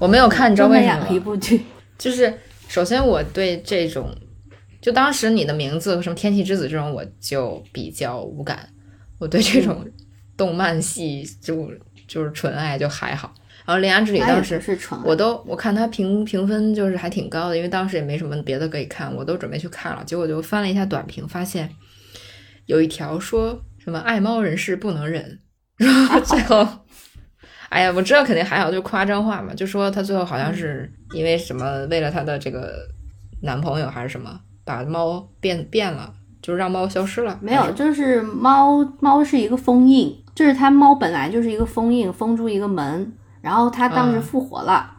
[0.00, 1.20] 我没有看，你知道为什就那样一？
[1.20, 1.64] 部剧。
[1.96, 2.34] 就是
[2.72, 4.16] 首先我对这种，
[4.80, 8.66] 就当时你的名字和什么天气之子这种，我就比较无感。
[9.18, 9.86] 我对这种
[10.38, 11.70] 动漫系就
[12.08, 13.34] 就是纯爱就还好。
[13.66, 21.68] 然后《铃芽之旅》当时是纯爱我都我看它评评分就是还挺高的，因为当时也没什么别的可以看，我都准备去看了，结果就翻了一下短评，发现
[22.64, 25.40] 有一条说什么爱猫人士不能忍，
[25.76, 26.66] 然后 最后，
[27.72, 32.74] 哎呀，我知道肯定还好，就夸张话嘛，就说她最后好像是因为什么，为了她的这个
[33.40, 36.12] 男朋友还是什么，把猫变变了，
[36.42, 44.90] 就是让猫消失了，没有，就是猫猫是一个封印，就是它猫本来就是一个封印，封住一个门，然后它当时嗯复活了，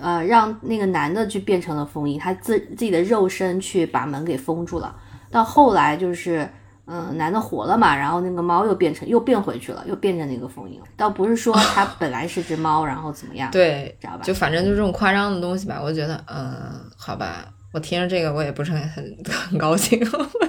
[0.00, 4.96] 呃，让那个男的去变成了封印，他自自己的肉身去把门给封住了。
[5.30, 6.48] 到后来就是，
[6.90, 10.80] 嗯、男的活了嘛，然后那个猫又变成又变回去了，又变成那个封印。
[10.96, 14.22] 倒不是说它本来是只猫，然后怎么样，对，知道吧？
[14.22, 19.16] 就反正就这种夸张的东西吧，我觉得，嗯，好吧，我听着这个我也不是很很
[19.50, 20.48] 很高兴，我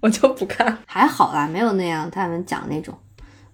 [0.00, 0.78] 我就不看。
[0.86, 2.96] 还好啦，没有那样他们讲那种。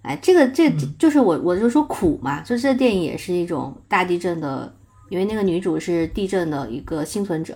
[0.01, 4.73] 哎，这个这就是我我就说苦嘛，就这电影也是一种大地震的，
[5.09, 7.55] 因为那个女主是地震的一个幸存者，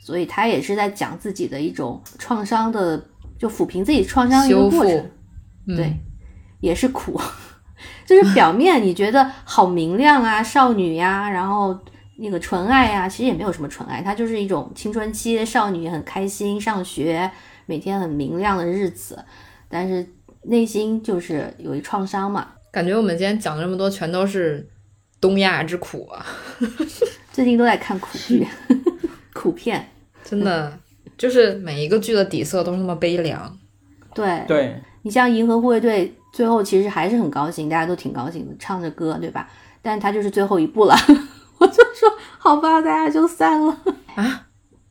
[0.00, 3.00] 所以她也是在讲自己的一种创伤的，
[3.38, 4.78] 就抚平自己创伤的一个修复。
[4.78, 5.10] 过程。
[5.68, 5.96] 嗯、对，
[6.60, 7.20] 也是苦，
[8.06, 11.76] 就是表面你觉得好明亮啊，少女呀、然后
[12.18, 17.28] 那个纯爱呀、其实也没有什么纯爱，它就是一种青春期少女很开心上学，
[17.66, 19.18] 每天很明亮的日子，
[19.68, 20.06] 但是
[20.44, 22.48] 内心就是有一创伤嘛。
[22.70, 24.70] 感觉我们今天讲了这么多，全都是
[25.20, 26.24] 东亚之苦啊，
[27.32, 28.46] 最近都在看苦剧、
[29.34, 29.84] 苦片，
[30.22, 30.78] 真的，
[31.18, 33.58] 就是每一个剧的底色都是那么悲凉。
[34.14, 39.48] 对对，你像《银河护卫队》，最后其实还是很高兴，大家都挺高兴的，唱着歌，对吧？
[39.82, 40.94] 但他就是最后一步了，
[41.58, 43.78] 我就说好吧，大家就散了
[44.14, 44.42] 啊。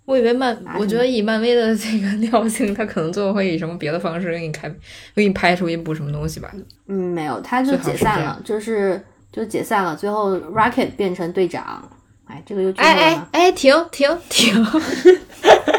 [0.06, 4.72] 我以为漫，我觉得以漫威的这个尿性，他可能最后会以什么别的方式给你开，
[5.16, 6.54] 给你拍出一部什么东西吧。
[6.88, 11.90] 嗯，没有，他就解散了是，就是就解散了，最后 Rocket 变成队长，
[12.26, 14.64] 哎，这个又剧透哎了哎，停停停！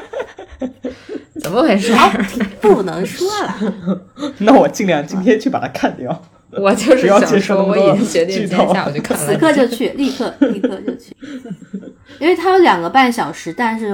[1.40, 1.92] 怎么回事？
[2.60, 4.02] 不能说了，
[4.38, 6.22] 那我尽量今天去把它看掉。
[6.52, 9.26] 我就是想说，我已经决定今天下午就看了。
[9.26, 11.14] 此刻就去，立刻立刻就去，
[12.18, 13.88] 因为它有两个半小时，但是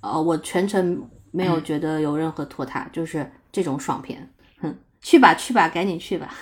[0.00, 1.00] 呃，我全程
[1.30, 4.28] 没有觉得有任何拖沓，就是这种爽片，
[4.60, 6.34] 哼，去吧去吧，赶紧去吧，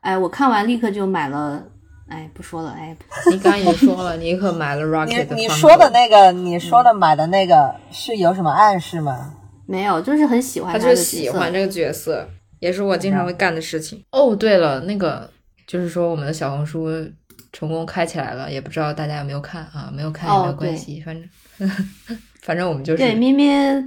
[0.00, 1.62] 哎，我看完立刻就买了，
[2.08, 2.96] 哎，不说了，哎，
[3.30, 9.34] 你刚刚已经说了，你可买了 Rocket 你说的那个，你说的买的那个是有什么暗示吗？
[9.66, 12.28] 没有，就是很喜欢他就是的角色喜欢这个角色，
[12.60, 14.02] 也是我经常会干的事情。
[14.12, 15.28] 哦，对了，那个
[15.66, 16.88] 就是说我们的小红书
[17.52, 19.90] 成功开起来了，也不知道大家有没有看啊？
[19.92, 21.68] 没有看也没有关系，反正
[22.42, 23.84] 反正我们就是对，咩咩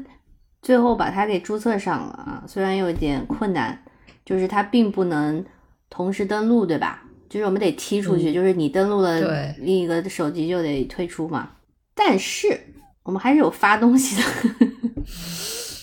[0.62, 3.82] 最后把它给注册上了啊，虽然有点困难，
[4.26, 5.46] 就是它并不能
[5.90, 7.04] 同时登录，对吧？
[7.30, 11.52] 就是我们得踢出去，就是你登录了另一个手机就得退出嘛。
[11.94, 12.60] 但是
[13.04, 14.24] 我们还是有发东西的，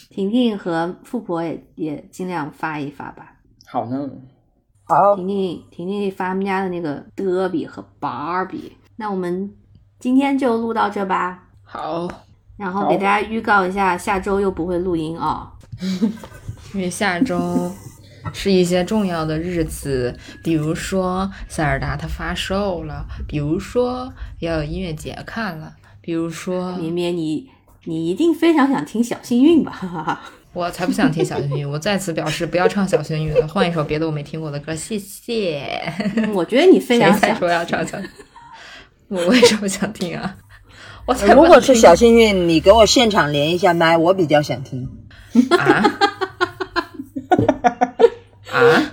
[0.10, 3.36] 婷婷和富婆也也尽量发一发吧。
[3.66, 4.10] 好呢，
[4.84, 9.54] 好，婷婷婷婷发他们家的那个德比和芭比，那我们
[9.98, 11.44] 今天就录到这吧。
[11.62, 12.08] 好，
[12.56, 15.52] 然后给大家预告一下，下周又不会录音啊、
[16.72, 17.70] 因为下周
[18.32, 27.48] 是一些重要的日子，比如说塞尔达它发售了，比如说要有音乐节看了，比如说绵绵，你
[27.84, 29.72] 你一定非常想听小幸运吧？
[29.72, 30.20] 哈哈哈。
[30.52, 35.62] 我才不想听小幸运，我再次表示不要唱小幸运了，换一首别的我没听过的歌，谢谢。
[36.16, 37.98] 嗯我觉得你非常想 才说要唱小？
[39.08, 40.34] 我为什么想听啊？
[41.04, 44.88] 我才不如果是小幸运，你给我现场连一下麦，我比较想听。
[45.58, 45.84] 啊
[48.56, 48.92] 啊！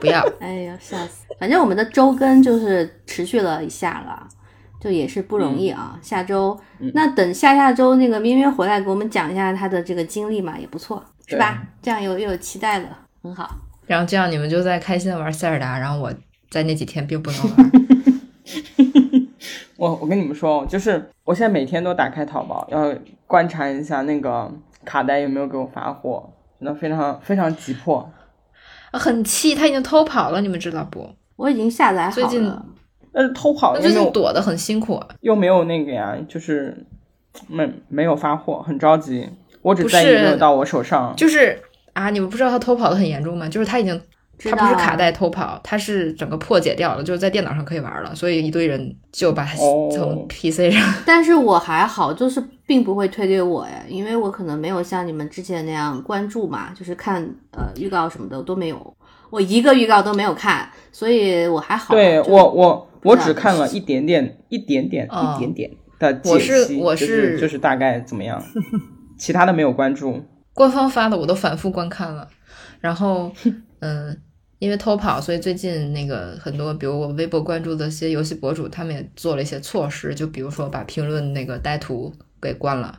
[0.00, 1.26] 不要，哎呀，笑死！
[1.38, 4.26] 反正我们的周更就是持续了一下了，
[4.80, 5.98] 就也是不容易啊。
[6.02, 6.58] 下周
[6.94, 11.62] 那等下下周那个咩咩回来给我们讲一下他的这个经历嘛，也不错，是吧？
[11.82, 13.56] 这样有又有期待了，很好。
[13.86, 16.12] 然后这样你们就在开心的玩塞尔达，然后我
[16.50, 17.70] 在那几天并不能玩。
[19.76, 22.94] 我我跟你们说，就是我现在每天都打开淘宝，要
[23.26, 24.50] 观察一下那个
[24.84, 28.10] 卡带有没有给我发货，真的非常非常急迫。
[28.92, 31.08] 很气，他已经偷跑了，你们知道不？
[31.36, 32.64] 我已经下载好最近了。
[33.12, 35.08] 但是偷跑那最近躲得很辛苦啊。
[35.20, 36.86] 又没有那个呀，就是
[37.46, 39.28] 没没有发货，很着急。
[39.62, 41.14] 我只不在意是没有到我手上。
[41.16, 41.58] 就是
[41.92, 43.48] 啊，你们不知道他偷跑的很严重吗？
[43.48, 44.00] 就是他已经，
[44.38, 50.94] 知道啊他不是卡带偷跑，它是整个破解掉了，就是在电脑上可以玩了，所以一堆人就把它哦从 PC 上。
[51.06, 57.22] 但是我还好，就是并不会推给我呀，因为我可能没有像你们之前那样关注嘛，就是看
[57.52, 58.96] 呃预告什么的我都没有，
[59.30, 61.94] 我一个预告都没有看，所以我还好。
[61.94, 68.42] 对我我我只看了一点点一点点哦一点点的解析，我是我就是就是大概怎么样，
[69.18, 70.22] 其他的没有关注。
[70.52, 72.26] 官方发的我都反复观看了，
[72.80, 73.30] 然后
[73.80, 74.18] 嗯，
[74.58, 82.98] 因为偷跑，所以最近那个很多，比如我微博关注的一些游戏博主，他们也做了一些措施，就比如说把评论那个呆图给关了。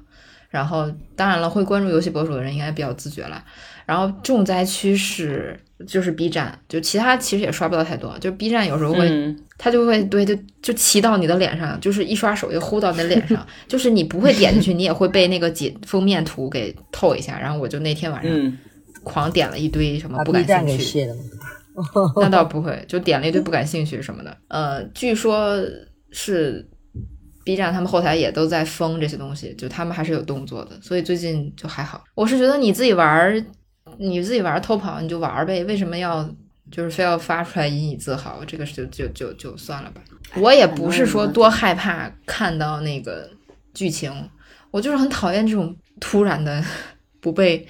[0.50, 3.44] 然后，当然了，会关注游戏博主的人应该比较自觉了。
[3.86, 17.38] 然后重灾区是就是 B 站，就其他其实也刷不到太多，就 B 站有时候会嗯，它就会对就就骑到你的脸上，就是一刷手就呼到你的脸上， 就是你不会点进去，你也会被那个解封面图给透一下。
[17.38, 18.58] 然后我就那天晚上嗯，
[19.08, 21.08] 狂点了一堆什么不感兴趣？
[22.20, 24.36] 那倒不会，就点了一堆不感兴趣什么的。
[24.50, 25.56] 呃，据说
[26.12, 26.68] 是
[27.46, 32.04] B 站他们后台也都在封这些东西，就他们还是有动作的，所以最近就还好。
[32.16, 33.46] 我是觉得你自己玩儿，
[34.00, 36.28] 你自己玩儿偷跑你就玩儿呗，为什么要
[36.72, 38.44] 就是非要发出来引以自豪？
[38.48, 40.02] 这个就就就就算了吧。
[40.38, 43.30] 我也不是说多害怕看到那个
[43.76, 44.12] 剧情，
[44.72, 46.64] 我就是很讨厌这种突然的。
[47.19, 47.68] 不被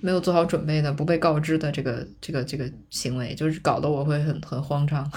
[0.00, 5.10] 没有做好准备的、不被告知的这个这个这个行为，就是搞得我会很很慌张。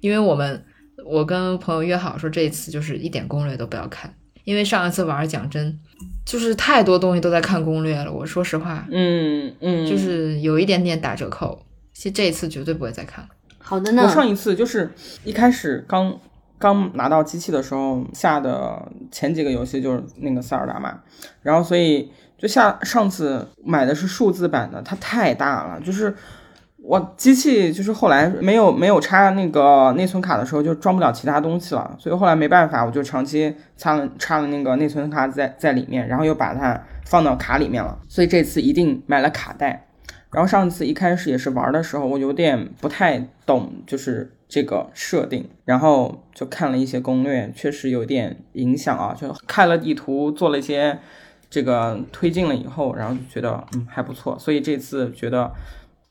[0.00, 0.64] 因为我们
[1.04, 4.14] 我跟朋友约好说，这一次就是一点攻略都不要看，
[4.44, 5.78] 因为上一次玩讲真，
[6.24, 8.12] 就是太多东西都在看攻略了。
[8.12, 11.62] 我说实话，嗯嗯，就是有一点点打折扣。
[11.92, 13.30] 其实这一次绝对不会再看了。
[13.58, 14.92] 好的呢我，上一次就是
[15.24, 16.20] 一开始刚
[16.58, 21.00] 刚拿到机器的时候下的前几个游戏就是那个塞尔达嘛，
[21.42, 26.14] 然后所以就下上次买的是数字版的，它太大了，就是
[26.76, 39.82] 我机器就是后来没有没有插那个内存卡的时候就装不了其他东西了，所以后来没办法，我就长期插了插了那个内存卡在在里面，然后又把它放到卡里面了，所以这次一定买了卡带。
[40.32, 50.98] 然后上次一开始也是玩的时候，我有点不太懂，就是这个设定，然后就看了一些攻略，确实有点影响啊，就看了地图，做了一些
[51.48, 55.52] 这个推进了以后，然后就觉得嗯还不错，所以这次觉得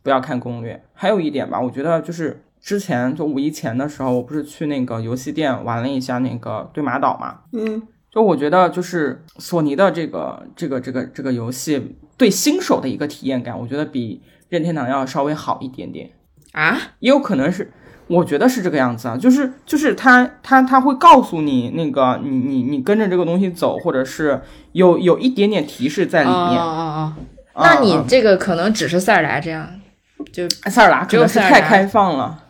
[0.03, 0.81] 不要看攻略。
[0.93, 16.11] 还有一点吧，我觉得就是之前就五一前的时候，我不是去那个游戏店玩了一下那个对马岛嘛，嗯，就我觉得，就是索尼的这个这个这个这个游戏对新手的一个体验感，我觉得比任天堂要稍微好一点点。
[16.53, 17.73] 啊，也有可能是，
[18.07, 24.41] 我觉得是这个样子啊，就是就是他他他会告诉你那个你你你跟着这个东西走，或者是
[24.73, 26.37] 有有一点点提示在里面。
[26.37, 27.13] 哦哦
[27.53, 29.67] 哦，啊那你啊这个可能只是塞尔达这样，
[30.31, 32.43] 就塞尔达可只有能是太开放了。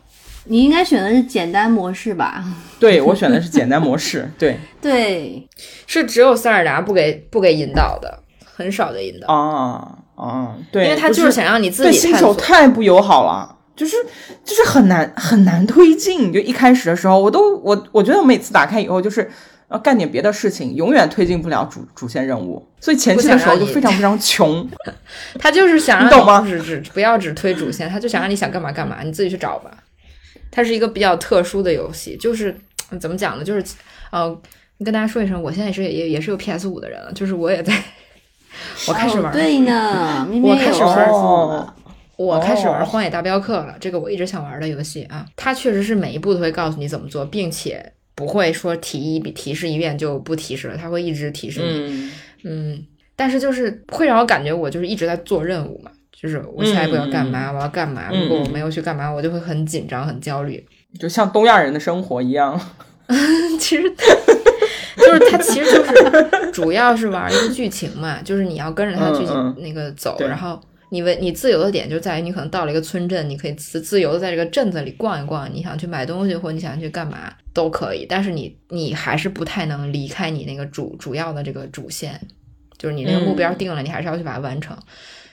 [0.48, 2.44] 你应该选的是简单模式吧？
[2.80, 5.48] 对我选的是简单模式，对 对，
[5.88, 12.34] 是只有塞尔达不给不给引导的，很少的引导，啊啊，对，因为他就就是想让你自对新己探索。
[12.34, 13.96] 手太不友好了，就是
[14.44, 16.32] 就是很难很难推进。
[16.32, 19.30] 就一开始的时候，我都我我觉得我每次打开以后，就是
[19.70, 22.66] 要干点别的事情，永远推进不了主主线任务。
[22.80, 24.68] 所以前期的时候就非常 非常穷。
[25.40, 29.72] 他就是想让你懂吗只只不要只推主线，他就想让你想干嘛干嘛，你自己去找吧。
[30.52, 32.56] 它是一个比较特殊的游戏，就是
[32.92, 33.44] 嗯怎么讲呢？
[33.44, 33.64] 就是
[34.12, 34.34] 呃，
[34.86, 37.74] 跟大家说一声，我现在也是也也是有 PS 五的人了，就是我也在，
[38.88, 41.74] 我开始玩，哦对呢，明明我开始玩哦
[42.18, 45.26] 我开始玩哦《荒野大镖客》了，这个我一直想玩的游戏啊。
[45.36, 51.68] 它确实是每一步都会告诉你怎么做，并且不会说提一提示一遍就不提示了，它会一直提示你。
[51.68, 52.12] 嗯
[52.44, 52.86] 嗯，
[53.16, 58.10] 但是就是会让我感觉我就是一直在做任务嘛，就是我下一步要干嘛，我要干嘛。
[58.12, 60.66] 嗯如果我没有去干嘛，我就会很紧张、很焦虑。
[61.00, 62.60] 就像东亚人的生活一样。
[63.60, 63.84] 其实
[64.98, 70.60] 就是它，其实就是主要是玩一个剧情嘛，就是你要跟着它的剧情那个走，对然后
[70.90, 82.20] 你为你自由的点就在于你可能到了一个村镇，你可以自自由的在这个镇子里逛一逛，你想去买东西或者你想去干嘛都可以，但是你你还是不太能离开你那个主主要的这个主线，
[82.78, 84.78] 就是你那个目标嗯定了，你还是要去把它完成。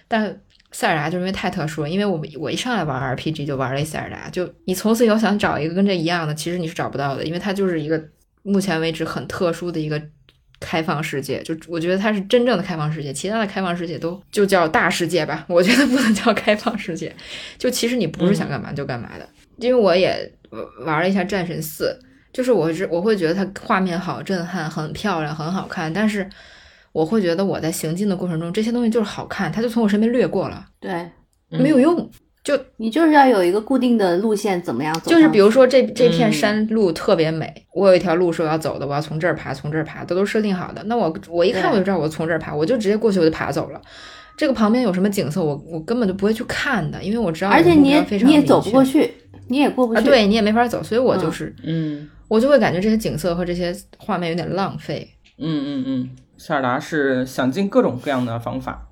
[0.09, 0.41] 但
[0.73, 8.03] 塞尔达就是因为太特殊了，因为我我一上来玩 RPG 就玩了一塞尔达，就你从此以后想找一个跟这一样的，其实你是找不到的，因为它就是一个
[8.43, 10.03] 目前为止很特殊的一个
[10.63, 17.15] 开放世界，就我觉得它是真正的开放世界，其他的开放世界都就叫大世界吧， 我觉得不能叫开放世界，
[17.59, 19.29] 就其实你不是想干嘛就干嘛的，
[19.59, 20.33] 因为我也
[20.87, 21.99] 玩了一下战神四，
[22.33, 26.29] 就是我是我会觉得它画面好震撼，很漂亮，很好看，但是。
[26.93, 31.11] 我会觉得我在行进的过程中，这些东西就是好看，它就从我身边掠过了，对，
[31.49, 32.11] 没有用。
[32.45, 35.11] 就你就是要有一个固定的路线，怎么样走？
[35.11, 40.83] 就是比如说这这片山路特别美，我有一条路是我要走的，我要从这儿爬，从这儿爬，都都设定好的。
[40.85, 43.81] 那我我一看我就知道我从这儿爬，我就直接过去我就爬走了。
[44.37, 47.51] 这个旁边有什么景色，我我根本就不会去看的，因为我知道。
[47.51, 49.13] 而且你也你也走不过去，
[49.49, 55.09] 你也过不去，对你也没法走，所以我就是嗯，我就会感觉这些景色和这些画面有点浪费。
[55.39, 56.11] 嗯嗯嗯。
[56.39, 58.89] 塞尔达是想尽各种各样的方法，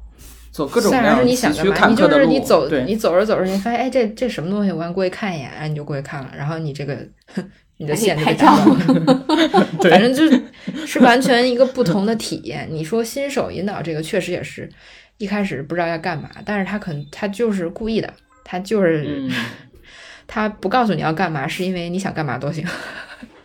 [0.61, 2.29] 走各种各样你想崎岖坎坷的路。
[2.29, 4.71] 你走，你走着走着，你发现哎，这这什么东西？
[4.71, 6.99] 我想过去看一眼，哎你就过去看了，然后你这个
[7.79, 9.27] 你的线就被打断了。
[9.91, 10.43] 反正就是
[10.87, 12.69] 是完全一个不同的体验。
[12.71, 14.69] 你说新手引导这个确实也是
[15.17, 18.13] 一开始不知道要干嘛，但是他可能他就是故意的，
[18.45, 19.27] 他就是
[20.27, 22.63] 他不告诉你要干嘛，是因为你想干嘛都行。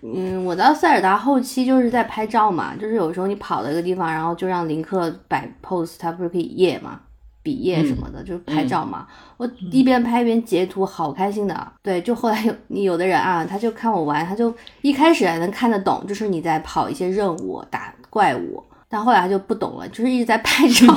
[0.08, 7.02] 嗯，我到塞尔达后期就是在拍照嘛，就是有时候你跑到一个地方，然后就让林克摆 pose，他不是可以耶嘛，
[7.46, 9.06] 比耶什么的，就是拍照嘛。
[9.38, 11.72] 我一边拍一边截图，好开心的。
[11.84, 14.52] 对，就后来有你 有的人啊，他就看我玩，他就
[14.82, 20.88] 一开始还能看得懂，就是你在跑一些任务打怪物，但后来他就不懂了，就是一直在拍照，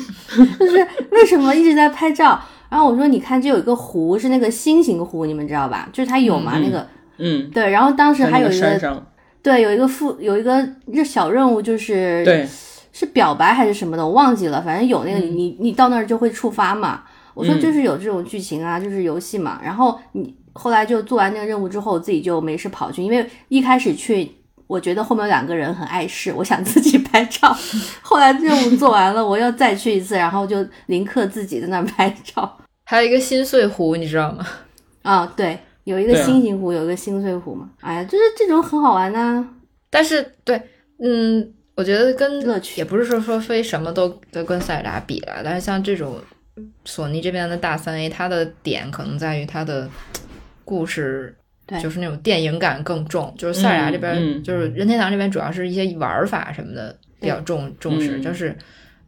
[0.58, 2.40] 就是为什么一直在拍照？
[2.70, 5.86] 然后我说，你看这有一个湖，是那个心形湖，你们知道吧？
[5.92, 6.86] 就是它有嘛那个。
[7.18, 9.06] 嗯，对，然后当时还有一个，
[9.42, 10.66] 对，有一个副有一个
[11.04, 12.48] 小任务，就是对，
[12.92, 17.02] 是表白还是什么的，我忘记了，反正有那个你你到那儿就会触发嘛。
[17.34, 19.60] 我说就是有这种剧情啊，就是游戏嘛。
[19.62, 24.30] 然后你后来就做完那个任务之后，自己就没事跑去，因为一开始去，
[24.66, 27.56] 我觉得后面有两个人很碍事，我想自己 拍照。
[28.02, 32.58] 后来任务做完了，我又再去一次，然后就林克自己在那儿拍照。
[32.84, 34.46] 还有一个心碎湖，你知道吗？
[35.02, 35.58] 啊，对。
[35.84, 37.68] 有一个心形湖，有一个心碎湖嘛？
[37.80, 39.44] 哎呀，就是这种很好玩呐。
[39.88, 40.60] 但是，对，
[41.02, 45.40] 嗯，我觉得跟乐趣也不是说说非什么都都跟塞尔达比了。
[45.42, 46.20] 但是像这种
[46.84, 49.88] 索尼这边的大三 A，它的点可能在于它的
[50.62, 51.34] 故事，
[51.82, 53.34] 就是那种电影感更重。
[53.38, 58.54] 就是塞尔达这边，就是任天堂这边，主要是一些玩法什么的比较重重视，就是。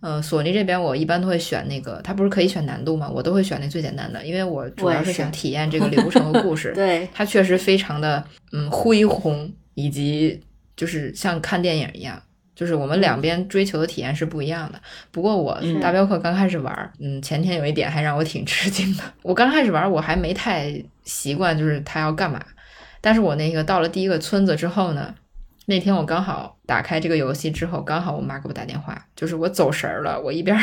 [0.01, 3.09] 呃，索尼这边我一般都会选那个，它不是可以选难度嘛？
[3.09, 6.73] 我都会选那最简单的，因为我主要是想体验这个流程和故事。
[6.75, 10.41] 对，它确实非常的嗯恢宏，以及
[10.75, 12.21] 就是像看电影一样，
[12.63, 14.81] 就是我们两边追求的体验是不一样的。
[15.11, 19.03] 不过我大镖客刚开始玩，嗯，前天有一点还让我挺 吃惊的。
[19.23, 20.73] 我刚开始玩我还没太
[21.03, 22.41] 习惯，就是他要干嘛，
[23.01, 25.13] 但是我那个到了第一个村子之后呢。
[25.67, 30.57] 那天我刚好打开这个游戏之后，刚好我妈给我打电话，就是我走神儿了，我一边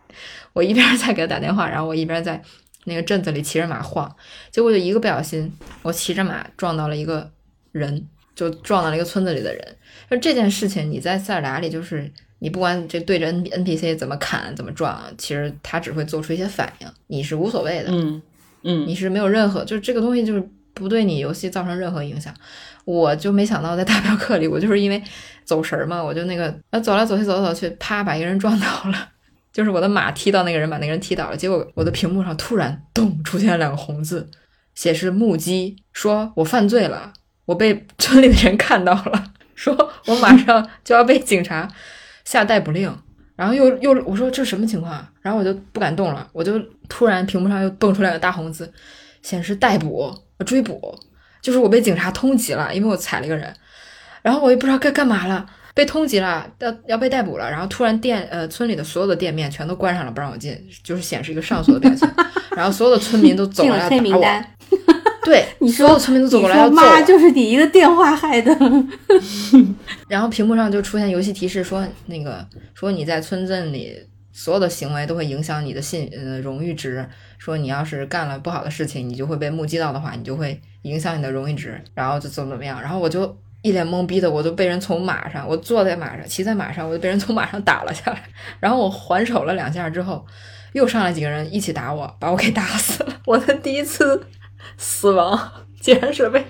[0.54, 2.42] 我一边在给他打电话，然后我一边在
[2.84, 4.16] 那个镇子里骑着马晃，
[4.50, 5.52] 结果就一个不小心，
[5.82, 7.30] 我骑着马撞到了一个
[7.72, 9.76] 人，就撞到了一个村子里的人。
[10.10, 18.22] 就这件事情，你在塞尔达里，就是你不管这对着 N N P C 怎么砍怎么撞，其实他只会做出一些反应，你是无所谓的，嗯
[18.62, 22.32] 嗯，你是没有任何，就是这个东西就是不对你游戏造成任何影响。
[22.84, 25.02] 我就没想到在大镖客里，我就是因为
[25.44, 29.08] 走神儿嘛，我就那个啊走来走去走来走去，啪把一个人撞倒了，
[29.52, 31.36] 就是我的马踢到那个人，把那个人踢倒了。
[31.36, 34.30] 结果我的屏幕上突然咚出现了两个红字，
[34.76, 37.12] 显示目击，说我犯罪了，
[37.46, 39.76] 我被村里的人看到了，说
[40.06, 41.68] 我马上就要被警察
[42.24, 42.96] 下逮捕令。
[43.34, 45.06] 然后又又我说这什么情况？
[45.20, 46.58] 然后我就不敢动了，我就
[46.88, 48.72] 突然屏幕上又蹦出来个大红字，
[49.20, 50.10] 显示逮捕、
[50.46, 50.98] 追捕。
[51.42, 53.54] 就是我被警察通缉了，因为我踩了一个人，
[54.22, 62.08] 然后我也不知道该干嘛了，被通缉了，要要被逮捕了，然后突然店呃村里的所有的店面全都关上了，不让我进，就是显示一个上锁的表情，
[62.56, 64.42] 然后所有的村民都走了来打我，
[65.26, 68.56] 对， 所有村民都走过来要揍，妈就是你一个电话害的，
[70.08, 73.98] 然后屏幕上就出现游戏提示说那个说你在村镇里。
[74.38, 77.02] 所有的行为都会影响你的信呃荣誉值。
[77.38, 82.78] 说你要是干了不好的事情，你就会被目击到的话，你就会影响你的荣誉值，然后就怎么怎么样。
[82.78, 88.22] 然后我就一脸懵逼的，我就被人从马上，我坐在马上，骑在马上，我就被人从马上打了下来。
[88.60, 90.22] 然后我还手了两下之后，
[90.74, 93.18] 又上来几个人一起打我，把我给打死了。
[93.24, 94.22] 我的第一次
[94.76, 96.44] 死亡竟然是被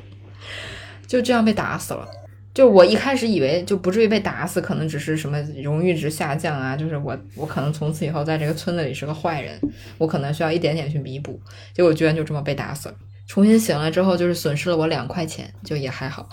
[1.07, 2.09] 就这样被打死了。
[2.55, 9.61] 就我一开始以为就不至于被打死，可能只是什么荣誉值下降啊，就是我我可能从此以后在这个村子里是个坏人，
[9.99, 11.39] 我可能需要一点点去弥补。
[11.75, 12.95] 结果居然就这么被打死了。
[13.29, 16.29] 重新醒了之后，就是损失了我两块钱，就也还好。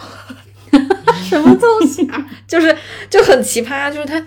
[1.28, 2.26] 什么东西啊？
[2.48, 2.74] 就是
[3.10, 4.26] 就很奇葩，就是他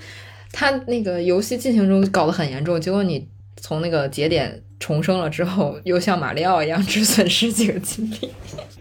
[0.52, 3.26] 他那个游戏进行中搞得很严重，结果你
[3.66, 8.32] 从那个节点重生了之后，又像马里奥一样只损失几个金币。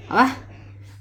[0.07, 0.37] 好吧，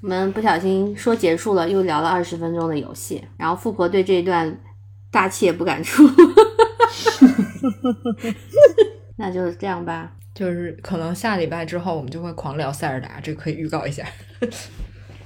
[0.01, 4.59] 我们不小心说结束了，又聊了二十分钟的游戏，然后富婆对这一段
[5.11, 6.03] 大气也不敢出，
[9.17, 10.13] 那就这样吧。
[10.35, 14.03] 就是可能下礼拜之后我们就会狂聊塞尔达，这个可以预告一下。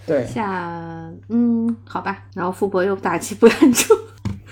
[0.04, 3.94] 对，下嗯，好吧，然后富婆又大气不敢出，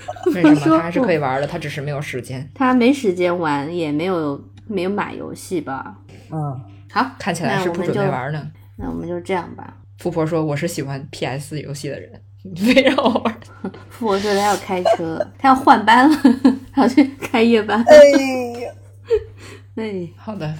[0.33, 1.47] 为什么说他还是可以玩的？
[1.47, 2.49] 他只是没有时间。
[2.53, 5.95] 他没时间玩，也没有没有买游戏吧。
[6.31, 6.61] 嗯，
[6.91, 8.51] 好，看起来是不准备玩呢。
[8.77, 9.73] 那我们就这样吧。
[9.99, 12.11] 富婆说：“我是喜欢 PS 游戏的人，
[12.43, 13.37] 你非让我玩。
[13.89, 16.17] 富婆说他要开车，他要换班了，
[16.71, 17.83] 他要去开夜班。
[17.83, 17.95] 哎
[18.61, 18.71] 呀，
[19.73, 20.53] 对，”好的，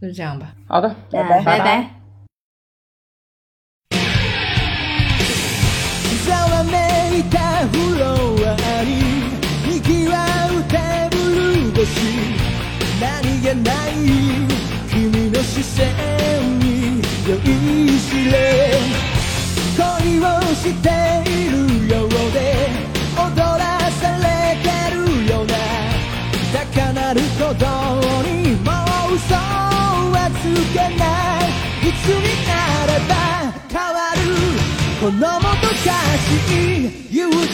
[0.00, 0.54] 就这样吧。
[0.66, 2.01] 好的，拜拜拜拜。
[6.64, 8.04] めいたフロ
[8.48, 8.90] アに
[9.66, 10.14] にぎわ
[10.48, 11.16] うテーブ
[11.70, 11.96] ル越し
[13.00, 13.92] 何気ない
[14.90, 15.88] 君の視線
[16.58, 18.34] に酔いしれ
[19.76, 20.24] 恋を
[20.54, 20.88] して
[21.30, 21.54] いる
[21.88, 22.38] ようで
[23.16, 23.60] 踊ら
[24.00, 24.24] され
[24.62, 24.96] てる
[25.30, 25.52] ような
[26.52, 27.66] 高鳴る鼓動
[28.22, 28.70] にも
[29.10, 31.02] う嘘はつけな
[31.38, 31.52] い。
[31.82, 32.50] いつにな
[32.86, 33.41] れば
[35.02, 36.30] このもどかし
[36.78, 37.50] い友情届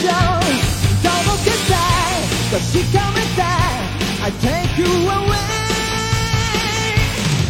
[1.45, 2.21] けたい
[2.53, 2.61] 確
[2.93, 3.89] かめたい
[4.21, 5.33] I take you away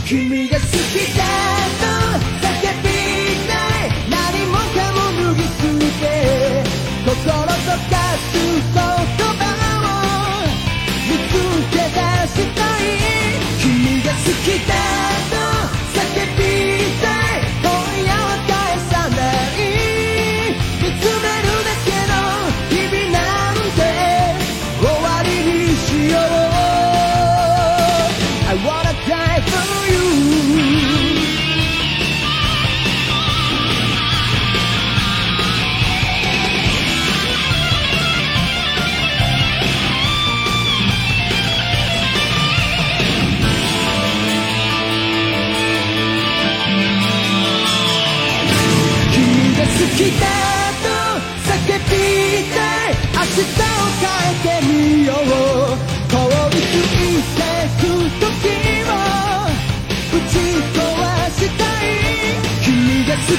[0.07, 0.70] 君が好き
[1.16, 1.25] だ
[1.81, 1.91] と
[2.47, 2.47] 叫
[2.79, 2.87] び
[3.49, 4.15] たい何
[4.47, 5.66] もかも脱ぎ捨
[5.99, 6.07] て
[7.05, 9.51] 心とかす言葉
[9.83, 10.47] を
[11.09, 11.35] 見つ
[11.73, 12.87] け出したい
[13.61, 13.66] 君
[14.05, 14.70] が好きだ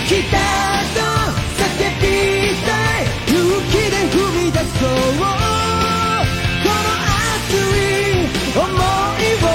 [0.09, 0.39] 君が好きだ
[0.95, 1.05] と
[1.61, 1.69] 叫
[2.01, 2.03] び
[2.65, 3.37] たい勇
[3.69, 5.21] 気で踏み出そう
[6.63, 6.81] この
[7.37, 9.53] 熱い想いを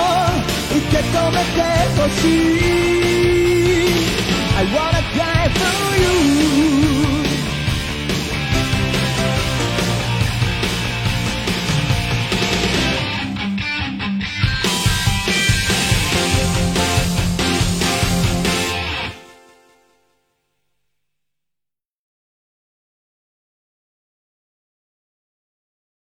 [0.71, 1.59] 受け止めて
[2.01, 2.74] ほしい